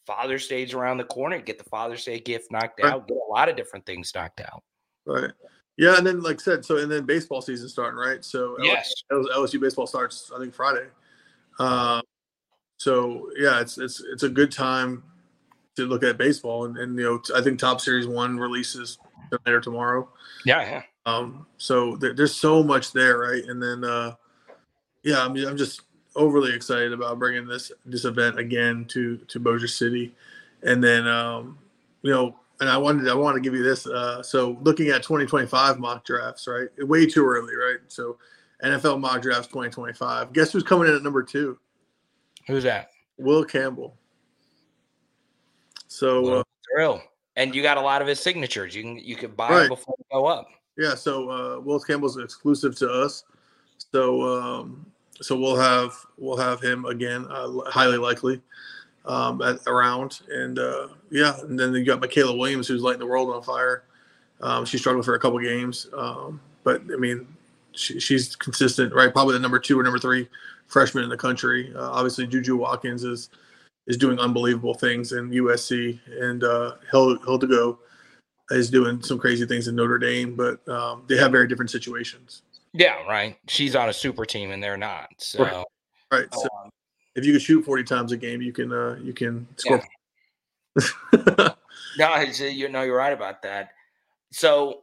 Father's 0.06 0.46
Day's 0.46 0.74
around 0.74 0.98
the 0.98 1.04
corner. 1.04 1.40
Get 1.40 1.58
the 1.58 1.64
Father's 1.64 2.04
Day 2.04 2.20
gift 2.20 2.50
knocked 2.50 2.82
right. 2.82 2.92
out. 2.92 3.08
Get 3.08 3.16
a 3.16 3.32
lot 3.32 3.48
of 3.48 3.56
different 3.56 3.86
things 3.86 4.12
knocked 4.14 4.40
out. 4.40 4.62
Right. 5.04 5.30
Yeah, 5.80 5.96
and 5.96 6.06
then 6.06 6.20
like 6.20 6.36
I 6.36 6.42
said, 6.42 6.62
so 6.62 6.76
and 6.76 6.92
then 6.92 7.06
baseball 7.06 7.40
season 7.40 7.66
starting 7.66 7.98
right. 7.98 8.22
So 8.22 8.54
yes, 8.60 8.92
LSU, 9.10 9.24
LSU 9.34 9.60
baseball 9.62 9.86
starts 9.86 10.30
I 10.30 10.38
think 10.38 10.52
Friday. 10.52 10.88
Um, 11.58 12.02
so 12.76 13.30
yeah, 13.38 13.62
it's 13.62 13.78
it's 13.78 14.02
it's 14.12 14.22
a 14.22 14.28
good 14.28 14.52
time 14.52 15.02
to 15.76 15.86
look 15.86 16.02
at 16.02 16.18
baseball, 16.18 16.66
and, 16.66 16.76
and 16.76 16.98
you 16.98 17.04
know 17.04 17.22
I 17.34 17.40
think 17.40 17.58
Topps 17.58 17.82
Series 17.82 18.06
One 18.06 18.36
releases 18.36 18.98
tonight 19.30 19.54
or 19.54 19.60
tomorrow. 19.62 20.06
Yeah, 20.44 20.60
yeah. 20.60 20.82
Um, 21.06 21.46
so 21.56 21.96
there, 21.96 22.12
there's 22.12 22.36
so 22.36 22.62
much 22.62 22.92
there, 22.92 23.16
right? 23.16 23.42
And 23.42 23.62
then 23.62 23.82
uh, 23.82 24.16
yeah, 25.02 25.24
I'm 25.24 25.34
I'm 25.34 25.56
just 25.56 25.80
overly 26.14 26.54
excited 26.54 26.92
about 26.92 27.18
bringing 27.18 27.48
this 27.48 27.72
this 27.86 28.04
event 28.04 28.38
again 28.38 28.84
to 28.88 29.16
to 29.16 29.40
Bossier 29.40 29.66
City, 29.66 30.14
and 30.62 30.84
then 30.84 31.08
um, 31.08 31.56
you 32.02 32.10
know, 32.10 32.36
and 32.60 32.68
I 32.68 32.76
wanted 32.76 33.08
I 33.08 33.14
want 33.14 33.34
to 33.36 33.40
give 33.40 33.54
you 33.54 33.62
this. 33.62 33.86
Uh, 33.86 34.22
so 34.22 34.58
looking 34.62 34.88
at 34.88 35.02
2025 35.02 35.78
mock 35.78 36.04
drafts, 36.04 36.46
right? 36.46 36.68
Way 36.78 37.06
too 37.06 37.24
early, 37.24 37.54
right? 37.56 37.78
So 37.88 38.18
NFL 38.62 39.00
mock 39.00 39.22
drafts 39.22 39.48
2025. 39.48 40.32
Guess 40.32 40.52
who's 40.52 40.62
coming 40.62 40.88
in 40.88 40.94
at 40.94 41.02
number 41.02 41.22
two? 41.22 41.58
Who's 42.46 42.64
that? 42.64 42.90
Will 43.18 43.44
Campbell. 43.44 43.96
So 45.88 46.40
uh, 46.40 46.42
thrill, 46.72 47.02
and 47.36 47.54
you 47.54 47.62
got 47.62 47.76
a 47.76 47.80
lot 47.80 48.02
of 48.02 48.08
his 48.08 48.20
signatures. 48.20 48.74
You 48.74 48.82
can 48.82 48.98
you 48.98 49.16
can 49.16 49.32
buy 49.32 49.50
right. 49.50 49.68
before 49.68 49.94
they 49.98 50.04
go 50.12 50.26
up. 50.26 50.48
Yeah. 50.76 50.94
So 50.94 51.30
uh, 51.30 51.60
Will 51.60 51.80
Campbell's 51.80 52.18
exclusive 52.18 52.76
to 52.76 52.90
us. 52.90 53.24
So 53.92 54.22
um, 54.22 54.86
so 55.20 55.36
we'll 55.36 55.56
have 55.56 55.94
we'll 56.16 56.36
have 56.36 56.60
him 56.60 56.84
again, 56.84 57.26
uh, 57.30 57.50
highly 57.70 57.98
likely, 57.98 58.40
um, 59.10 59.42
at 59.42 59.58
around, 59.66 60.20
and 60.30 60.58
uh, 60.58 60.88
yeah, 61.10 61.38
and 61.40 61.58
then 61.58 61.74
you 61.74 61.84
got 61.84 62.00
Mikaylah 62.00 62.38
Williams 62.38 62.68
who's 62.68 62.82
lighting 62.82 63.00
the 63.00 63.06
world 63.06 63.28
on 63.34 63.42
fire. 63.42 63.82
Um, 64.40 64.64
she 64.64 64.78
struggled 64.78 65.04
for 65.04 65.14
a 65.14 65.18
couple 65.18 65.38
games, 65.40 65.88
um, 65.96 66.40
but 66.62 66.80
I 66.92 66.96
mean, 66.96 67.26
she, 67.72 67.98
she's 67.98 68.36
consistent, 68.36 68.94
right? 68.94 69.12
Probably 69.12 69.34
the 69.34 69.40
number 69.40 69.58
two 69.58 69.78
or 69.78 69.82
number 69.82 69.98
three 69.98 70.28
freshman 70.68 71.02
in 71.02 71.10
the 71.10 71.16
country. 71.16 71.72
Uh, 71.74 71.90
obviously, 71.90 72.26
Juju 72.26 72.56
Watkins 72.56 73.02
is 73.02 73.30
is 73.88 73.96
doing 73.96 74.20
unbelievable 74.20 74.74
things 74.74 75.10
in 75.12 75.30
USC, 75.30 75.98
and 76.20 76.44
uh, 76.44 76.76
Hidalgo 76.92 77.80
is 78.50 78.70
doing 78.70 79.02
some 79.02 79.18
crazy 79.18 79.44
things 79.44 79.66
in 79.66 79.74
Notre 79.74 79.98
Dame. 79.98 80.36
But 80.36 80.66
um, 80.68 81.02
they 81.08 81.16
have 81.16 81.32
very 81.32 81.48
different 81.48 81.72
situations. 81.72 82.42
Yeah, 82.72 82.94
right. 83.08 83.36
She's 83.48 83.74
on 83.74 83.88
a 83.88 83.92
super 83.92 84.24
team, 84.24 84.52
and 84.52 84.62
they're 84.62 84.76
not. 84.76 85.08
So, 85.18 85.42
right. 85.42 85.64
right. 86.12 86.32
So 86.32 86.48
um, 86.62 86.70
if 87.14 87.24
you 87.24 87.32
can 87.32 87.40
shoot 87.40 87.64
forty 87.64 87.84
times 87.84 88.12
a 88.12 88.16
game, 88.16 88.40
you 88.40 88.52
can 88.52 88.72
uh, 88.72 88.98
you 89.02 89.12
can 89.12 89.46
score. 89.56 89.82
Yeah. 90.76 91.48
no, 91.98 92.20
you 92.20 92.68
know 92.68 92.82
you're 92.82 92.96
right 92.96 93.12
about 93.12 93.42
that. 93.42 93.72
So 94.32 94.82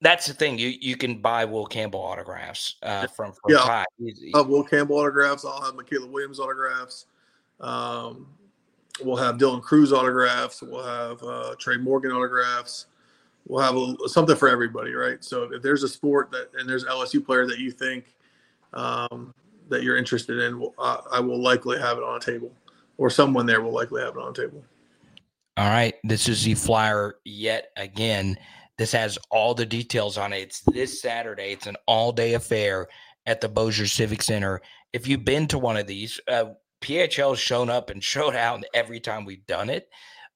that's 0.00 0.26
the 0.26 0.34
thing. 0.34 0.58
You 0.58 0.74
you 0.80 0.96
can 0.96 1.20
buy 1.20 1.44
Will 1.44 1.66
Campbell 1.66 2.00
autographs 2.00 2.76
uh, 2.82 3.06
from, 3.08 3.32
from 3.32 3.52
yeah. 3.52 3.58
Ty. 3.58 3.84
I'll 4.34 4.42
have 4.42 4.48
Will 4.48 4.64
Campbell 4.64 4.96
autographs. 4.96 5.44
I'll 5.44 5.62
have 5.62 5.74
Mikaylah 5.74 6.10
Williams 6.10 6.40
autographs. 6.40 7.06
Um, 7.60 8.26
we'll 9.02 9.16
have 9.16 9.36
Dylan 9.36 9.62
Crews 9.62 9.92
autographs. 9.92 10.62
We'll 10.62 10.84
have 10.84 11.22
uh, 11.22 11.54
Trey 11.58 11.76
Morgan 11.76 12.12
autographs. 12.12 12.86
We'll 13.46 13.62
have 13.62 13.76
a, 13.76 14.08
something 14.08 14.36
for 14.36 14.48
everybody, 14.48 14.92
right? 14.92 15.24
So 15.24 15.44
if 15.52 15.62
there's 15.62 15.82
a 15.82 15.88
sport 15.88 16.30
that 16.32 16.50
and 16.58 16.68
there's 16.68 16.84
LSU 16.84 17.24
player 17.24 17.46
that 17.46 17.58
you 17.58 17.70
think 17.70 18.14
um, 18.74 19.34
that 19.68 19.82
you're 19.82 19.96
interested 19.96 20.38
in, 20.38 20.68
I, 20.78 21.00
I 21.12 21.20
will 21.20 21.40
likely 21.40 21.78
have 21.78 21.98
it 21.98 22.04
on 22.04 22.16
a 22.16 22.20
table, 22.20 22.52
or 22.96 23.10
someone 23.10 23.46
there 23.46 23.60
will 23.60 23.72
likely 23.72 24.02
have 24.02 24.16
it 24.16 24.22
on 24.22 24.30
a 24.30 24.34
table. 24.34 24.62
All 25.56 25.68
right, 25.68 25.94
this 26.04 26.28
is 26.28 26.44
the 26.44 26.54
flyer 26.54 27.16
yet 27.24 27.70
again. 27.76 28.38
This 28.76 28.92
has 28.92 29.18
all 29.30 29.54
the 29.54 29.66
details 29.66 30.16
on 30.16 30.32
it. 30.32 30.38
It's 30.38 30.60
this 30.60 31.02
Saturday. 31.02 31.50
It's 31.52 31.66
an 31.66 31.76
all 31.86 32.12
day 32.12 32.34
affair 32.34 32.86
at 33.26 33.40
the 33.40 33.48
Bossier 33.48 33.86
Civic 33.86 34.22
Center. 34.22 34.60
If 34.92 35.08
you've 35.08 35.24
been 35.24 35.48
to 35.48 35.58
one 35.58 35.76
of 35.76 35.88
these, 35.88 36.20
uh, 36.28 36.50
PHL 36.80 37.30
has 37.30 37.40
shown 37.40 37.70
up 37.70 37.90
and 37.90 38.02
showed 38.04 38.36
out 38.36 38.62
every 38.72 39.00
time 39.00 39.24
we've 39.24 39.46
done 39.46 39.68
it. 39.68 39.88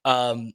Um, 0.05 0.53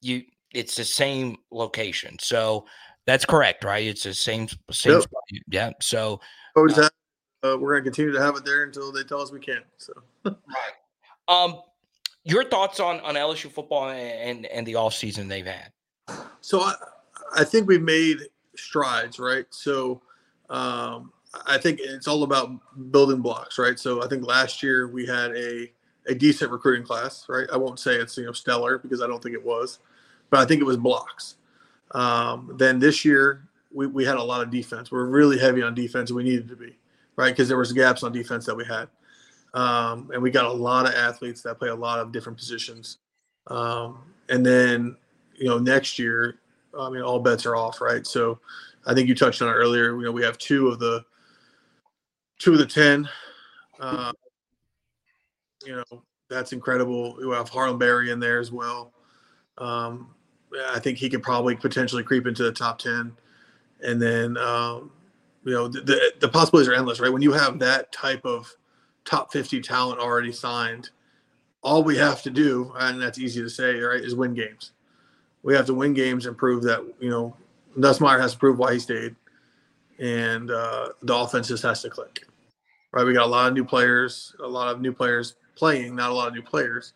you, 0.00 0.22
it's 0.54 0.76
the 0.76 0.84
same 0.84 1.36
location, 1.50 2.16
so 2.18 2.64
that's 3.06 3.24
correct, 3.24 3.64
right? 3.64 3.86
It's 3.86 4.02
the 4.02 4.14
same 4.14 4.48
same 4.70 4.94
yep. 4.94 5.02
spot. 5.02 5.22
Yeah. 5.48 5.70
So 5.80 6.20
uh, 6.56 6.72
have, 6.74 6.90
uh, 7.44 7.56
we're 7.58 7.72
going 7.72 7.84
to 7.84 7.90
continue 7.90 8.12
to 8.12 8.22
have 8.22 8.36
it 8.36 8.44
there 8.44 8.64
until 8.64 8.92
they 8.92 9.02
tell 9.02 9.20
us 9.20 9.30
we 9.30 9.40
can. 9.40 9.62
So 9.78 9.92
right. 10.24 10.36
Um, 11.28 11.60
your 12.24 12.44
thoughts 12.44 12.80
on 12.80 13.00
on 13.00 13.14
LSU 13.14 13.50
football 13.50 13.90
and 13.90 14.46
and 14.46 14.66
the 14.66 14.74
off 14.74 14.94
season 14.94 15.28
they've 15.28 15.46
had? 15.46 15.70
So 16.40 16.60
I, 16.60 16.74
I 17.34 17.44
think 17.44 17.68
we've 17.68 17.82
made 17.82 18.18
strides, 18.56 19.18
right? 19.18 19.46
So 19.50 20.02
um, 20.50 21.12
I 21.46 21.58
think 21.58 21.80
it's 21.80 22.08
all 22.08 22.22
about 22.22 22.50
building 22.90 23.20
blocks, 23.20 23.58
right? 23.58 23.78
So 23.78 24.02
I 24.02 24.08
think 24.08 24.26
last 24.26 24.62
year 24.62 24.88
we 24.88 25.06
had 25.06 25.36
a 25.36 25.72
a 26.08 26.14
decent 26.14 26.50
recruiting 26.50 26.86
class, 26.86 27.26
right? 27.28 27.46
I 27.52 27.56
won't 27.56 27.80
say 27.80 27.96
it's 27.96 28.16
you 28.16 28.26
know 28.26 28.32
stellar 28.32 28.78
because 28.78 29.02
I 29.02 29.06
don't 29.06 29.22
think 29.22 29.34
it 29.34 29.44
was, 29.44 29.78
but 30.30 30.40
I 30.40 30.44
think 30.44 30.60
it 30.60 30.64
was 30.64 30.76
blocks. 30.76 31.36
Um, 31.92 32.52
then 32.56 32.78
this 32.78 33.04
year 33.04 33.48
we, 33.72 33.86
we 33.86 34.04
had 34.04 34.16
a 34.16 34.22
lot 34.22 34.42
of 34.42 34.50
defense. 34.50 34.90
We're 34.90 35.06
really 35.06 35.38
heavy 35.38 35.62
on 35.62 35.74
defense, 35.74 36.10
we 36.10 36.24
needed 36.24 36.48
to 36.48 36.56
be. 36.56 36.76
Right? 37.16 37.30
Because 37.30 37.48
there 37.48 37.58
was 37.58 37.72
gaps 37.72 38.02
on 38.02 38.12
defense 38.12 38.46
that 38.46 38.56
we 38.56 38.64
had, 38.64 38.88
um, 39.54 40.10
and 40.12 40.22
we 40.22 40.30
got 40.30 40.44
a 40.44 40.52
lot 40.52 40.86
of 40.86 40.94
athletes 40.94 41.42
that 41.42 41.58
play 41.58 41.68
a 41.68 41.74
lot 41.74 41.98
of 41.98 42.12
different 42.12 42.38
positions. 42.38 42.98
Um, 43.48 44.02
and 44.28 44.44
then, 44.44 44.96
you 45.36 45.46
know, 45.46 45.58
next 45.58 45.98
year, 45.98 46.38
I 46.78 46.90
mean, 46.90 47.02
all 47.02 47.20
bets 47.20 47.46
are 47.46 47.56
off, 47.56 47.80
right? 47.80 48.06
So, 48.06 48.38
I 48.86 48.94
think 48.94 49.08
you 49.08 49.14
touched 49.14 49.42
on 49.42 49.48
it 49.48 49.52
earlier. 49.52 49.96
You 49.96 50.04
know, 50.04 50.12
we 50.12 50.22
have 50.22 50.38
two 50.38 50.68
of 50.68 50.78
the 50.78 51.04
two 52.38 52.52
of 52.52 52.58
the 52.58 52.66
ten. 52.66 53.08
Uh, 53.80 54.12
you 55.64 55.76
know, 55.76 56.02
that's 56.30 56.52
incredible. 56.52 57.16
We 57.16 57.34
have 57.34 57.48
Harlem 57.48 57.78
Berry 57.78 58.10
in 58.10 58.20
there 58.20 58.38
as 58.38 58.52
well. 58.52 58.92
Um, 59.58 60.14
I 60.68 60.78
think 60.78 60.98
he 60.98 61.10
could 61.10 61.22
probably 61.22 61.56
potentially 61.56 62.04
creep 62.04 62.26
into 62.26 62.44
the 62.44 62.52
top 62.52 62.78
ten, 62.78 63.12
and 63.82 64.00
then 64.00 64.36
um, 64.36 64.92
you 65.46 65.52
know 65.52 65.68
the, 65.68 65.80
the, 65.80 66.12
the 66.20 66.28
possibilities 66.28 66.68
are 66.68 66.74
endless, 66.74 67.00
right? 67.00 67.12
When 67.12 67.22
you 67.22 67.32
have 67.32 67.60
that 67.60 67.92
type 67.92 68.26
of 68.26 68.52
top 69.04 69.32
fifty 69.32 69.60
talent 69.60 70.00
already 70.00 70.32
signed, 70.32 70.90
all 71.62 71.84
we 71.84 71.96
have 71.96 72.22
to 72.24 72.30
do, 72.30 72.72
and 72.78 73.00
that's 73.00 73.18
easy 73.18 73.40
to 73.40 73.48
say, 73.48 73.76
right, 73.76 74.00
is 74.00 74.14
win 74.14 74.34
games. 74.34 74.72
We 75.44 75.54
have 75.54 75.66
to 75.66 75.74
win 75.74 75.94
games 75.94 76.26
and 76.26 76.36
prove 76.36 76.64
that 76.64 76.84
you 76.98 77.10
know 77.10 77.36
Nussmeier 77.78 78.20
has 78.20 78.32
to 78.32 78.38
prove 78.38 78.58
why 78.58 78.74
he 78.74 78.80
stayed, 78.80 79.14
and 80.00 80.50
uh, 80.50 80.88
the 81.02 81.14
offense 81.14 81.48
just 81.48 81.62
has 81.62 81.80
to 81.82 81.90
click. 81.90 82.26
Right, 82.92 83.06
we 83.06 83.12
got 83.12 83.26
a 83.26 83.30
lot 83.30 83.48
of 83.48 83.54
new 83.54 83.64
players, 83.64 84.34
a 84.42 84.48
lot 84.48 84.74
of 84.74 84.80
new 84.80 84.92
players 84.92 85.36
playing, 85.54 85.94
not 85.94 86.10
a 86.10 86.14
lot 86.14 86.28
of 86.28 86.34
new 86.34 86.42
players. 86.42 86.92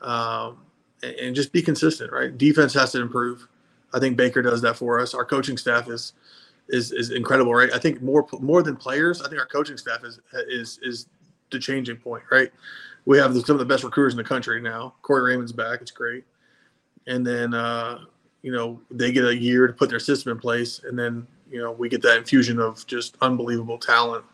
Um, 0.00 0.58
and, 1.02 1.14
and 1.16 1.36
just 1.36 1.52
be 1.52 1.62
consistent, 1.62 2.12
right? 2.12 2.36
Defense 2.36 2.72
has 2.74 2.92
to 2.92 3.00
improve. 3.02 3.48
I 3.92 3.98
think 3.98 4.16
Baker 4.16 4.40
does 4.40 4.62
that 4.62 4.76
for 4.76 5.00
us. 5.00 5.14
Our 5.14 5.24
coaching 5.24 5.58
staff 5.58 5.88
is 5.88 6.14
is 6.72 6.90
is 6.90 7.10
incredible, 7.10 7.54
right? 7.54 7.72
I 7.72 7.78
think 7.78 8.02
more 8.02 8.26
more 8.40 8.62
than 8.62 8.76
players, 8.76 9.22
I 9.22 9.28
think 9.28 9.40
our 9.40 9.46
coaching 9.46 9.76
staff 9.76 10.02
is 10.04 10.18
is 10.48 10.80
is 10.82 11.06
the 11.50 11.58
changing 11.58 11.98
point, 11.98 12.24
right? 12.32 12.50
We 13.04 13.18
have 13.18 13.32
some 13.44 13.54
of 13.54 13.58
the 13.58 13.64
best 13.66 13.84
recruiters 13.84 14.14
in 14.14 14.16
the 14.16 14.24
country 14.24 14.60
now. 14.60 14.94
Corey 15.02 15.22
Raymond's 15.22 15.52
back; 15.52 15.82
it's 15.82 15.90
great. 15.90 16.24
And 17.06 17.26
then 17.26 17.52
uh, 17.52 18.00
you 18.40 18.52
know 18.52 18.80
they 18.90 19.12
get 19.12 19.24
a 19.24 19.36
year 19.36 19.66
to 19.66 19.72
put 19.72 19.90
their 19.90 20.00
system 20.00 20.32
in 20.32 20.38
place, 20.38 20.80
and 20.84 20.98
then 20.98 21.26
you 21.50 21.58
know 21.58 21.72
we 21.72 21.88
get 21.88 22.02
that 22.02 22.16
infusion 22.16 22.58
of 22.58 22.84
just 22.86 23.16
unbelievable 23.20 23.78
talent, 23.78 24.24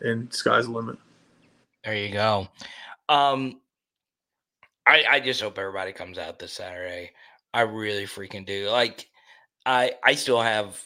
and 0.00 0.32
sky's 0.32 0.66
the 0.66 0.72
limit. 0.72 0.98
There 1.82 1.96
you 1.96 2.12
go. 2.12 2.46
Um, 3.08 3.58
I 4.86 5.04
I 5.10 5.20
just 5.20 5.40
hope 5.40 5.58
everybody 5.58 5.92
comes 5.92 6.18
out 6.18 6.38
this 6.38 6.52
Saturday. 6.52 7.12
I 7.54 7.62
really 7.62 8.04
freaking 8.04 8.44
do. 8.44 8.68
Like, 8.68 9.08
I 9.64 9.94
I 10.04 10.14
still 10.14 10.42
have 10.42 10.78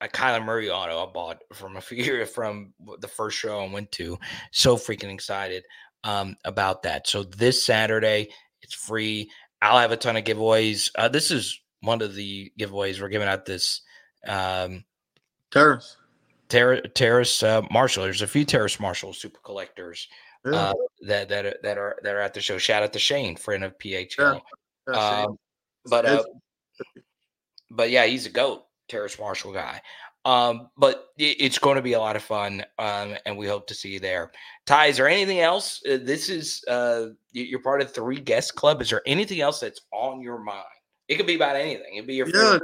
a 0.00 0.08
Kyler 0.08 0.44
Murray 0.44 0.70
auto 0.70 1.06
I 1.06 1.12
bought 1.12 1.42
from 1.52 1.76
a 1.76 1.80
few 1.80 2.24
from 2.26 2.72
the 2.98 3.08
first 3.08 3.38
show 3.38 3.60
I 3.60 3.72
went 3.72 3.92
to. 3.92 4.18
So 4.50 4.76
freaking 4.76 5.12
excited 5.12 5.64
um, 6.04 6.36
about 6.44 6.82
that. 6.84 7.06
So 7.06 7.22
this 7.22 7.64
Saturday, 7.64 8.30
it's 8.62 8.74
free. 8.74 9.30
I'll 9.62 9.78
have 9.78 9.92
a 9.92 9.96
ton 9.96 10.16
of 10.16 10.24
giveaways. 10.24 10.90
Uh, 10.96 11.08
this 11.08 11.30
is 11.30 11.60
one 11.80 12.02
of 12.02 12.14
the 12.14 12.52
giveaways 12.58 13.00
we're 13.00 13.08
giving 13.08 13.28
out 13.28 13.46
this 13.46 13.82
um, 14.26 14.84
Terrace. 15.50 15.96
Ter- 16.48 16.80
Terrace 16.80 17.42
uh, 17.42 17.62
Marshall. 17.70 18.04
There's 18.04 18.22
a 18.22 18.26
few 18.26 18.44
Terrace 18.44 18.80
Marshall 18.80 19.12
super 19.12 19.40
collectors 19.44 20.08
yeah. 20.44 20.52
uh, 20.52 20.74
that 21.02 21.28
that 21.28 21.46
are, 21.46 21.56
that 21.62 21.78
are 21.78 21.96
that 22.02 22.14
are 22.14 22.20
at 22.20 22.34
the 22.34 22.40
show. 22.40 22.58
Shout 22.58 22.82
out 22.82 22.92
to 22.92 22.98
Shane, 22.98 23.36
friend 23.36 23.64
of 23.64 23.78
PHL. 23.78 24.40
Yeah. 24.88 25.22
Um, 25.24 25.38
but 25.86 26.06
uh, 26.06 26.24
but 27.70 27.90
yeah, 27.90 28.06
he's 28.06 28.26
a 28.26 28.30
goat, 28.30 28.64
Terrace 28.90 29.18
Marshall 29.18 29.52
guy. 29.52 29.80
Um, 30.24 30.68
but 30.76 31.08
it, 31.16 31.36
it's 31.40 31.58
going 31.58 31.76
to 31.76 31.82
be 31.82 31.94
a 31.94 31.98
lot 31.98 32.16
of 32.16 32.22
fun, 32.22 32.64
um, 32.78 33.16
and 33.24 33.38
we 33.38 33.46
hope 33.46 33.66
to 33.68 33.74
see 33.74 33.90
you 33.90 34.00
there. 34.00 34.32
Ty, 34.66 34.86
is 34.86 34.98
there 34.98 35.08
anything 35.08 35.40
else? 35.40 35.80
Uh, 35.86 35.98
this 36.02 36.28
is 36.28 36.62
uh, 36.68 37.06
you're 37.32 37.62
part 37.62 37.80
of 37.80 37.92
three 37.92 38.20
guest 38.20 38.54
club. 38.54 38.82
Is 38.82 38.90
there 38.90 39.02
anything 39.06 39.40
else 39.40 39.60
that's 39.60 39.80
on 39.92 40.20
your 40.20 40.38
mind? 40.38 40.64
It 41.08 41.16
could 41.16 41.26
be 41.26 41.36
about 41.36 41.56
anything. 41.56 41.94
It'd 41.94 42.06
be 42.06 42.16
your 42.16 42.28
yeah. 42.28 42.58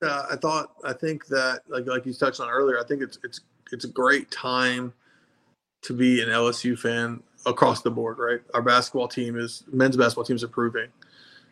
Uh, 0.00 0.26
I 0.30 0.36
thought 0.36 0.74
I 0.84 0.92
think 0.92 1.26
that 1.26 1.62
like 1.68 1.86
like 1.86 2.04
you 2.04 2.12
touched 2.12 2.40
on 2.40 2.48
earlier. 2.48 2.80
I 2.80 2.84
think 2.84 3.02
it's 3.02 3.18
it's 3.22 3.40
it's 3.70 3.84
a 3.84 3.88
great 3.88 4.30
time 4.30 4.92
to 5.82 5.94
be 5.94 6.20
an 6.20 6.28
LSU 6.28 6.78
fan 6.78 7.22
across 7.46 7.82
the 7.82 7.90
board, 7.90 8.18
right? 8.18 8.40
Our 8.54 8.62
basketball 8.62 9.08
team 9.08 9.38
is 9.38 9.64
men's 9.72 9.96
basketball 9.96 10.24
team 10.24 10.36
is 10.36 10.42
improving. 10.42 10.88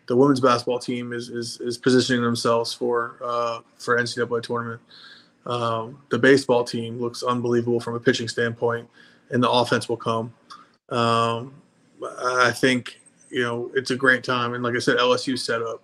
The 0.06 0.16
women's 0.16 0.40
basketball 0.40 0.78
team 0.78 1.12
is 1.12 1.28
is, 1.28 1.60
is 1.60 1.78
positioning 1.78 2.22
themselves 2.22 2.72
for 2.72 3.16
uh, 3.22 3.60
for 3.78 3.98
NCAA 3.98 4.42
tournament. 4.42 4.80
Um, 5.46 6.02
the 6.10 6.18
baseball 6.18 6.64
team 6.64 7.00
looks 7.00 7.22
unbelievable 7.22 7.80
from 7.80 7.94
a 7.94 8.00
pitching 8.00 8.28
standpoint, 8.28 8.88
and 9.30 9.42
the 9.42 9.50
offense 9.50 9.88
will 9.88 9.96
come. 9.96 10.32
Um, 10.88 11.54
I 12.02 12.52
think 12.52 13.00
you 13.30 13.42
know 13.42 13.70
it's 13.74 13.90
a 13.90 13.96
great 13.96 14.24
time, 14.24 14.54
and 14.54 14.62
like 14.62 14.74
I 14.74 14.80
said, 14.80 14.98
LSU 14.98 15.38
set 15.38 15.62
up. 15.62 15.82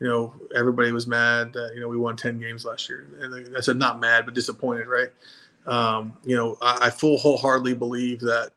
You 0.00 0.08
know, 0.08 0.34
everybody 0.54 0.90
was 0.90 1.06
mad 1.06 1.52
that 1.52 1.72
you 1.74 1.80
know 1.80 1.88
we 1.88 1.96
won 1.96 2.16
ten 2.16 2.38
games 2.38 2.64
last 2.64 2.88
year, 2.88 3.06
and 3.20 3.56
I 3.56 3.60
said 3.60 3.76
not 3.76 4.00
mad 4.00 4.24
but 4.24 4.34
disappointed, 4.34 4.86
right? 4.86 5.10
Um, 5.66 6.14
you 6.24 6.36
know, 6.36 6.58
I, 6.60 6.86
I 6.86 6.90
full 6.90 7.16
wholeheartedly 7.16 7.74
believe 7.74 8.20
that 8.20 8.50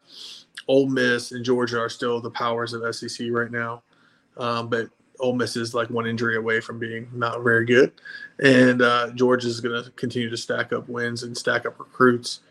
Ole 0.67 0.87
Miss 0.87 1.31
and 1.31 1.43
Georgia 1.45 1.79
are 1.79 1.89
still 1.89 2.19
the 2.19 2.31
powers 2.31 2.73
of 2.73 2.95
SEC 2.95 3.27
right 3.31 3.51
now, 3.51 3.83
um, 4.37 4.69
but 4.69 4.89
Ole 5.19 5.33
Miss 5.33 5.55
is 5.55 5.73
like 5.73 5.89
one 5.89 6.07
injury 6.07 6.37
away 6.37 6.61
from 6.61 6.79
being 6.79 7.09
not 7.13 7.43
very 7.43 7.65
good, 7.65 7.91
and 8.39 8.81
uh, 8.81 9.11
Georgia 9.11 9.47
is 9.47 9.59
going 9.59 9.83
to 9.83 9.89
continue 9.91 10.29
to 10.29 10.37
stack 10.37 10.73
up 10.73 10.87
wins 10.87 11.23
and 11.23 11.37
stack 11.37 11.65
up 11.65 11.79
recruits. 11.79 12.41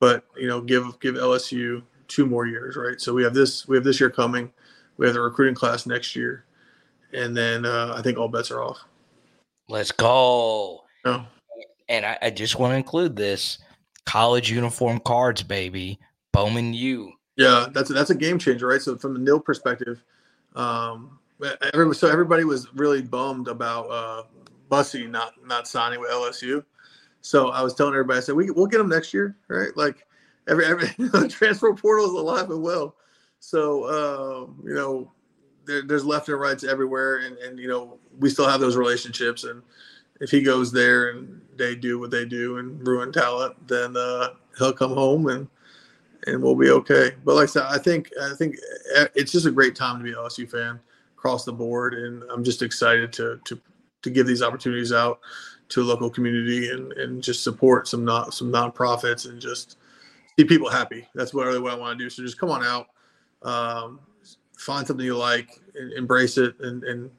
But 0.00 0.24
you 0.36 0.48
know, 0.48 0.60
give 0.60 0.98
give 1.00 1.14
LSU 1.14 1.82
two 2.08 2.26
more 2.26 2.46
years, 2.46 2.76
right? 2.76 3.00
So 3.00 3.14
we 3.14 3.22
have 3.22 3.34
this 3.34 3.66
we 3.68 3.76
have 3.76 3.84
this 3.84 4.00
year 4.00 4.10
coming, 4.10 4.52
we 4.96 5.06
have 5.06 5.14
the 5.14 5.20
recruiting 5.20 5.54
class 5.54 5.86
next 5.86 6.16
year, 6.16 6.44
and 7.12 7.36
then 7.36 7.64
uh, 7.64 7.94
I 7.96 8.02
think 8.02 8.18
all 8.18 8.28
bets 8.28 8.50
are 8.50 8.62
off. 8.62 8.78
Let's 9.68 9.92
go. 9.92 10.82
And 11.88 12.04
I, 12.04 12.18
I 12.20 12.30
just 12.30 12.58
want 12.58 12.72
to 12.72 12.76
include 12.76 13.14
this 13.14 13.58
college 14.06 14.50
uniform 14.50 14.98
cards, 15.00 15.42
baby. 15.42 16.00
Bowman 16.32 16.74
U. 16.74 17.12
Yeah, 17.36 17.66
that's 17.72 17.90
a, 17.90 17.92
that's 17.92 18.10
a 18.10 18.14
game 18.14 18.38
changer, 18.38 18.66
right? 18.66 18.80
So 18.80 18.96
from 18.96 19.14
the 19.14 19.20
nil 19.20 19.38
perspective, 19.38 20.02
um, 20.54 21.18
so 21.40 22.08
everybody 22.08 22.44
was 22.44 22.72
really 22.74 23.02
bummed 23.02 23.48
about 23.48 23.90
uh, 23.90 24.22
Bussey 24.68 25.06
not 25.06 25.34
not 25.44 25.68
signing 25.68 26.00
with 26.00 26.10
LSU. 26.10 26.64
So 27.20 27.48
I 27.48 27.62
was 27.62 27.74
telling 27.74 27.94
everybody, 27.94 28.18
I 28.18 28.20
said 28.20 28.34
we 28.34 28.50
we'll 28.50 28.66
get 28.66 28.80
him 28.80 28.88
next 28.88 29.12
year, 29.12 29.36
right? 29.48 29.76
Like 29.76 30.06
every 30.48 30.64
every 30.64 30.88
transfer 31.28 31.74
portal 31.74 32.06
is 32.06 32.12
alive 32.12 32.50
and 32.50 32.62
well. 32.62 32.96
So 33.40 33.84
uh, 33.84 34.46
you 34.64 34.74
know, 34.74 35.12
there, 35.66 35.82
there's 35.82 36.04
left 36.04 36.28
and 36.28 36.40
rights 36.40 36.64
everywhere, 36.64 37.18
and 37.18 37.36
and 37.38 37.58
you 37.58 37.68
know 37.68 37.98
we 38.18 38.30
still 38.30 38.48
have 38.48 38.60
those 38.60 38.76
relationships. 38.76 39.44
And 39.44 39.62
if 40.20 40.30
he 40.30 40.42
goes 40.42 40.72
there 40.72 41.10
and 41.10 41.40
they 41.56 41.74
do 41.74 41.98
what 41.98 42.10
they 42.10 42.24
do 42.24 42.58
and 42.58 42.86
ruin 42.86 43.12
talent, 43.12 43.68
then 43.68 43.96
uh, 43.96 44.30
he'll 44.58 44.72
come 44.72 44.94
home 44.94 45.28
and 45.28 45.48
and 46.26 46.42
we'll 46.42 46.56
be 46.56 46.70
okay. 46.70 47.12
But 47.24 47.34
like 47.34 47.44
I 47.44 47.46
said, 47.46 47.64
I 47.68 47.78
think 47.78 48.10
I 48.20 48.34
think 48.34 48.56
uh, 48.96 49.06
it's 49.14 49.32
just 49.32 49.46
a 49.46 49.50
great 49.50 49.76
time 49.76 49.98
to 49.98 50.04
be 50.04 50.10
an 50.10 50.16
LSU 50.16 50.50
fan 50.50 50.80
across 51.26 51.44
the 51.44 51.52
board, 51.52 51.94
and 51.94 52.22
I'm 52.30 52.44
just 52.44 52.62
excited 52.62 53.12
to 53.14 53.40
to 53.46 53.60
to 54.02 54.10
give 54.10 54.28
these 54.28 54.42
opportunities 54.42 54.92
out 54.92 55.18
to 55.70 55.82
a 55.82 55.84
local 55.84 56.08
community 56.08 56.70
and 56.70 56.92
and 56.92 57.20
just 57.20 57.42
support 57.42 57.88
some 57.88 58.04
not 58.04 58.32
some 58.32 58.52
nonprofits 58.52 59.28
and 59.28 59.40
just 59.40 59.76
see 60.38 60.44
people 60.44 60.70
happy. 60.70 61.08
That's 61.16 61.34
what 61.34 61.46
really 61.46 61.58
what 61.58 61.72
I 61.72 61.76
want 61.76 61.98
to 61.98 62.04
do. 62.04 62.08
So 62.08 62.22
just 62.22 62.38
come 62.38 62.50
on 62.50 62.62
out, 62.62 62.86
um, 63.42 63.98
find 64.56 64.86
something 64.86 65.04
you 65.04 65.16
like, 65.16 65.50
embrace 65.96 66.38
it, 66.38 66.54
and 66.60 66.84
and 66.84 67.10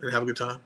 and 0.00 0.12
have 0.12 0.24
a 0.24 0.26
good 0.26 0.36
time. 0.36 0.58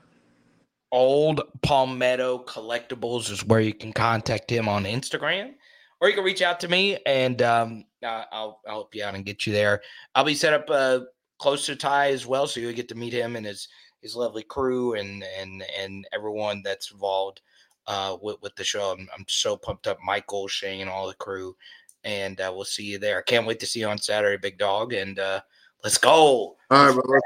Old 0.91 1.41
Palmetto 1.61 2.39
Collectibles 2.45 3.29
is 3.29 3.45
where 3.45 3.59
you 3.59 3.75
can 3.75 3.93
contact 3.93 4.49
him 4.49 4.67
on 4.67 4.85
Instagram 4.85 5.53
or 5.99 6.09
you 6.09 6.15
can 6.15 6.23
reach 6.23 6.41
out 6.41 6.61
to 6.61 6.67
me 6.67 6.97
and 7.05 7.41
um, 7.41 7.85
I'll, 8.01 8.25
I'll 8.31 8.61
help 8.65 8.95
you 8.95 9.03
out 9.03 9.13
and 9.13 9.25
get 9.25 9.45
you 9.45 9.51
there. 9.51 9.81
I'll 10.15 10.23
be 10.23 10.33
set 10.33 10.53
up 10.53 10.69
uh, 10.69 11.01
close 11.37 11.65
to 11.65 11.75
Ty 11.75 12.11
as 12.11 12.25
well, 12.25 12.47
so 12.47 12.59
you'll 12.59 12.73
get 12.73 12.87
to 12.89 12.95
meet 12.95 13.13
him 13.13 13.35
and 13.35 13.45
his 13.45 13.67
his 14.01 14.15
lovely 14.15 14.43
crew 14.43 14.93
and 14.93 15.23
and 15.39 15.63
and 15.77 16.07
everyone 16.13 16.61
that's 16.63 16.91
involved 16.91 17.41
uh, 17.87 18.17
with 18.21 18.41
with 18.41 18.55
the 18.55 18.63
show. 18.63 18.91
I'm, 18.91 19.07
I'm 19.17 19.25
so 19.27 19.57
pumped 19.57 19.87
up, 19.87 19.97
Michael, 20.03 20.47
Shane, 20.47 20.87
all 20.87 21.07
the 21.07 21.15
crew, 21.15 21.55
and 22.03 22.39
uh, 22.39 22.51
we'll 22.53 22.65
see 22.65 22.83
you 22.83 22.99
there. 22.99 23.19
I 23.19 23.23
can't 23.23 23.47
wait 23.47 23.59
to 23.61 23.65
see 23.65 23.79
you 23.79 23.87
on 23.87 23.97
Saturday, 23.97 24.37
big 24.37 24.57
dog, 24.57 24.93
and 24.93 25.19
uh, 25.19 25.41
let's 25.83 25.97
go. 25.97 26.57
All 26.69 26.85
right, 26.85 26.93
brother. 26.93 27.21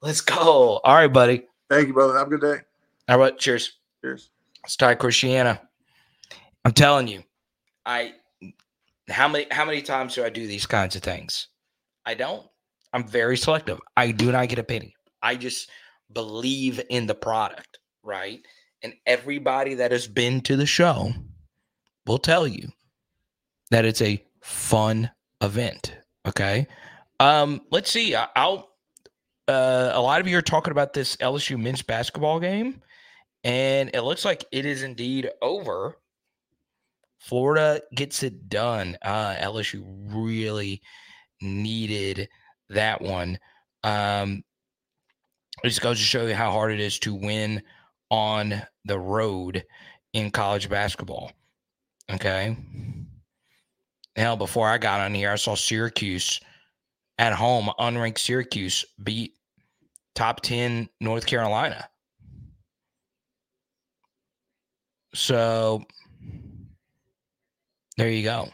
Let's 0.00 0.20
go. 0.20 0.80
All 0.84 0.94
right, 0.94 1.12
buddy. 1.12 1.44
Thank 1.70 1.88
you, 1.88 1.94
brother. 1.94 2.16
Have 2.16 2.26
a 2.26 2.30
good 2.30 2.40
day. 2.40 2.62
All 3.08 3.18
right, 3.18 3.38
cheers. 3.38 3.78
Cheers. 4.02 4.30
It's 4.64 4.76
Ty 4.76 4.94
Christiana. 4.94 5.60
I'm 6.64 6.72
telling 6.72 7.08
you, 7.08 7.22
I 7.84 8.14
how 9.08 9.28
many 9.28 9.46
how 9.50 9.64
many 9.64 9.82
times 9.82 10.14
do 10.14 10.24
I 10.24 10.30
do 10.30 10.46
these 10.46 10.66
kinds 10.66 10.96
of 10.96 11.02
things? 11.02 11.48
I 12.06 12.14
don't. 12.14 12.46
I'm 12.94 13.06
very 13.06 13.36
selective. 13.36 13.80
I 13.96 14.12
do 14.12 14.30
not 14.32 14.48
get 14.48 14.60
a 14.60 14.64
penny. 14.64 14.94
I 15.20 15.34
just 15.34 15.68
believe 16.12 16.80
in 16.90 17.06
the 17.06 17.14
product, 17.14 17.78
right? 18.04 18.40
And 18.82 18.94
everybody 19.04 19.74
that 19.74 19.90
has 19.90 20.06
been 20.06 20.40
to 20.42 20.56
the 20.56 20.64
show 20.66 21.12
will 22.06 22.18
tell 22.18 22.46
you 22.46 22.68
that 23.70 23.84
it's 23.84 24.00
a 24.00 24.24
fun 24.42 25.10
event. 25.40 25.96
Okay. 26.26 26.68
Um, 27.18 27.62
let's 27.70 27.90
see. 27.90 28.14
I- 28.14 28.28
I'll 28.36 28.70
uh, 29.48 29.90
a 29.92 30.00
lot 30.00 30.20
of 30.20 30.28
you 30.28 30.38
are 30.38 30.42
talking 30.42 30.70
about 30.70 30.94
this 30.94 31.16
LSU 31.16 31.60
men's 31.60 31.82
basketball 31.82 32.40
game, 32.40 32.80
and 33.42 33.90
it 33.92 34.00
looks 34.02 34.24
like 34.24 34.44
it 34.52 34.64
is 34.64 34.82
indeed 34.82 35.28
over. 35.42 35.98
Florida 37.18 37.82
gets 37.94 38.22
it 38.22 38.48
done. 38.48 38.96
Uh, 39.02 39.34
LSU 39.34 39.82
really 40.14 40.80
needed 41.42 42.28
that 42.70 43.00
one. 43.00 43.38
Um, 43.82 44.42
it 45.62 45.68
just 45.68 45.82
goes 45.82 45.98
to 45.98 46.04
show 46.04 46.26
you 46.26 46.34
how 46.34 46.50
hard 46.50 46.72
it 46.72 46.80
is 46.80 46.98
to 47.00 47.14
win 47.14 47.62
on 48.10 48.62
the 48.84 48.98
road 48.98 49.64
in 50.12 50.30
college 50.30 50.68
basketball. 50.68 51.32
Okay. 52.10 52.56
Hell, 54.16 54.36
before 54.36 54.68
I 54.68 54.78
got 54.78 55.00
on 55.00 55.14
here, 55.14 55.30
I 55.30 55.36
saw 55.36 55.54
Syracuse 55.54 56.40
at 57.18 57.32
home, 57.32 57.70
unranked 57.78 58.18
Syracuse 58.18 58.84
beat 59.02 59.34
top 60.14 60.40
10 60.42 60.88
North 61.00 61.26
Carolina. 61.26 61.88
So 65.14 65.84
there 67.96 68.10
you 68.10 68.24
go. 68.24 68.48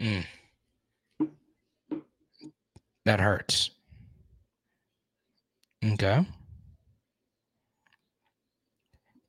Mm-mm. 0.00 0.24
That 3.04 3.20
hurts. 3.20 3.70
Okay. 5.84 6.26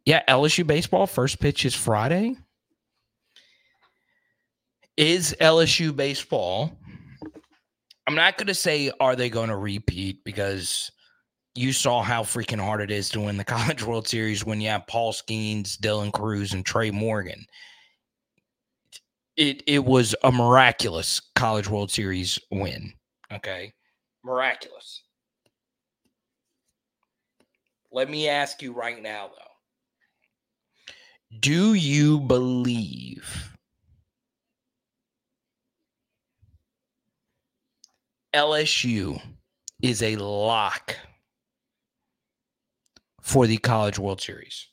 Yeah, 0.05 0.24
LSU 0.28 0.65
baseball 0.65 1.07
first 1.07 1.39
pitch 1.39 1.65
is 1.65 1.76
Friday. 1.76 2.36
Is 4.97 5.36
LSU 5.39 5.95
baseball? 5.95 6.78
I'm 8.07 8.15
not 8.15 8.38
going 8.38 8.47
to 8.47 8.53
say 8.53 8.91
are 8.99 9.15
they 9.15 9.30
going 9.30 9.49
to 9.49 9.55
repeat 9.55 10.24
because 10.24 10.91
you 11.55 11.72
saw 11.72 12.01
how 12.01 12.24
freaking 12.24 12.59
hard 12.59 12.82
it 12.82 12.91
is 12.91 13.09
to 13.09 13.22
win 13.22 13.38
the 13.38 13.43
College 13.45 13.84
World 13.84 14.07
Series 14.07 14.45
when 14.45 14.59
you 14.59 14.69
have 14.69 14.88
Paul 14.88 15.13
Skenes, 15.13 15.78
Dylan 15.78 16.11
Crews, 16.11 16.53
and 16.53 16.65
Trey 16.65 16.91
Morgan 16.91 17.45
it 19.38 19.64
it 19.68 19.86
was 19.86 20.16
a 20.24 20.32
miraculous 20.32 21.22
College 21.36 21.70
World 21.70 21.92
Series 21.92 22.40
win. 22.52 22.94
Okay, 23.32 23.74
miraculous. 24.24 25.04
Let 27.92 28.10
me 28.10 28.30
ask 28.30 28.62
you 28.62 28.74
right 28.74 29.02
now, 29.02 29.28
though. 29.28 29.52
Do 31.40 31.74
you 31.74 32.20
believe 32.20 33.58
LSU 38.34 39.22
is 39.82 40.02
a 40.02 40.16
lock 40.18 40.98
for 43.22 43.48
the 43.48 43.58
College 43.58 44.00
World 44.00 44.22
Series? 44.22 44.70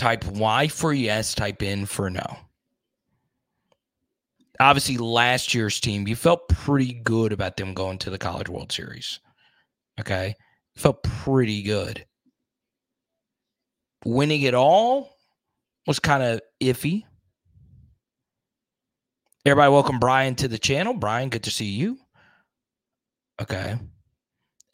Type 0.00 0.24
Y 0.24 0.66
for 0.68 0.94
yes, 0.94 1.34
type 1.34 1.62
in 1.62 1.84
for 1.84 2.08
no. 2.08 2.24
Obviously, 4.58 4.96
last 4.96 5.52
year's 5.52 5.78
team, 5.78 6.08
you 6.08 6.16
felt 6.16 6.48
pretty 6.48 6.94
good 6.94 7.34
about 7.34 7.58
them 7.58 7.74
going 7.74 7.98
to 7.98 8.08
the 8.08 8.16
College 8.16 8.48
World 8.48 8.72
Series. 8.72 9.20
Okay. 10.00 10.34
Felt 10.74 11.02
pretty 11.02 11.62
good. 11.62 12.06
Winning 14.06 14.40
it 14.40 14.54
all 14.54 15.10
was 15.86 15.98
kind 15.98 16.22
of 16.22 16.40
iffy. 16.62 17.02
Everybody, 19.44 19.70
welcome 19.70 19.98
Brian 19.98 20.34
to 20.36 20.48
the 20.48 20.56
channel. 20.58 20.94
Brian, 20.94 21.28
good 21.28 21.42
to 21.42 21.50
see 21.50 21.66
you. 21.66 21.98
Okay. 23.38 23.76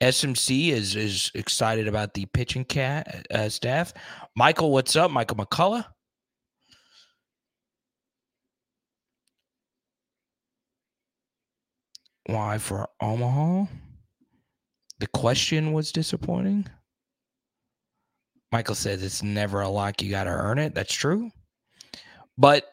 SMC 0.03 0.69
is 0.71 0.95
is 0.95 1.31
excited 1.35 1.89
about 1.89 2.15
the 2.15 2.27
pitching 2.27 2.65
cat 2.65 3.27
uh, 3.31 3.49
staff. 3.49 3.93
Michael, 4.35 4.71
what's 4.71 4.95
up, 4.97 5.11
Michael 5.11 5.39
McCullough? 5.39 5.87
Why 12.27 12.59
for 12.59 12.89
Omaha? 13.01 13.67
The 14.99 15.07
question 15.09 15.73
was 15.73 15.93
disappointing. 15.93 16.67
Michael 18.53 18.75
says 18.75 19.03
it's 19.03 19.23
never 19.23 19.61
a 19.61 19.69
lock. 19.69 20.03
You 20.03 20.11
got 20.11 20.25
to 20.25 20.31
earn 20.31 20.59
it. 20.59 20.75
That's 20.75 20.93
true. 20.95 21.31
But 22.39 22.65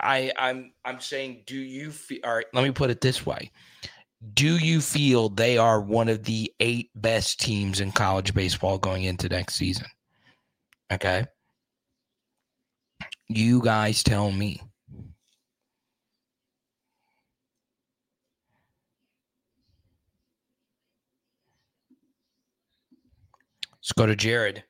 I, 0.00 0.32
I'm 0.38 0.72
I'm 0.84 1.00
saying, 1.00 1.44
do 1.46 1.56
you 1.56 1.90
feel? 1.90 2.18
All 2.24 2.34
right, 2.34 2.46
let 2.52 2.64
me 2.64 2.70
put 2.70 2.90
it 2.90 3.00
this 3.00 3.24
way: 3.24 3.50
Do 4.32 4.56
you 4.56 4.80
feel 4.80 5.28
they 5.28 5.58
are 5.58 5.80
one 5.80 6.08
of 6.08 6.24
the 6.24 6.52
eight 6.60 6.90
best 6.94 7.40
teams 7.40 7.80
in 7.80 7.92
college 7.92 8.32
baseball 8.32 8.78
going 8.78 9.04
into 9.04 9.28
next 9.28 9.54
season? 9.54 9.86
Okay, 10.90 11.26
you 13.28 13.60
guys 13.62 14.02
tell 14.02 14.30
me. 14.30 14.60
Let's 23.72 23.92
go 23.92 24.06
to 24.06 24.16
Jared. 24.16 24.64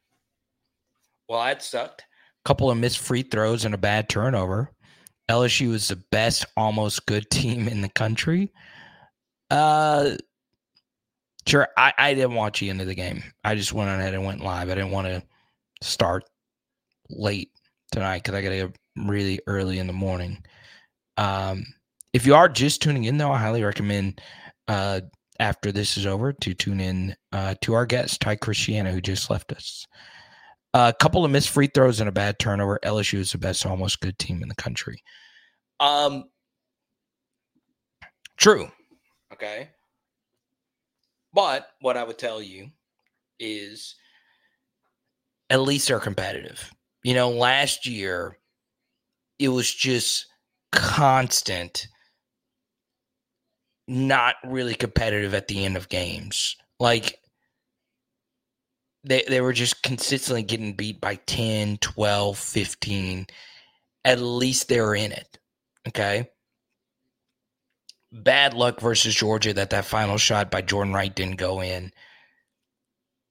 Well, 1.29 1.45
that 1.45 1.63
sucked. 1.63 2.03
A 2.03 2.05
Couple 2.45 2.71
of 2.71 2.79
missed 2.79 2.99
free 2.99 3.23
throws 3.23 3.65
and 3.65 3.75
a 3.75 3.79
bad 3.79 4.09
turnover. 4.09 4.73
LSU 5.29 5.73
is 5.73 5.89
the 5.89 6.03
best, 6.11 6.45
almost 6.57 7.07
good 7.07 7.31
team 7.31 7.69
in 7.69 7.81
the 7.81 7.89
country. 7.89 8.53
Uh, 9.51 10.16
sure. 11.47 11.68
I, 11.76 11.92
I 11.97 12.14
didn't 12.14 12.34
watch 12.34 12.61
the 12.61 12.70
end 12.70 12.80
of 12.80 12.86
the 12.86 12.95
game. 12.95 13.22
I 13.45 13.55
just 13.55 13.72
went 13.72 13.90
ahead 13.90 14.14
and 14.14 14.24
went 14.24 14.42
live. 14.42 14.68
I 14.68 14.74
didn't 14.74 14.90
want 14.90 15.07
to 15.09 15.22
start 15.82 16.24
late 17.11 17.51
tonight 17.92 18.22
because 18.22 18.34
I 18.34 18.42
got 18.42 18.49
to 18.51 18.57
get 18.57 18.76
really 18.97 19.40
early 19.47 19.78
in 19.78 19.86
the 19.86 19.92
morning. 19.92 20.45
Um, 21.16 21.64
if 22.12 22.26
you 22.26 22.34
are 22.34 22.49
just 22.49 22.82
tuning 22.82 23.05
in, 23.05 23.18
though, 23.18 23.32
I 23.32 23.38
highly 23.38 23.62
recommend 23.62 24.20
uh, 24.68 25.01
after 25.40 25.72
this 25.72 25.97
is 25.97 26.07
over 26.07 26.32
to 26.32 26.55
tune 26.55 26.80
in 26.80 27.16
uh, 27.32 27.55
to 27.62 27.74
our 27.74 27.86
guest, 27.86 28.20
Ty 28.20 28.36
Christiana, 28.36 28.92
who 28.92 29.01
just 29.01 29.30
left 29.30 29.53
us. 29.53 29.86
A 30.74 30.92
couple 30.99 31.24
of 31.24 31.30
missed 31.30 31.51
free 31.51 31.68
throws 31.72 32.01
and 32.01 32.09
a 32.09 32.12
bad 32.12 32.38
turnover. 32.38 32.80
LSU 32.82 33.18
is 33.18 33.32
the 33.32 33.38
best, 33.38 33.64
almost 33.64 34.01
good 34.01 34.18
team 34.18 34.42
in 34.42 34.49
the 34.49 34.55
country. 34.57 35.03
Um, 35.78 36.24
true. 38.36 38.68
Okay. 39.35 39.70
But 41.32 41.68
what 41.80 41.97
I 41.97 42.05
would 42.05 42.18
tell 42.18 42.41
you 42.41 42.70
is 43.41 43.97
at 45.51 45.61
least 45.61 45.89
they're 45.89 45.99
competitive. 45.99 46.70
You 47.03 47.14
know, 47.14 47.30
last 47.30 47.85
year 47.85 48.39
it 49.41 49.49
was 49.49 49.72
just 49.72 50.26
constant, 50.70 51.89
not 53.89 54.37
really 54.45 54.76
competitive 54.76 55.35
at 55.35 55.49
the 55.49 55.64
end 55.64 55.76
of 55.76 55.89
games. 55.89 56.57
Like 56.78 57.18
they, 59.03 59.24
they 59.28 59.41
were 59.41 59.53
just 59.53 59.82
consistently 59.82 60.45
getting 60.45 60.74
beat 60.74 61.01
by 61.01 61.16
10, 61.26 61.78
12, 61.78 62.39
15. 62.39 63.26
At 64.05 64.20
least 64.20 64.68
they 64.68 64.80
were 64.80 64.95
in 64.95 65.11
it. 65.11 65.39
Okay. 65.89 66.30
Bad 68.15 68.55
luck 68.55 68.81
versus 68.81 69.12
Georgia 69.15 69.53
that 69.55 69.71
that 69.71 69.85
final 69.85 70.19
shot 70.19 70.51
by 70.51 70.62
Jordan 70.62 70.95
Wright 70.95 71.15
didn't 71.15 71.37
go 71.37 71.61
in. 71.61 71.93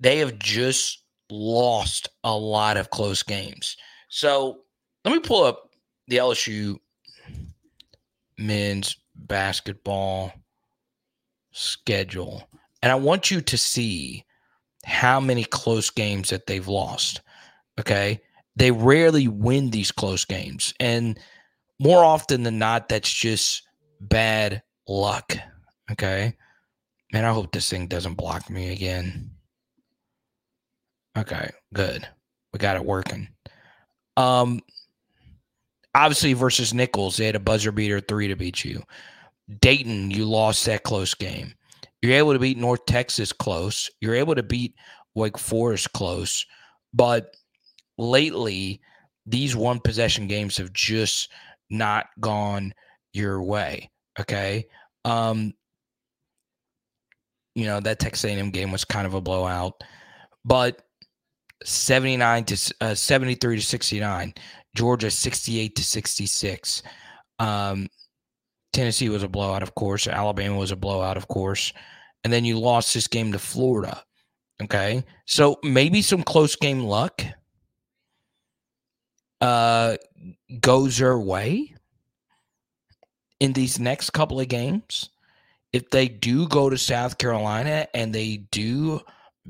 They 0.01 0.17
have 0.17 0.37
just 0.37 1.03
lost 1.29 2.09
a 2.23 2.35
lot 2.35 2.75
of 2.75 2.89
close 2.89 3.23
games. 3.23 3.77
So 4.09 4.59
let 5.05 5.13
me 5.13 5.19
pull 5.19 5.45
up 5.45 5.69
the 6.07 6.17
LSU 6.17 6.77
men's 8.37 8.97
basketball 9.15 10.33
schedule. 11.51 12.49
And 12.81 12.91
I 12.91 12.95
want 12.95 13.31
you 13.31 13.39
to 13.39 13.57
see 13.57 14.25
how 14.83 15.21
many 15.21 15.45
close 15.45 15.89
games 15.89 16.29
that 16.29 16.45
they've 16.47 16.67
lost. 16.67 17.21
Okay. 17.79 18.21
They 18.57 18.71
rarely 18.71 19.29
win 19.29 19.69
these 19.69 19.91
close 19.91 20.25
games. 20.25 20.73
And 20.79 21.17
more 21.79 22.03
often 22.03 22.43
than 22.43 22.59
not, 22.59 22.89
that's 22.89 23.11
just 23.11 23.63
bad 24.01 24.61
luck. 24.87 25.35
Okay. 25.91 26.33
Man, 27.11 27.25
I 27.25 27.31
hope 27.33 27.51
this 27.51 27.69
thing 27.69 27.87
doesn't 27.87 28.15
block 28.15 28.49
me 28.49 28.71
again. 28.71 29.31
Okay, 31.17 31.51
good. 31.73 32.07
We 32.51 32.59
got 32.59 32.75
it 32.75 32.85
working. 32.85 33.27
Um 34.17 34.61
obviously 35.95 36.33
versus 36.33 36.73
Nicholls, 36.73 37.17
they 37.17 37.25
had 37.25 37.35
a 37.35 37.39
buzzer 37.39 37.71
beater 37.71 37.99
three 37.99 38.27
to 38.27 38.35
beat 38.35 38.65
you. 38.65 38.81
Dayton, 39.59 40.09
you 40.09 40.25
lost 40.25 40.65
that 40.65 40.83
close 40.83 41.13
game. 41.13 41.53
You're 42.01 42.13
able 42.13 42.33
to 42.33 42.39
beat 42.39 42.57
North 42.57 42.85
Texas 42.85 43.31
close. 43.31 43.89
You're 44.01 44.15
able 44.15 44.35
to 44.35 44.43
beat 44.43 44.75
Wake 45.15 45.37
Forest 45.37 45.93
close. 45.93 46.45
But 46.93 47.35
lately, 47.97 48.81
these 49.25 49.55
one 49.55 49.79
possession 49.79 50.27
games 50.27 50.57
have 50.57 50.73
just 50.73 51.29
not 51.69 52.07
gone 52.19 52.73
your 53.13 53.41
way. 53.41 53.89
Okay. 54.19 54.65
Um, 55.05 55.53
you 57.55 57.65
know, 57.65 57.79
that 57.79 57.99
Texas 57.99 58.25
A&M 58.25 58.49
game 58.49 58.71
was 58.71 58.85
kind 58.85 59.05
of 59.05 59.13
a 59.13 59.21
blowout, 59.21 59.83
but 60.43 60.81
79 61.63 62.45
to 62.45 62.73
uh, 62.81 62.95
73 62.95 63.57
to 63.57 63.61
69, 63.61 64.33
Georgia 64.75 65.11
68 65.11 65.75
to 65.75 65.83
66. 65.83 66.83
Um, 67.39 67.87
Tennessee 68.71 69.09
was 69.09 69.23
a 69.23 69.27
blowout, 69.27 69.63
of 69.63 69.75
course. 69.75 70.07
Alabama 70.07 70.57
was 70.57 70.71
a 70.71 70.75
blowout, 70.75 71.17
of 71.17 71.27
course. 71.27 71.71
And 72.23 72.33
then 72.33 72.43
you 72.43 72.59
lost 72.59 72.93
this 72.93 73.07
game 73.07 73.31
to 73.33 73.39
Florida. 73.39 74.03
Okay. 74.63 75.03
So 75.25 75.57
maybe 75.63 76.01
some 76.01 76.23
close 76.23 76.55
game 76.55 76.83
luck 76.83 77.23
uh, 79.41 79.97
goes 80.59 80.97
your 80.97 81.19
way 81.19 81.72
in 83.43 83.51
these 83.51 83.77
next 83.77 84.11
couple 84.11 84.39
of 84.39 84.47
games. 84.47 85.09
If 85.73 85.89
they 85.89 86.07
do 86.07 86.47
go 86.47 86.69
to 86.69 86.77
South 86.77 87.17
Carolina 87.17 87.87
and 87.93 88.15
they 88.15 88.37
do 88.51 89.01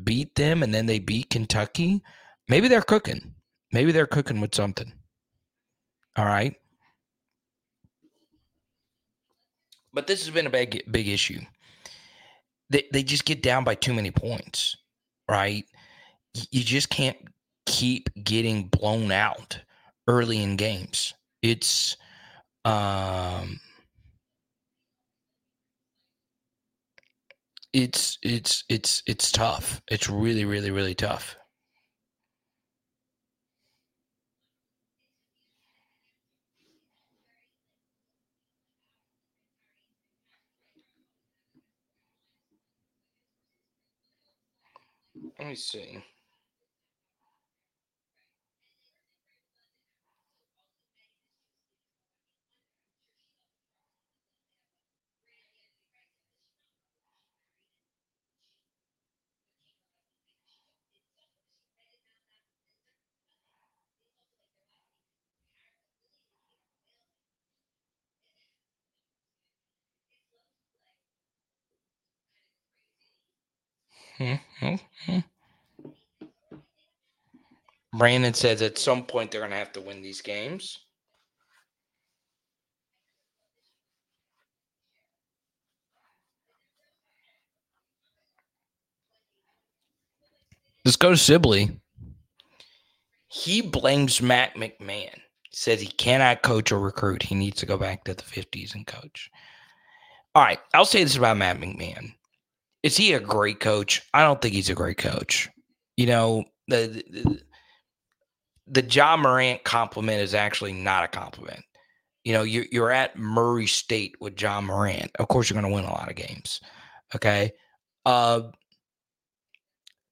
beat 0.04 0.34
them 0.34 0.64
and 0.64 0.74
then 0.74 0.88
they 0.88 0.98
beat 0.98 1.30
Kentucky, 1.30 2.02
maybe 2.50 2.68
they're 2.68 2.82
cooking. 2.82 3.36
Maybe 3.72 3.91
they're 3.91 4.08
cooking 4.08 4.41
with 4.41 4.56
something. 4.56 4.91
All 6.16 6.26
right. 6.26 6.56
But 9.94 10.08
this 10.08 10.26
has 10.26 10.34
been 10.34 10.48
a 10.48 10.50
big 10.50 10.82
big 10.91 11.08
issue. 11.08 11.41
They 12.72 12.88
they 12.91 13.04
just 13.04 13.26
get 13.26 13.44
down 13.44 13.64
by 13.64 13.76
too 13.76 13.94
many 13.94 14.10
points, 14.10 14.76
right? 15.30 15.66
You 16.50 16.64
just 16.64 16.89
can't 16.89 17.18
keep 17.68 18.10
getting 18.24 18.70
blown 18.70 19.12
out 19.12 19.60
early 20.08 20.41
in 20.41 20.56
games. 20.56 21.14
It's 21.44 21.96
um 22.66 23.60
it's 27.74 28.18
it's 28.24 28.64
it's 28.70 29.04
it's 29.08 29.32
tough. 29.32 29.82
It's 29.90 30.10
really 30.10 30.46
really 30.46 30.72
really 30.72 30.96
tough. 30.96 31.36
Let 45.40 45.48
me 45.48 45.56
see. 45.56 46.04
Brandon 77.93 78.34
says 78.34 78.61
at 78.61 78.78
some 78.78 79.03
point 79.03 79.32
they're 79.32 79.41
going 79.41 79.51
to 79.51 79.57
have 79.57 79.74
to 79.74 79.82
win 79.82 80.01
these 80.01 80.22
games. 80.22 80.80
Let's 90.86 90.97
go 90.97 91.11
to 91.11 91.18
Sibley. 91.18 91.80
He 93.28 93.61
blames 93.61 94.22
Matt 94.22 94.55
McMahon. 94.55 95.18
Says 95.51 95.80
he 95.80 95.88
cannot 95.88 96.41
coach 96.41 96.72
or 96.72 96.80
recruit. 96.80 97.24
He 97.24 97.36
needs 97.36 97.59
to 97.59 97.66
go 97.66 97.78
back 97.78 98.03
to 98.03 98.14
the 98.14 98.24
50s 98.24 98.74
and 98.74 98.86
coach. 98.86 99.30
All 100.36 100.43
right. 100.43 100.59
I'll 100.74 100.84
say 100.84 101.03
this 101.03 101.16
about 101.16 101.38
Matt 101.38 101.59
McMahon. 101.59 102.14
Is 102.84 102.98
he 102.98 103.14
a 103.14 103.20
great 103.20 103.60
coach? 103.60 104.02
I 104.14 104.22
don't 104.22 104.42
think 104.42 104.54
he's 104.54 104.70
a 104.70 104.76
great 104.76 104.98
coach. 104.98 105.50
You 105.98 106.06
know, 106.08 106.44
the, 106.68 107.04
the 107.10 107.42
the 108.68 108.82
Ja 108.84 109.18
Morant 109.18 109.64
compliment 109.64 110.22
is 110.22 110.34
actually 110.34 110.74
not 110.74 111.04
a 111.04 111.08
compliment. 111.08 111.64
You 112.24 112.34
know, 112.34 112.44
you're, 112.44 112.66
you're 112.72 112.92
at 112.92 113.18
Murray 113.18 113.68
State 113.68 114.16
with 114.22 114.36
John 114.36 114.66
Morant. 114.66 115.12
Of 115.20 115.28
course, 115.28 115.50
you're 115.50 115.60
going 115.60 115.70
to 115.70 115.76
win 115.76 115.86
a 115.86 115.92
lot 115.94 116.10
of 116.10 116.16
games. 116.16 116.62
Okay. 117.14 117.52
Uh, 118.06 118.44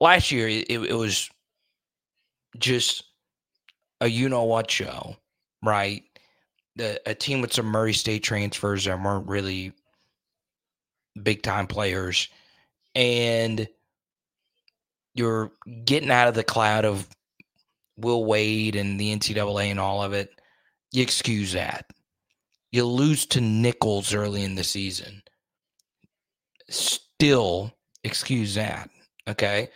last 0.01 0.31
year, 0.31 0.49
it, 0.49 0.69
it 0.69 0.97
was 0.97 1.29
just 2.59 3.03
a 4.01 4.07
you 4.07 4.27
know 4.27 4.43
what 4.43 4.69
show, 4.69 5.15
right? 5.63 6.03
The, 6.75 7.01
a 7.05 7.15
team 7.15 7.39
with 7.41 7.53
some 7.53 7.67
Murray 7.67 7.93
State 7.93 8.23
transfers 8.23 8.85
that 8.85 9.01
weren't 9.01 9.27
really 9.27 9.71
big 11.23 11.41
time 11.43 11.67
players. 11.67 12.27
And 12.95 13.67
you're 15.13 15.51
getting 15.85 16.11
out 16.11 16.27
of 16.27 16.33
the 16.33 16.43
cloud 16.43 16.85
of 16.85 17.07
Will 17.97 18.25
Wade 18.25 18.75
and 18.75 18.99
the 18.99 19.15
NCAA 19.15 19.65
and 19.65 19.79
all 19.79 20.03
of 20.03 20.13
it, 20.13 20.31
you 20.91 21.03
excuse 21.03 21.53
that. 21.53 21.85
You 22.71 22.85
lose 22.85 23.25
to 23.27 23.41
Nicholls 23.41 24.13
early 24.13 24.43
in 24.43 24.55
the 24.55 24.63
season. 24.63 25.21
Still 26.69 27.73
excuse 28.03 28.55
that. 28.55 28.89
Okay. 29.27 29.69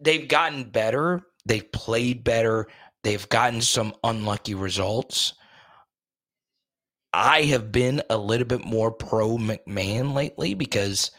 They've 0.00 0.28
gotten 0.28 0.64
better. 0.64 1.22
They've 1.46 1.70
played 1.72 2.24
better. 2.24 2.68
They've 3.02 3.28
gotten 3.28 3.60
some 3.60 3.94
unlucky 4.04 4.54
results. 4.54 5.34
I 7.12 7.42
have 7.42 7.70
been 7.70 8.02
a 8.10 8.18
little 8.18 8.46
bit 8.46 8.64
more 8.64 8.90
pro 8.90 9.36
McMahon 9.36 10.14
lately 10.14 10.54
because, 10.54 11.10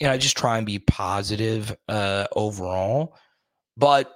you 0.00 0.06
know, 0.06 0.12
I 0.12 0.18
just 0.18 0.36
try 0.36 0.56
and 0.58 0.66
be 0.66 0.78
positive 0.78 1.76
uh, 1.88 2.26
overall. 2.34 3.16
But 3.76 4.14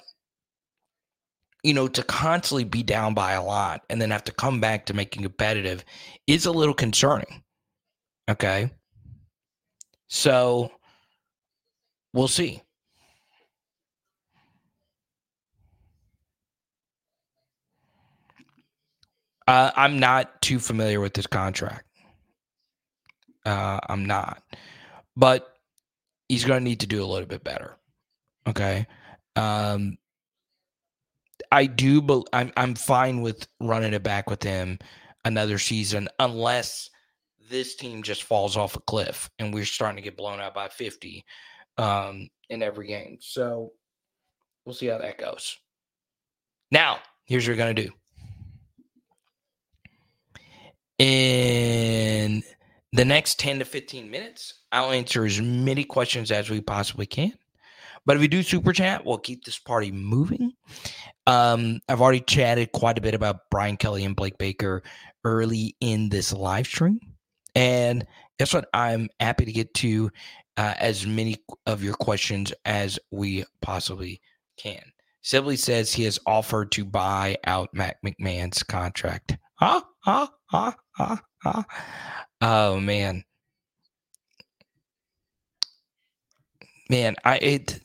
you 1.62 1.74
know, 1.74 1.86
to 1.86 2.02
constantly 2.02 2.64
be 2.64 2.82
down 2.82 3.14
by 3.14 3.32
a 3.32 3.42
lot 3.42 3.82
and 3.88 4.00
then 4.00 4.10
have 4.10 4.24
to 4.24 4.32
come 4.32 4.60
back 4.60 4.86
to 4.86 4.94
making 4.94 5.22
competitive 5.22 5.84
is 6.26 6.46
a 6.46 6.50
little 6.52 6.74
concerning. 6.74 7.42
Okay. 8.28 8.70
So 10.08 10.72
we'll 12.12 12.28
see. 12.28 12.62
Uh, 19.46 19.70
I'm 19.74 19.98
not 19.98 20.40
too 20.42 20.58
familiar 20.58 21.00
with 21.00 21.14
this 21.14 21.26
contract. 21.26 21.84
Uh, 23.44 23.80
I'm 23.88 24.04
not, 24.04 24.42
but 25.16 25.51
he's 26.32 26.46
going 26.46 26.60
to 26.60 26.64
need 26.64 26.80
to 26.80 26.86
do 26.86 27.04
a 27.04 27.04
little 27.04 27.28
bit 27.28 27.44
better. 27.44 27.76
Okay. 28.46 28.86
Um, 29.36 29.98
I 31.50 31.66
do, 31.66 32.00
but 32.00 32.26
I'm 32.32 32.50
I'm 32.56 32.74
fine 32.74 33.20
with 33.20 33.46
running 33.60 33.92
it 33.92 34.02
back 34.02 34.30
with 34.30 34.42
him 34.42 34.78
another 35.26 35.58
season, 35.58 36.08
unless 36.18 36.88
this 37.50 37.76
team 37.76 38.02
just 38.02 38.22
falls 38.22 38.56
off 38.56 38.76
a 38.76 38.80
cliff 38.80 39.28
and 39.38 39.52
we're 39.52 39.66
starting 39.66 39.96
to 39.96 40.02
get 40.02 40.16
blown 40.16 40.40
out 40.40 40.54
by 40.54 40.68
50 40.68 41.22
um, 41.76 42.30
in 42.48 42.62
every 42.62 42.86
game. 42.86 43.18
So 43.20 43.72
we'll 44.64 44.74
see 44.74 44.86
how 44.86 44.98
that 44.98 45.18
goes. 45.18 45.54
Now, 46.70 47.00
here's 47.24 47.44
what 47.44 47.48
you're 47.48 47.56
gonna 47.56 47.74
do. 47.74 47.90
In 50.98 52.42
the 52.92 53.04
next 53.04 53.38
10 53.38 53.60
to 53.60 53.64
15 53.64 54.10
minutes, 54.10 54.54
I'll 54.70 54.92
answer 54.92 55.24
as 55.24 55.40
many 55.40 55.84
questions 55.84 56.30
as 56.30 56.50
we 56.50 56.60
possibly 56.60 57.06
can. 57.06 57.32
But 58.04 58.16
if 58.16 58.20
we 58.20 58.28
do 58.28 58.42
super 58.42 58.72
chat, 58.72 59.04
we'll 59.04 59.18
keep 59.18 59.44
this 59.44 59.58
party 59.58 59.92
moving. 59.92 60.52
Um, 61.26 61.80
I've 61.88 62.00
already 62.00 62.20
chatted 62.20 62.72
quite 62.72 62.98
a 62.98 63.02
bit 63.02 63.14
about 63.14 63.50
Brian 63.50 63.76
Kelly 63.76 64.04
and 64.04 64.16
Blake 64.16 64.38
Baker 64.38 64.82
early 65.24 65.76
in 65.80 66.08
this 66.08 66.32
live 66.32 66.66
stream. 66.66 66.98
And 67.54 68.06
guess 68.38 68.52
what? 68.52 68.68
I'm 68.74 69.08
happy 69.20 69.44
to 69.44 69.52
get 69.52 69.72
to 69.74 70.10
uh, 70.56 70.74
as 70.78 71.06
many 71.06 71.36
of 71.66 71.82
your 71.82 71.94
questions 71.94 72.52
as 72.64 72.98
we 73.10 73.44
possibly 73.60 74.20
can. 74.56 74.82
Sibley 75.22 75.56
says 75.56 75.92
he 75.92 76.04
has 76.04 76.18
offered 76.26 76.72
to 76.72 76.84
buy 76.84 77.36
out 77.44 77.72
Matt 77.72 77.98
McMahon's 78.04 78.64
contract. 78.64 79.36
Huh? 79.54 79.82
Huh? 80.00 80.26
Huh? 80.46 80.72
Huh? 80.90 81.16
Oh 81.44 82.80
man. 82.80 83.24
Man, 86.90 87.16
I 87.24 87.38
it 87.38 87.80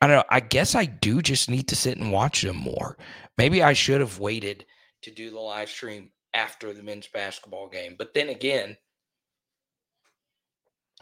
I 0.00 0.06
don't 0.08 0.16
know. 0.16 0.24
I 0.30 0.40
guess 0.40 0.74
I 0.74 0.84
do 0.86 1.22
just 1.22 1.48
need 1.48 1.68
to 1.68 1.76
sit 1.76 1.98
and 1.98 2.10
watch 2.10 2.42
them 2.42 2.56
more. 2.56 2.96
Maybe 3.38 3.62
I 3.62 3.72
should 3.72 4.00
have 4.00 4.18
waited 4.18 4.66
to 5.02 5.10
do 5.12 5.30
the 5.30 5.38
live 5.38 5.68
stream 5.68 6.10
after 6.34 6.72
the 6.72 6.82
men's 6.82 7.06
basketball 7.06 7.68
game. 7.68 7.94
But 7.96 8.12
then 8.14 8.28
again, 8.28 8.76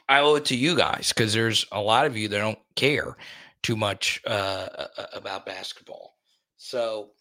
I 0.09 0.21
owe 0.21 0.35
it 0.35 0.45
to 0.47 0.57
you 0.57 0.77
guys 0.77 1.13
because 1.15 1.33
there's 1.33 1.65
a 1.73 1.81
lot 1.81 2.05
of 2.05 2.17
you 2.17 2.29
that 2.29 2.39
don't 2.39 2.59
care 2.77 3.17
too 3.63 3.77
much 3.77 4.21
uh, 4.27 4.67
about 5.13 5.47
basketball. 5.47 6.17
So 6.57 7.13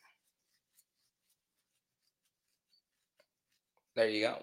there 3.99 4.07
you 4.07 4.21
go. 4.21 4.41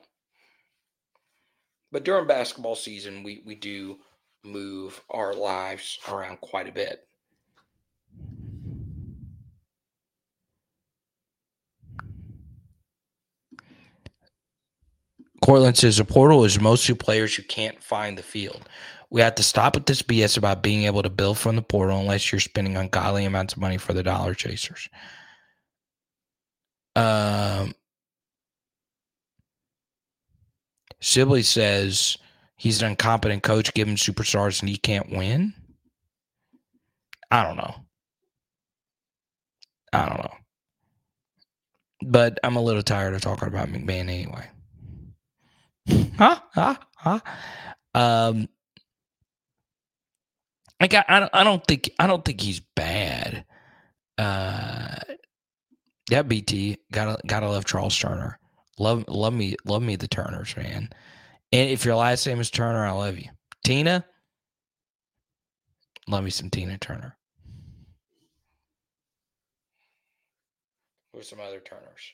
But 1.90 2.04
during 2.04 2.26
basketball 2.26 2.76
season, 2.76 3.22
we, 3.22 3.42
we 3.46 3.54
do 3.54 3.96
move 4.44 5.00
our 5.08 5.32
lives 5.32 5.98
around 6.10 6.42
quite 6.42 6.68
a 6.68 6.72
bit. 6.72 7.08
Cortland 15.40 15.78
says 15.78 15.96
the 15.96 16.04
portal 16.04 16.44
is 16.44 16.60
mostly 16.60 16.94
players 16.94 17.34
who 17.34 17.42
can't 17.42 17.82
find 17.82 18.18
the 18.18 18.22
field. 18.22 18.68
We 19.08 19.22
have 19.22 19.36
to 19.36 19.42
stop 19.42 19.74
with 19.74 19.86
this 19.86 20.02
BS 20.02 20.36
about 20.36 20.62
being 20.62 20.84
able 20.84 21.02
to 21.02 21.08
build 21.08 21.38
from 21.38 21.56
the 21.56 21.62
portal 21.62 21.98
unless 21.98 22.30
you're 22.30 22.40
spending 22.40 22.76
ungodly 22.76 23.24
amounts 23.24 23.54
of 23.54 23.60
money 23.60 23.78
for 23.78 23.94
the 23.94 24.02
dollar 24.02 24.34
chasers. 24.34 24.90
Um, 26.96 27.74
Sibley 31.06 31.44
says 31.44 32.16
he's 32.56 32.82
an 32.82 32.90
incompetent 32.90 33.44
coach 33.44 33.72
given 33.74 33.94
superstars 33.94 34.58
and 34.58 34.68
he 34.68 34.76
can't 34.76 35.08
win. 35.08 35.54
I 37.30 37.44
don't 37.44 37.56
know. 37.56 37.76
I 39.92 40.08
don't 40.08 40.18
know. 40.18 40.34
But 42.02 42.40
I'm 42.42 42.56
a 42.56 42.60
little 42.60 42.82
tired 42.82 43.14
of 43.14 43.20
talking 43.20 43.46
about 43.46 43.68
McMahon 43.68 44.10
anyway. 44.10 44.48
huh? 46.18 46.40
Huh? 46.52 46.74
Huh? 46.96 47.20
Um, 47.94 48.48
I 50.80 50.88
got. 50.88 51.06
I 51.08 51.20
don't. 51.20 51.30
I 51.32 51.44
don't 51.44 51.64
think. 51.64 51.90
I 52.00 52.08
don't 52.08 52.24
think 52.24 52.40
he's 52.40 52.60
bad. 52.74 53.44
Uh, 54.18 54.96
yeah, 56.10 56.22
BT. 56.22 56.78
Gotta 56.90 57.20
gotta 57.24 57.48
love 57.48 57.64
Charles 57.64 57.96
Turner. 57.96 58.40
Love 58.78 59.04
love 59.08 59.32
me 59.32 59.56
love 59.64 59.82
me 59.82 59.96
the 59.96 60.08
Turners, 60.08 60.56
man. 60.56 60.90
And 61.52 61.70
if 61.70 61.84
your 61.84 61.96
last 61.96 62.26
name 62.26 62.40
is 62.40 62.50
Turner, 62.50 62.84
I 62.86 62.92
love 62.92 63.18
you. 63.18 63.30
Tina. 63.64 64.04
Love 66.08 66.24
me 66.24 66.30
some 66.30 66.50
Tina 66.50 66.78
Turner. 66.78 67.16
Who's 71.12 71.28
some 71.28 71.40
other 71.40 71.60
Turners? 71.60 72.12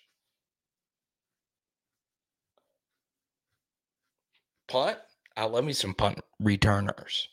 Punt. 4.68 4.98
I 5.36 5.44
love 5.44 5.64
me 5.64 5.72
some 5.72 5.94
punt 5.94 6.20
returners. 6.40 7.28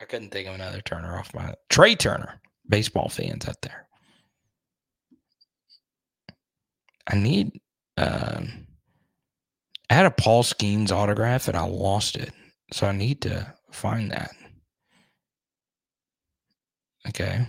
I 0.00 0.04
couldn't 0.04 0.30
think 0.30 0.48
of 0.48 0.54
another 0.54 0.80
Turner 0.80 1.18
off 1.18 1.34
my 1.34 1.54
Trea 1.68 1.94
Turner. 1.96 2.40
Baseball 2.68 3.08
fans 3.08 3.46
out 3.48 3.62
there. 3.62 3.86
I 7.06 7.16
need. 7.16 7.60
Um, 7.98 8.66
I 9.90 9.94
had 9.94 10.06
a 10.06 10.10
Paul 10.10 10.44
Skenes 10.44 10.92
autograph 10.92 11.48
and 11.48 11.56
I 11.56 11.64
lost 11.64 12.16
it, 12.16 12.32
so 12.72 12.86
I 12.86 12.92
need 12.92 13.22
to 13.22 13.54
find 13.72 14.12
that. 14.12 14.30
Okay. 17.08 17.44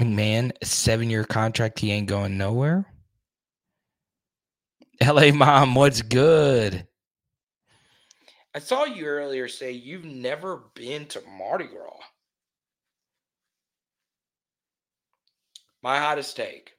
McMahon, 0.00 0.52
seven 0.62 1.10
year 1.10 1.24
contract. 1.24 1.78
He 1.80 1.92
ain't 1.92 2.08
going 2.08 2.38
nowhere. 2.38 2.86
LA 5.04 5.32
mom, 5.32 5.74
what's 5.74 6.00
good? 6.00 6.86
I 8.54 8.60
saw 8.60 8.84
you 8.84 9.04
earlier 9.04 9.48
say 9.48 9.72
you've 9.72 10.04
never 10.04 10.62
been 10.74 11.06
to 11.06 11.22
Mardi 11.38 11.66
Gras. 11.66 11.90
My 15.84 15.98
hottest 15.98 16.34
take. 16.34 16.72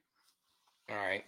All 0.89 0.95
right. 0.95 1.23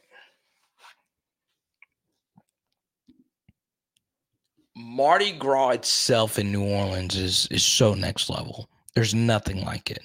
Mardi 4.76 5.32
Gras 5.32 5.70
itself 5.70 6.40
in 6.40 6.52
New 6.52 6.64
Orleans 6.64 7.16
is 7.16 7.48
is 7.52 7.64
so 7.64 7.94
next 7.94 8.32
level. 8.32 8.68
There's 8.96 9.14
nothing 9.14 9.64
like 9.64 9.92
it. 9.92 10.02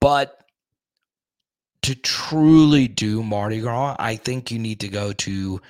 But 0.00 0.42
to 1.82 1.94
truly 1.94 2.88
do 2.88 3.22
Mardi 3.22 3.60
Gras, 3.60 3.96
I 3.98 4.16
think 4.16 4.50
you 4.50 4.58
need 4.58 4.80
to 4.80 4.88
go 4.88 5.12
to 5.12 5.60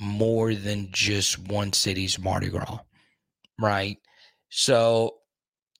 more 0.00 0.54
than 0.54 0.88
just 0.90 1.38
one 1.38 1.74
city's 1.74 2.18
Mardi 2.18 2.48
Gras, 2.48 2.78
right? 3.60 3.98
So, 4.48 5.18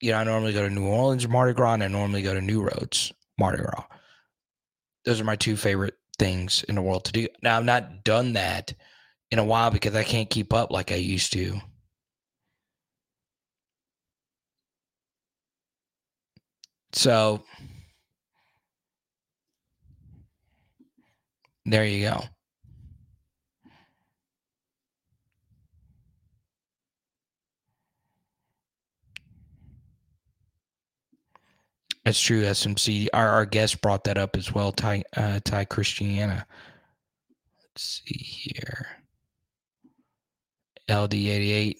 you 0.02 0.12
know, 0.12 0.18
I 0.18 0.24
normally 0.24 0.52
go 0.52 0.68
to 0.68 0.74
New 0.74 0.86
Orleans 0.86 1.26
Mardi 1.26 1.54
Gras 1.54 1.74
and 1.74 1.82
I 1.82 1.88
normally 1.88 2.20
go 2.20 2.34
to 2.34 2.42
New 2.42 2.60
Roads 2.60 3.14
Mardi 3.41 3.59
Gras. 3.59 3.84
Those 5.05 5.20
are 5.20 5.24
my 5.24 5.36
two 5.36 5.57
favorite 5.57 5.95
things 6.18 6.62
in 6.68 6.76
the 6.76 6.82
world 6.82 7.07
to 7.07 7.12
do. 7.12 7.26
Now, 7.43 7.57
I've 7.57 7.64
not 7.64 8.05
done 8.05 8.34
that 8.34 8.74
in 9.30 9.38
a 9.38 9.45
while 9.45 9.70
because 9.70 9.97
I 9.97 10.05
can't 10.05 10.30
keep 10.30 10.53
up 10.53 10.70
like 10.70 10.93
I 10.93 10.97
used 10.97 11.32
to. 11.32 11.61
So, 16.93 17.43
There 21.70 21.84
you 21.84 22.09
go. 22.09 22.24
That's 32.11 32.20
true. 32.20 32.42
SMC. 32.42 33.06
Our, 33.14 33.28
our 33.28 33.46
guest 33.46 33.80
brought 33.80 34.02
that 34.02 34.18
up 34.18 34.34
as 34.36 34.52
well. 34.52 34.72
Ty 34.72 35.04
uh, 35.16 35.38
Ty 35.44 35.64
Christiana. 35.66 36.44
Let's 37.62 38.02
see 38.04 38.18
here. 38.18 38.88
LD88 40.88 41.76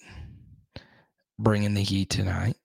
bringing 1.37 1.73
the 1.73 1.83
heat 1.83 2.09
tonight. 2.09 2.55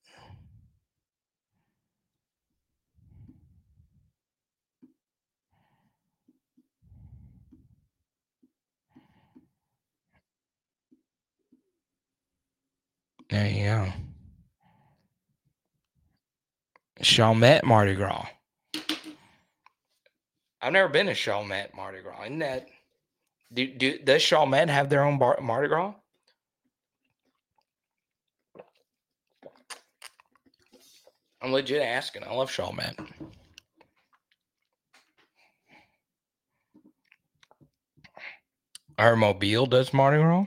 There 13.29 13.45
you 13.45 13.65
go. 13.65 14.06
Chalmette 17.01 17.63
Mardi 17.63 17.95
Gras. 17.95 18.27
I've 20.61 20.73
never 20.73 20.89
been 20.89 21.05
to 21.05 21.13
Chalmette 21.13 21.75
Mardi 21.75 22.01
Gras. 22.01 22.23
Isn't 22.23 22.39
that 22.39 22.67
do, 23.53 23.67
do 23.67 23.99
does 23.99 24.21
Chalmette 24.21 24.69
have 24.69 24.89
their 24.89 25.03
own 25.03 25.17
bar, 25.17 25.39
Mardi 25.41 25.67
Gras? 25.67 25.93
I'm 31.41 31.53
legit 31.53 31.81
asking. 31.81 32.23
I 32.23 32.33
love 32.33 32.51
Chalmette. 32.51 32.99
Our 38.97 39.15
Mobile 39.15 39.67
does 39.67 39.93
Mardi 39.93 40.17
Gras. 40.17 40.45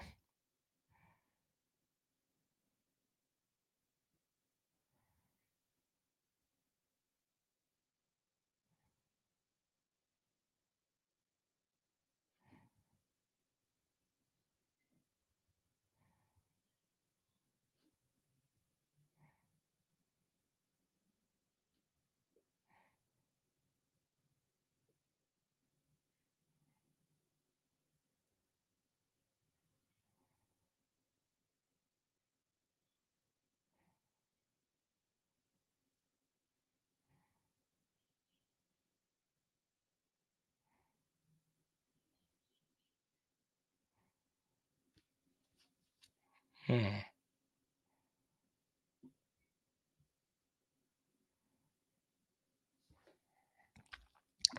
Hmm. 46.71 47.01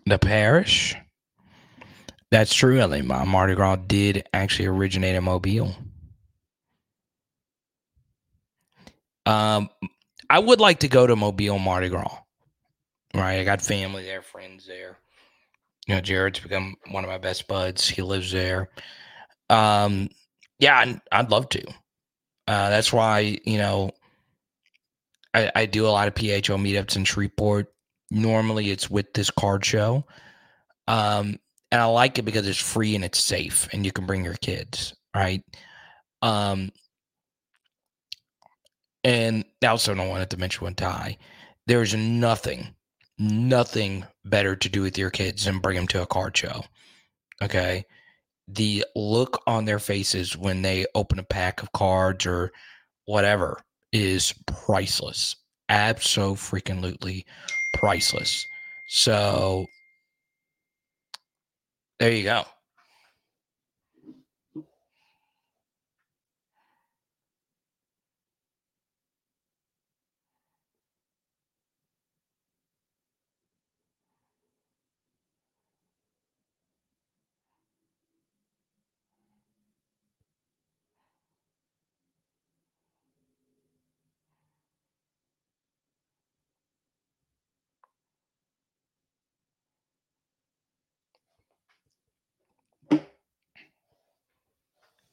The 0.06 0.20
parish. 0.20 0.96
That's 2.32 2.54
true, 2.54 2.80
Ellie. 2.80 3.02
Mardi 3.02 3.56
Gras 3.56 3.78
did 3.88 4.28
actually 4.34 4.68
originate 4.68 5.16
in 5.16 5.24
Mobile. 5.24 5.76
Um, 9.26 9.70
I 10.30 10.40
would 10.40 10.60
like 10.60 10.80
to 10.80 10.88
go 10.88 11.08
to 11.08 11.16
Mobile 11.16 11.60
Mardi 11.60 11.90
Gras. 11.90 12.18
Right, 13.14 13.40
I 13.40 13.44
got 13.44 13.62
family 13.62 14.04
there, 14.04 14.22
friends 14.22 14.66
there. 14.68 14.98
You 15.88 15.96
know, 15.96 16.02
Jared's 16.02 16.40
become 16.40 16.76
one 16.92 17.04
of 17.04 17.10
my 17.10 17.18
best 17.18 17.48
buds. 17.48 17.88
He 17.88 18.02
lives 18.02 18.32
there. 18.32 18.70
Um, 19.50 20.10
yeah, 20.60 20.78
I'd, 20.80 21.02
I'd 21.12 21.32
love 21.32 21.50
to. 21.50 21.64
Uh, 22.48 22.70
that's 22.70 22.92
why 22.92 23.38
you 23.46 23.58
know 23.58 23.92
I, 25.34 25.52
I 25.56 25.66
do 25.66 25.86
a 25.86 25.90
lot 25.90 26.08
of 26.08 26.16
PHO 26.16 26.58
meetups 26.58 26.96
in 26.96 27.06
Shreveport. 27.06 27.72
Normally, 28.10 28.72
it's 28.72 28.90
with 28.90 29.14
this 29.14 29.30
card 29.32 29.64
show, 29.64 30.06
um, 30.88 31.40
and 31.72 31.82
I 31.82 31.86
like 31.86 32.20
it 32.20 32.24
because 32.24 32.48
it's 32.48 32.62
free 32.62 32.96
and 32.96 33.06
it's 33.06 33.20
safe, 33.20 33.70
and 33.72 33.86
you 33.86 33.92
can 33.92 34.06
bring 34.06 34.26
your 34.26 34.36
kids, 34.36 34.94
right? 35.16 35.44
Um, 36.22 36.72
and 39.04 39.46
also 39.66 39.94
don't 39.94 40.10
want 40.10 40.30
to 40.30 40.38
mention 40.38 40.64
one 40.64 40.76
tie. 40.76 41.18
There's 41.68 41.96
nothing, 41.96 42.76
nothing 43.18 44.06
better 44.26 44.56
to 44.56 44.70
do 44.70 44.82
with 44.82 44.98
your 44.98 45.10
kids 45.10 45.46
than 45.46 45.60
bring 45.60 45.78
them 45.78 45.88
to 45.88 46.02
a 46.02 46.08
card 46.08 46.36
show. 46.36 46.64
Okay. 47.42 47.86
The 48.54 48.86
look 48.96 49.42
on 49.48 49.66
their 49.66 49.80
faces 49.80 50.36
when 50.36 50.62
they 50.62 50.86
open 50.94 51.20
a 51.20 51.24
pack 51.24 51.64
of 51.64 51.72
cards 51.72 52.26
or 52.26 52.52
whatever 53.06 53.62
is 53.94 54.34
priceless. 54.46 55.36
Absolutely 55.70 57.26
priceless. 57.74 58.46
So 58.90 59.66
there 62.00 62.12
you 62.12 62.24
go. 62.24 62.44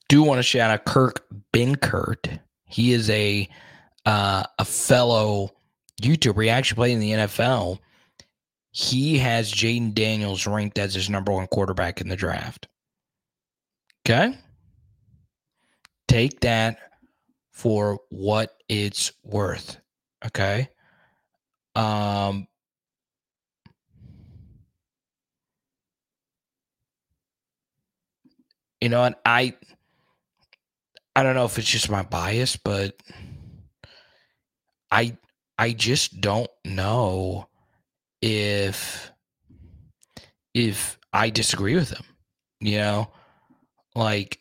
Do 0.08 0.22
want 0.22 0.38
to 0.38 0.42
shout 0.42 0.70
out 0.70 0.84
Kurt 0.84 1.20
Benkert. 1.52 2.40
He 2.64 2.92
is 2.92 3.10
a 3.10 3.48
uh, 4.06 4.44
a 4.58 4.64
fellow 4.64 5.52
YouTuber. 6.00 6.44
He 6.44 6.50
actually 6.50 6.76
played 6.76 6.92
in 6.92 7.00
the 7.00 7.10
NFL. 7.12 7.78
He 8.70 9.18
has 9.18 9.52
Jayden 9.52 9.92
Daniels 9.94 10.46
ranked 10.46 10.78
as 10.78 10.94
his 10.94 11.10
number 11.10 11.32
one 11.32 11.46
quarterback 11.48 12.00
in 12.00 12.08
the 12.08 12.16
draft. 12.16 12.68
Okay. 14.06 14.34
Take 16.06 16.40
that 16.40 16.78
for 17.52 18.00
what 18.10 18.56
it's 18.68 19.12
worth. 19.24 19.78
Okay. 20.24 20.68
Um, 21.74 22.46
you 28.80 28.88
know 28.88 29.00
what? 29.00 29.20
I 29.26 29.54
I 31.18 31.24
don't 31.24 31.34
know 31.34 31.46
if 31.46 31.58
it's 31.58 31.68
just 31.68 31.90
my 31.90 32.04
bias, 32.04 32.54
but 32.54 32.94
I 34.92 35.16
I 35.58 35.72
just 35.72 36.20
don't 36.20 36.48
know 36.64 37.48
if 38.22 39.10
if 40.54 40.96
I 41.12 41.30
disagree 41.30 41.74
with 41.74 41.90
him. 41.90 42.04
You 42.60 42.78
know, 42.78 43.10
like 43.96 44.38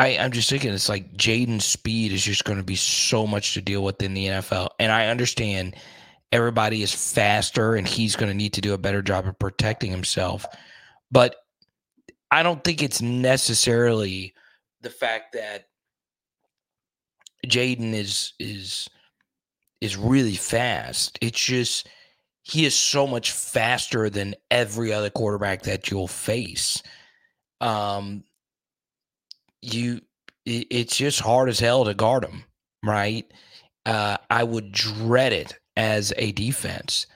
I, 0.00 0.18
I'm 0.18 0.32
just 0.32 0.50
thinking 0.50 0.72
it's 0.72 0.88
like 0.88 1.16
Jayden's 1.16 1.64
speed 1.64 2.10
is 2.10 2.24
just 2.24 2.42
going 2.42 2.58
to 2.58 2.64
be 2.64 2.74
so 2.74 3.28
much 3.28 3.54
to 3.54 3.60
deal 3.60 3.84
with 3.84 4.02
in 4.02 4.14
the 4.14 4.26
NFL. 4.26 4.70
And 4.80 4.90
I 4.90 5.06
understand 5.10 5.76
everybody 6.32 6.82
is 6.82 6.92
faster 6.92 7.76
and 7.76 7.86
he's 7.86 8.16
going 8.16 8.32
to 8.32 8.36
need 8.36 8.54
to 8.54 8.60
do 8.60 8.74
a 8.74 8.78
better 8.78 9.00
job 9.00 9.28
of 9.28 9.38
protecting 9.38 9.92
himself. 9.92 10.44
But 11.12 11.36
I 12.32 12.42
don't 12.42 12.64
think 12.64 12.82
it's 12.82 13.00
necessarily 13.00 14.34
the 14.80 14.90
fact 14.90 15.32
that 15.34 15.66
Jayden 17.46 17.92
is 17.92 18.34
is 18.38 18.88
is 19.80 19.96
really 19.96 20.34
fast. 20.34 21.18
It's 21.20 21.40
just 21.40 21.88
he 22.42 22.64
is 22.64 22.74
so 22.74 23.06
much 23.06 23.32
faster 23.32 24.10
than 24.10 24.34
every 24.50 24.92
other 24.92 25.10
quarterback 25.10 25.62
that 25.62 25.90
you'll 25.90 26.08
face. 26.08 26.82
Um, 27.60 28.24
you, 29.62 30.00
it, 30.46 30.66
it's 30.70 30.96
just 30.96 31.20
hard 31.20 31.48
as 31.48 31.60
hell 31.60 31.84
to 31.84 31.94
guard 31.94 32.24
him, 32.24 32.44
right? 32.84 33.30
Uh, 33.86 34.16
I 34.28 34.44
would 34.44 34.72
dread 34.72 35.32
it 35.32 35.54
as 35.76 36.12
a 36.16 36.32
defense. 36.32 37.06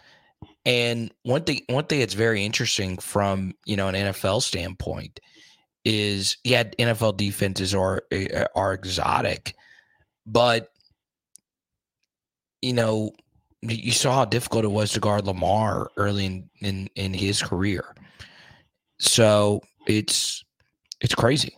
And 0.66 1.12
one 1.22 1.44
thing, 1.44 1.62
one 1.68 1.84
thing 1.84 2.00
that's 2.00 2.14
very 2.14 2.44
interesting 2.44 2.96
from 2.98 3.54
you 3.66 3.76
know 3.76 3.88
an 3.88 3.94
NFL 3.94 4.42
standpoint 4.42 5.20
is 5.84 6.36
yeah, 6.44 6.64
NFL 6.64 7.16
defenses 7.16 7.74
are 7.74 8.02
eh, 8.10 8.46
are 8.54 8.72
exotic, 8.72 9.54
but 10.26 10.70
you 12.62 12.72
know 12.72 13.12
you 13.62 13.92
saw 13.92 14.14
how 14.14 14.24
difficult 14.24 14.64
it 14.64 14.68
was 14.68 14.92
to 14.92 15.00
guard 15.00 15.26
Lamar 15.26 15.90
early 15.96 16.26
in 16.26 16.50
in, 16.60 16.88
in 16.96 17.14
his 17.14 17.42
career. 17.42 17.94
So 18.98 19.60
it's 19.86 20.44
it's 21.00 21.14
crazy. 21.14 21.56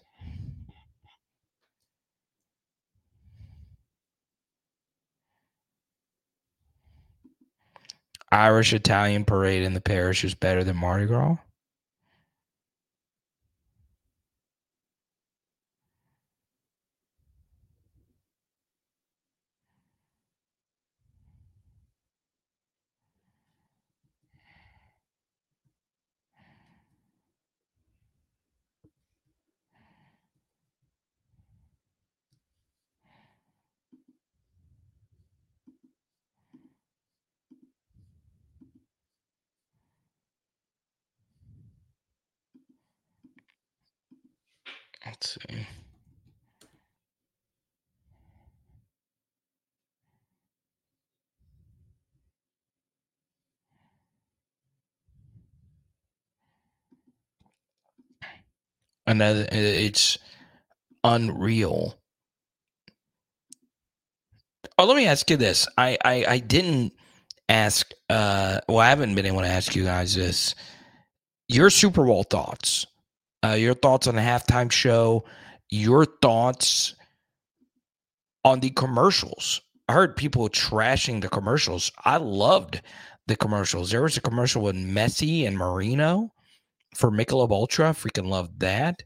Irish 8.32 8.72
Italian 8.72 9.24
parade 9.24 9.62
in 9.62 9.74
the 9.74 9.80
parish 9.80 10.24
is 10.24 10.34
better 10.34 10.64
than 10.64 10.76
Mardi 10.76 11.06
Gras. 11.06 11.36
Let's 45.26 45.38
see. 45.50 45.66
Another, 59.08 59.46
it's 59.50 60.18
unreal. 61.04 61.96
Oh, 64.78 64.84
let 64.84 64.96
me 64.96 65.06
ask 65.06 65.30
you 65.30 65.36
this. 65.36 65.66
I, 65.78 65.96
I, 66.04 66.24
I 66.28 66.38
didn't 66.38 66.92
ask, 67.48 67.90
uh, 68.10 68.60
well, 68.68 68.78
I 68.78 68.88
haven't 68.88 69.14
been 69.14 69.26
able 69.26 69.40
to 69.40 69.46
ask 69.46 69.74
you 69.74 69.84
guys 69.84 70.14
this. 70.14 70.54
Your 71.48 71.70
Super 71.70 72.04
Bowl 72.04 72.24
thoughts 72.24 72.86
uh, 73.44 73.52
your 73.52 73.74
thoughts 73.74 74.06
on 74.06 74.14
the 74.16 74.20
halftime 74.20 74.70
show, 74.70 75.24
your 75.70 76.04
thoughts 76.04 76.94
on 78.44 78.60
the 78.60 78.70
commercials. 78.70 79.60
I 79.88 79.92
heard 79.92 80.16
people 80.16 80.48
trashing 80.48 81.20
the 81.20 81.28
commercials. 81.28 81.92
I 82.04 82.16
loved 82.16 82.80
the 83.26 83.36
commercials. 83.36 83.90
There 83.90 84.02
was 84.02 84.16
a 84.16 84.20
commercial 84.20 84.62
with 84.62 84.76
Messi 84.76 85.46
and 85.46 85.56
Marino 85.56 86.32
for 86.94 87.10
Michelob 87.10 87.50
Ultra. 87.50 87.90
Freaking 87.92 88.26
loved 88.28 88.60
that. 88.60 89.02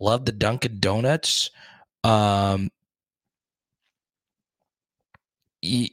Loved 0.00 0.26
the 0.26 0.32
Dunkin' 0.32 0.80
Donuts 0.80 1.50
Um, 2.04 2.70
I 5.64 5.90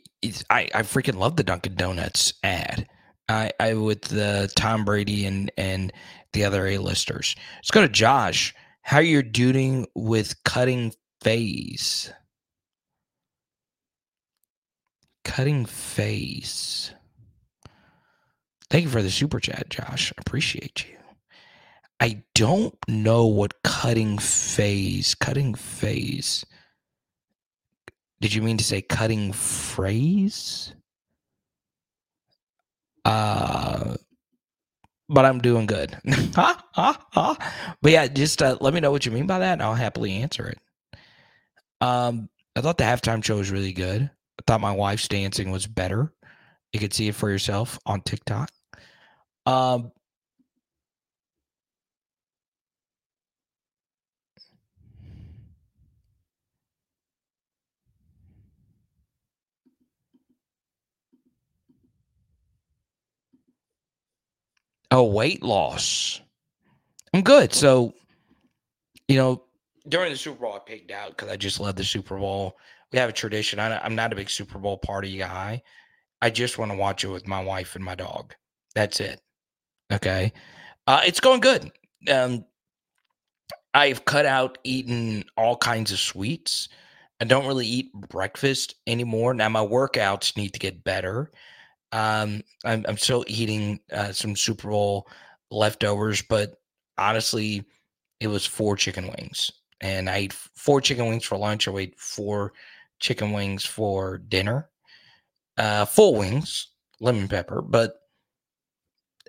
I 0.49 0.81
freaking 0.83 1.15
love 1.15 1.35
the 1.35 1.43
Dunkin' 1.43 1.75
Donuts 1.75 2.33
ad. 2.43 2.87
I, 3.27 3.51
I 3.59 3.73
with 3.73 4.03
the 4.03 4.51
Tom 4.55 4.85
Brady 4.85 5.25
and 5.25 5.51
and 5.57 5.91
the 6.33 6.43
other 6.43 6.67
A-listers. 6.67 7.35
Let's 7.57 7.71
go 7.71 7.81
to 7.81 7.89
Josh. 7.89 8.53
How 8.81 8.99
you're 8.99 9.23
doing 9.23 9.87
with 9.95 10.43
cutting 10.43 10.93
phase? 11.21 12.13
Cutting 15.23 15.65
phase. 15.65 16.93
Thank 18.69 18.83
you 18.83 18.89
for 18.89 19.01
the 19.01 19.11
super 19.11 19.39
chat, 19.39 19.69
Josh. 19.69 20.13
Appreciate 20.17 20.87
you. 20.87 20.97
I 21.99 22.23
don't 22.35 22.75
know 22.87 23.25
what 23.25 23.63
cutting 23.63 24.17
phase. 24.17 25.15
Cutting 25.15 25.55
phase. 25.55 26.45
Did 28.21 28.33
you 28.33 28.41
mean 28.41 28.57
to 28.57 28.63
say 28.63 28.81
cutting 28.81 29.33
phrase? 29.33 30.73
Uh 33.05 33.95
but 35.07 35.25
I'm 35.25 35.39
doing 35.39 35.65
good. 35.65 35.97
but 36.35 37.37
yeah, 37.83 38.07
just 38.07 38.41
uh, 38.41 38.57
let 38.59 38.73
me 38.73 38.79
know 38.79 38.91
what 38.91 39.05
you 39.05 39.11
mean 39.11 39.27
by 39.27 39.39
that, 39.39 39.53
and 39.53 39.61
I'll 39.61 39.75
happily 39.75 40.13
answer 40.13 40.47
it. 40.47 40.57
Um, 41.81 42.29
I 42.55 42.61
thought 42.61 42.77
the 42.77 42.85
halftime 42.85 43.23
show 43.23 43.37
was 43.37 43.51
really 43.51 43.73
good. 43.73 44.01
I 44.03 44.41
thought 44.47 44.61
my 44.61 44.71
wife's 44.71 45.07
dancing 45.07 45.51
was 45.51 45.67
better. 45.67 46.11
You 46.73 46.79
could 46.79 46.93
see 46.93 47.07
it 47.07 47.15
for 47.15 47.29
yourself 47.29 47.79
on 47.85 48.01
TikTok. 48.01 48.49
Um, 49.45 49.91
Oh, 64.91 65.03
weight 65.03 65.43
loss. 65.43 66.21
I'm 67.13 67.21
good. 67.21 67.53
So, 67.53 67.93
you 69.07 69.17
know, 69.17 69.43
during 69.87 70.11
the 70.11 70.17
Super 70.17 70.41
Bowl, 70.41 70.53
I 70.53 70.59
picked 70.59 70.91
out 70.91 71.09
because 71.09 71.29
I 71.29 71.37
just 71.37 71.59
love 71.59 71.75
the 71.75 71.83
Super 71.83 72.17
Bowl. 72.17 72.57
We 72.91 72.99
have 72.99 73.09
a 73.09 73.13
tradition. 73.13 73.59
I, 73.59 73.79
I'm 73.83 73.95
not 73.95 74.13
a 74.13 74.15
big 74.15 74.29
Super 74.29 74.59
Bowl 74.59 74.77
party 74.77 75.17
guy. 75.17 75.61
I 76.21 76.29
just 76.29 76.57
want 76.57 76.71
to 76.71 76.77
watch 76.77 77.03
it 77.03 77.09
with 77.09 77.27
my 77.27 77.43
wife 77.43 77.75
and 77.75 77.83
my 77.83 77.95
dog. 77.95 78.33
That's 78.73 78.99
it. 78.99 79.21
Okay. 79.91 80.33
Uh, 80.87 81.01
it's 81.05 81.19
going 81.19 81.39
good. 81.39 81.71
Um, 82.09 82.45
I've 83.73 84.05
cut 84.05 84.25
out 84.25 84.57
eating 84.63 85.25
all 85.37 85.57
kinds 85.57 85.91
of 85.91 85.99
sweets. 85.99 86.69
I 87.19 87.25
don't 87.25 87.47
really 87.47 87.67
eat 87.67 87.93
breakfast 87.93 88.75
anymore. 88.87 89.33
Now 89.33 89.49
my 89.49 89.65
workouts 89.65 90.35
need 90.37 90.53
to 90.53 90.59
get 90.59 90.83
better. 90.83 91.31
Um, 91.95 92.43
I'm, 92.65 92.85
I'm 92.89 92.97
still 92.97 93.23
eating 93.25 93.79
uh, 93.89 94.11
some 94.11 94.35
Super 94.35 94.69
Bowl 94.69 95.07
leftovers, 95.49 96.21
but 96.21 96.59
honestly, 96.97 97.63
it 98.19 98.27
was 98.27 98.45
four 98.45 98.75
chicken 98.75 99.07
wings, 99.07 99.49
and 99.79 100.09
I 100.09 100.17
ate 100.17 100.33
four 100.33 100.81
chicken 100.81 101.07
wings 101.07 101.23
for 101.23 101.37
lunch. 101.37 101.69
I 101.69 101.77
ate 101.77 101.97
four 101.97 102.51
chicken 102.99 103.31
wings 103.31 103.65
for 103.65 104.17
dinner, 104.17 104.69
uh, 105.57 105.85
full 105.85 106.15
wings, 106.15 106.67
lemon 106.99 107.29
pepper. 107.29 107.61
But 107.61 107.93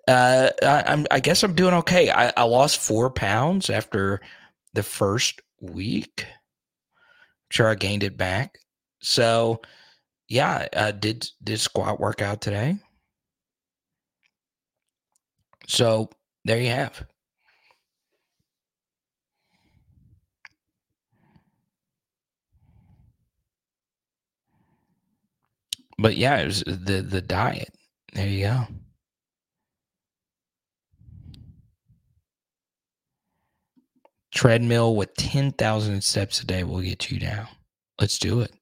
uh, 0.08 0.50
I, 0.60 0.92
am 0.92 1.06
I 1.12 1.20
guess 1.20 1.44
I'm 1.44 1.54
doing 1.54 1.74
okay. 1.74 2.10
I, 2.10 2.32
I 2.36 2.42
lost 2.42 2.80
four 2.80 3.10
pounds 3.10 3.70
after 3.70 4.20
the 4.74 4.82
first 4.82 5.40
week. 5.60 6.26
I'm 6.26 7.50
sure 7.52 7.68
I 7.68 7.76
gained 7.76 8.02
it 8.02 8.16
back. 8.16 8.58
So 8.98 9.60
yeah, 10.28 10.66
uh, 10.72 10.90
did 10.92 11.28
did 11.42 11.60
squat 11.60 12.00
workout 12.00 12.40
today. 12.40 12.78
So 15.68 16.10
there 16.44 16.60
you 16.60 16.70
have. 16.70 17.06
But 25.98 26.16
yeah, 26.16 26.38
it 26.38 26.46
was 26.46 26.62
the 26.66 27.02
the 27.02 27.20
diet. 27.22 27.74
There 28.14 28.28
you 28.28 28.46
go. 28.46 28.66
Treadmill 34.32 34.94
with 34.94 35.14
10,000 35.16 36.04
steps 36.04 36.40
a 36.40 36.46
day 36.46 36.62
will 36.62 36.80
get 36.80 37.10
you 37.10 37.18
down. 37.18 37.48
Let's 38.00 38.18
do 38.18 38.40
it. 38.40 38.55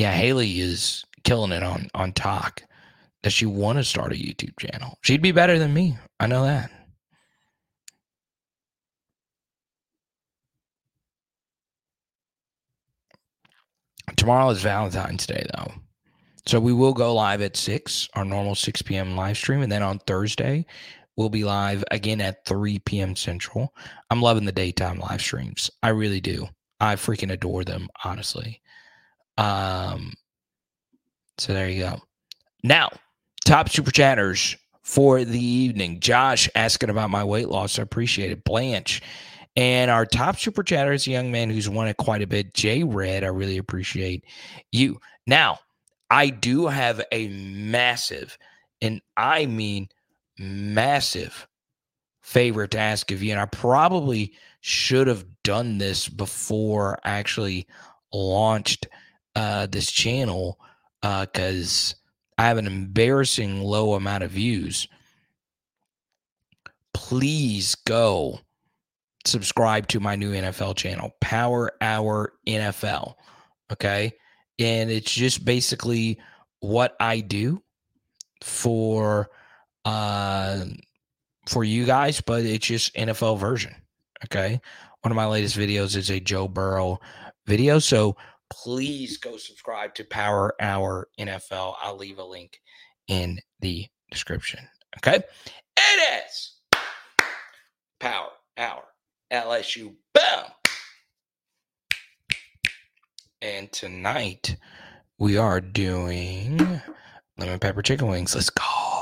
Yeah, 0.00 0.12
Haley 0.12 0.60
is 0.60 1.04
killing 1.24 1.52
it 1.52 1.62
on 1.62 1.88
on 1.94 2.14
talk. 2.14 2.62
Does 3.22 3.34
she 3.34 3.44
want 3.44 3.76
to 3.76 3.84
start 3.84 4.12
a 4.12 4.16
YouTube 4.16 4.58
channel? 4.58 4.96
She'd 5.02 5.20
be 5.20 5.30
better 5.30 5.58
than 5.58 5.74
me. 5.74 5.98
I 6.18 6.26
know 6.26 6.42
that. 6.44 6.70
Tomorrow 14.16 14.48
is 14.48 14.62
Valentine's 14.62 15.26
Day, 15.26 15.44
though. 15.54 15.70
So 16.46 16.58
we 16.58 16.72
will 16.72 16.94
go 16.94 17.14
live 17.14 17.42
at 17.42 17.54
6, 17.54 18.08
our 18.14 18.24
normal 18.24 18.54
6 18.54 18.80
p.m. 18.80 19.14
live 19.16 19.36
stream. 19.36 19.60
And 19.60 19.70
then 19.70 19.82
on 19.82 19.98
Thursday, 20.06 20.64
we'll 21.18 21.28
be 21.28 21.44
live 21.44 21.84
again 21.90 22.22
at 22.22 22.46
3 22.46 22.78
p.m. 22.80 23.14
Central. 23.14 23.74
I'm 24.08 24.22
loving 24.22 24.46
the 24.46 24.52
daytime 24.52 24.98
live 24.98 25.20
streams. 25.20 25.70
I 25.82 25.90
really 25.90 26.22
do. 26.22 26.48
I 26.80 26.96
freaking 26.96 27.32
adore 27.32 27.64
them, 27.64 27.88
honestly. 28.02 28.62
Um, 29.40 30.12
so 31.38 31.54
there 31.54 31.70
you 31.70 31.82
go. 31.82 32.00
Now, 32.62 32.90
top 33.46 33.70
super 33.70 33.90
chatters 33.90 34.54
for 34.82 35.24
the 35.24 35.42
evening. 35.42 36.00
Josh 36.00 36.48
asking 36.54 36.90
about 36.90 37.10
my 37.10 37.24
weight 37.24 37.48
loss. 37.48 37.78
I 37.78 37.82
appreciate 37.82 38.30
it. 38.30 38.44
Blanche. 38.44 39.00
And 39.56 39.90
our 39.90 40.04
top 40.04 40.38
super 40.38 40.62
chatter 40.62 40.92
is 40.92 41.06
a 41.06 41.10
young 41.10 41.32
man 41.32 41.50
who's 41.50 41.68
won 41.68 41.88
it 41.88 41.96
quite 41.96 42.22
a 42.22 42.26
bit. 42.26 42.54
Jay 42.54 42.82
Red, 42.82 43.24
I 43.24 43.28
really 43.28 43.56
appreciate 43.56 44.24
you. 44.72 45.00
Now, 45.26 45.58
I 46.10 46.28
do 46.28 46.66
have 46.66 47.00
a 47.10 47.28
massive, 47.28 48.36
and 48.82 49.00
I 49.16 49.46
mean 49.46 49.88
massive 50.38 51.48
favor 52.22 52.66
to 52.66 52.78
ask 52.78 53.10
of 53.10 53.22
you. 53.22 53.32
And 53.32 53.40
I 53.40 53.46
probably 53.46 54.34
should 54.60 55.06
have 55.06 55.24
done 55.42 55.78
this 55.78 56.08
before 56.08 56.98
I 57.04 57.10
actually 57.10 57.66
launched 58.12 58.86
uh, 59.36 59.66
this 59.66 59.90
channel 59.90 60.58
uh 61.02 61.26
because 61.26 61.94
uh, 62.38 62.42
I 62.42 62.46
have 62.46 62.58
an 62.58 62.66
embarrassing 62.66 63.62
low 63.62 63.94
amount 63.94 64.24
of 64.24 64.30
views. 64.30 64.88
Please 66.94 67.74
go 67.74 68.40
subscribe 69.26 69.88
to 69.88 70.00
my 70.00 70.16
new 70.16 70.32
NFL 70.32 70.76
channel, 70.76 71.12
Power 71.20 71.72
Hour 71.82 72.32
NFL. 72.46 73.14
Okay. 73.70 74.12
And 74.58 74.90
it's 74.90 75.12
just 75.12 75.44
basically 75.44 76.18
what 76.60 76.96
I 76.98 77.20
do 77.20 77.62
for 78.42 79.30
uh 79.84 80.64
for 81.46 81.64
you 81.64 81.84
guys, 81.84 82.20
but 82.20 82.44
it's 82.44 82.66
just 82.66 82.94
NFL 82.94 83.38
version. 83.38 83.74
Okay. 84.24 84.60
One 85.02 85.12
of 85.12 85.16
my 85.16 85.26
latest 85.26 85.56
videos 85.58 85.96
is 85.96 86.10
a 86.10 86.20
Joe 86.20 86.48
Burrow 86.48 87.00
video. 87.46 87.78
So 87.78 88.16
please 88.50 89.16
go 89.16 89.36
subscribe 89.36 89.94
to 89.94 90.04
Power 90.04 90.54
Hour 90.60 91.08
NFL. 91.18 91.74
I'll 91.80 91.96
leave 91.96 92.18
a 92.18 92.24
link 92.24 92.60
in 93.08 93.38
the 93.60 93.86
description. 94.10 94.68
Okay. 94.98 95.22
It 95.76 96.24
is 96.26 96.56
Power 97.98 98.30
Hour 98.58 98.84
LSU. 99.32 99.94
Boom. 100.12 100.44
And 103.42 103.72
tonight 103.72 104.56
we 105.18 105.38
are 105.38 105.60
doing 105.60 106.58
lemon 107.38 107.58
pepper 107.58 107.82
chicken 107.82 108.08
wings. 108.08 108.34
Let's 108.34 108.50
go. 108.50 108.99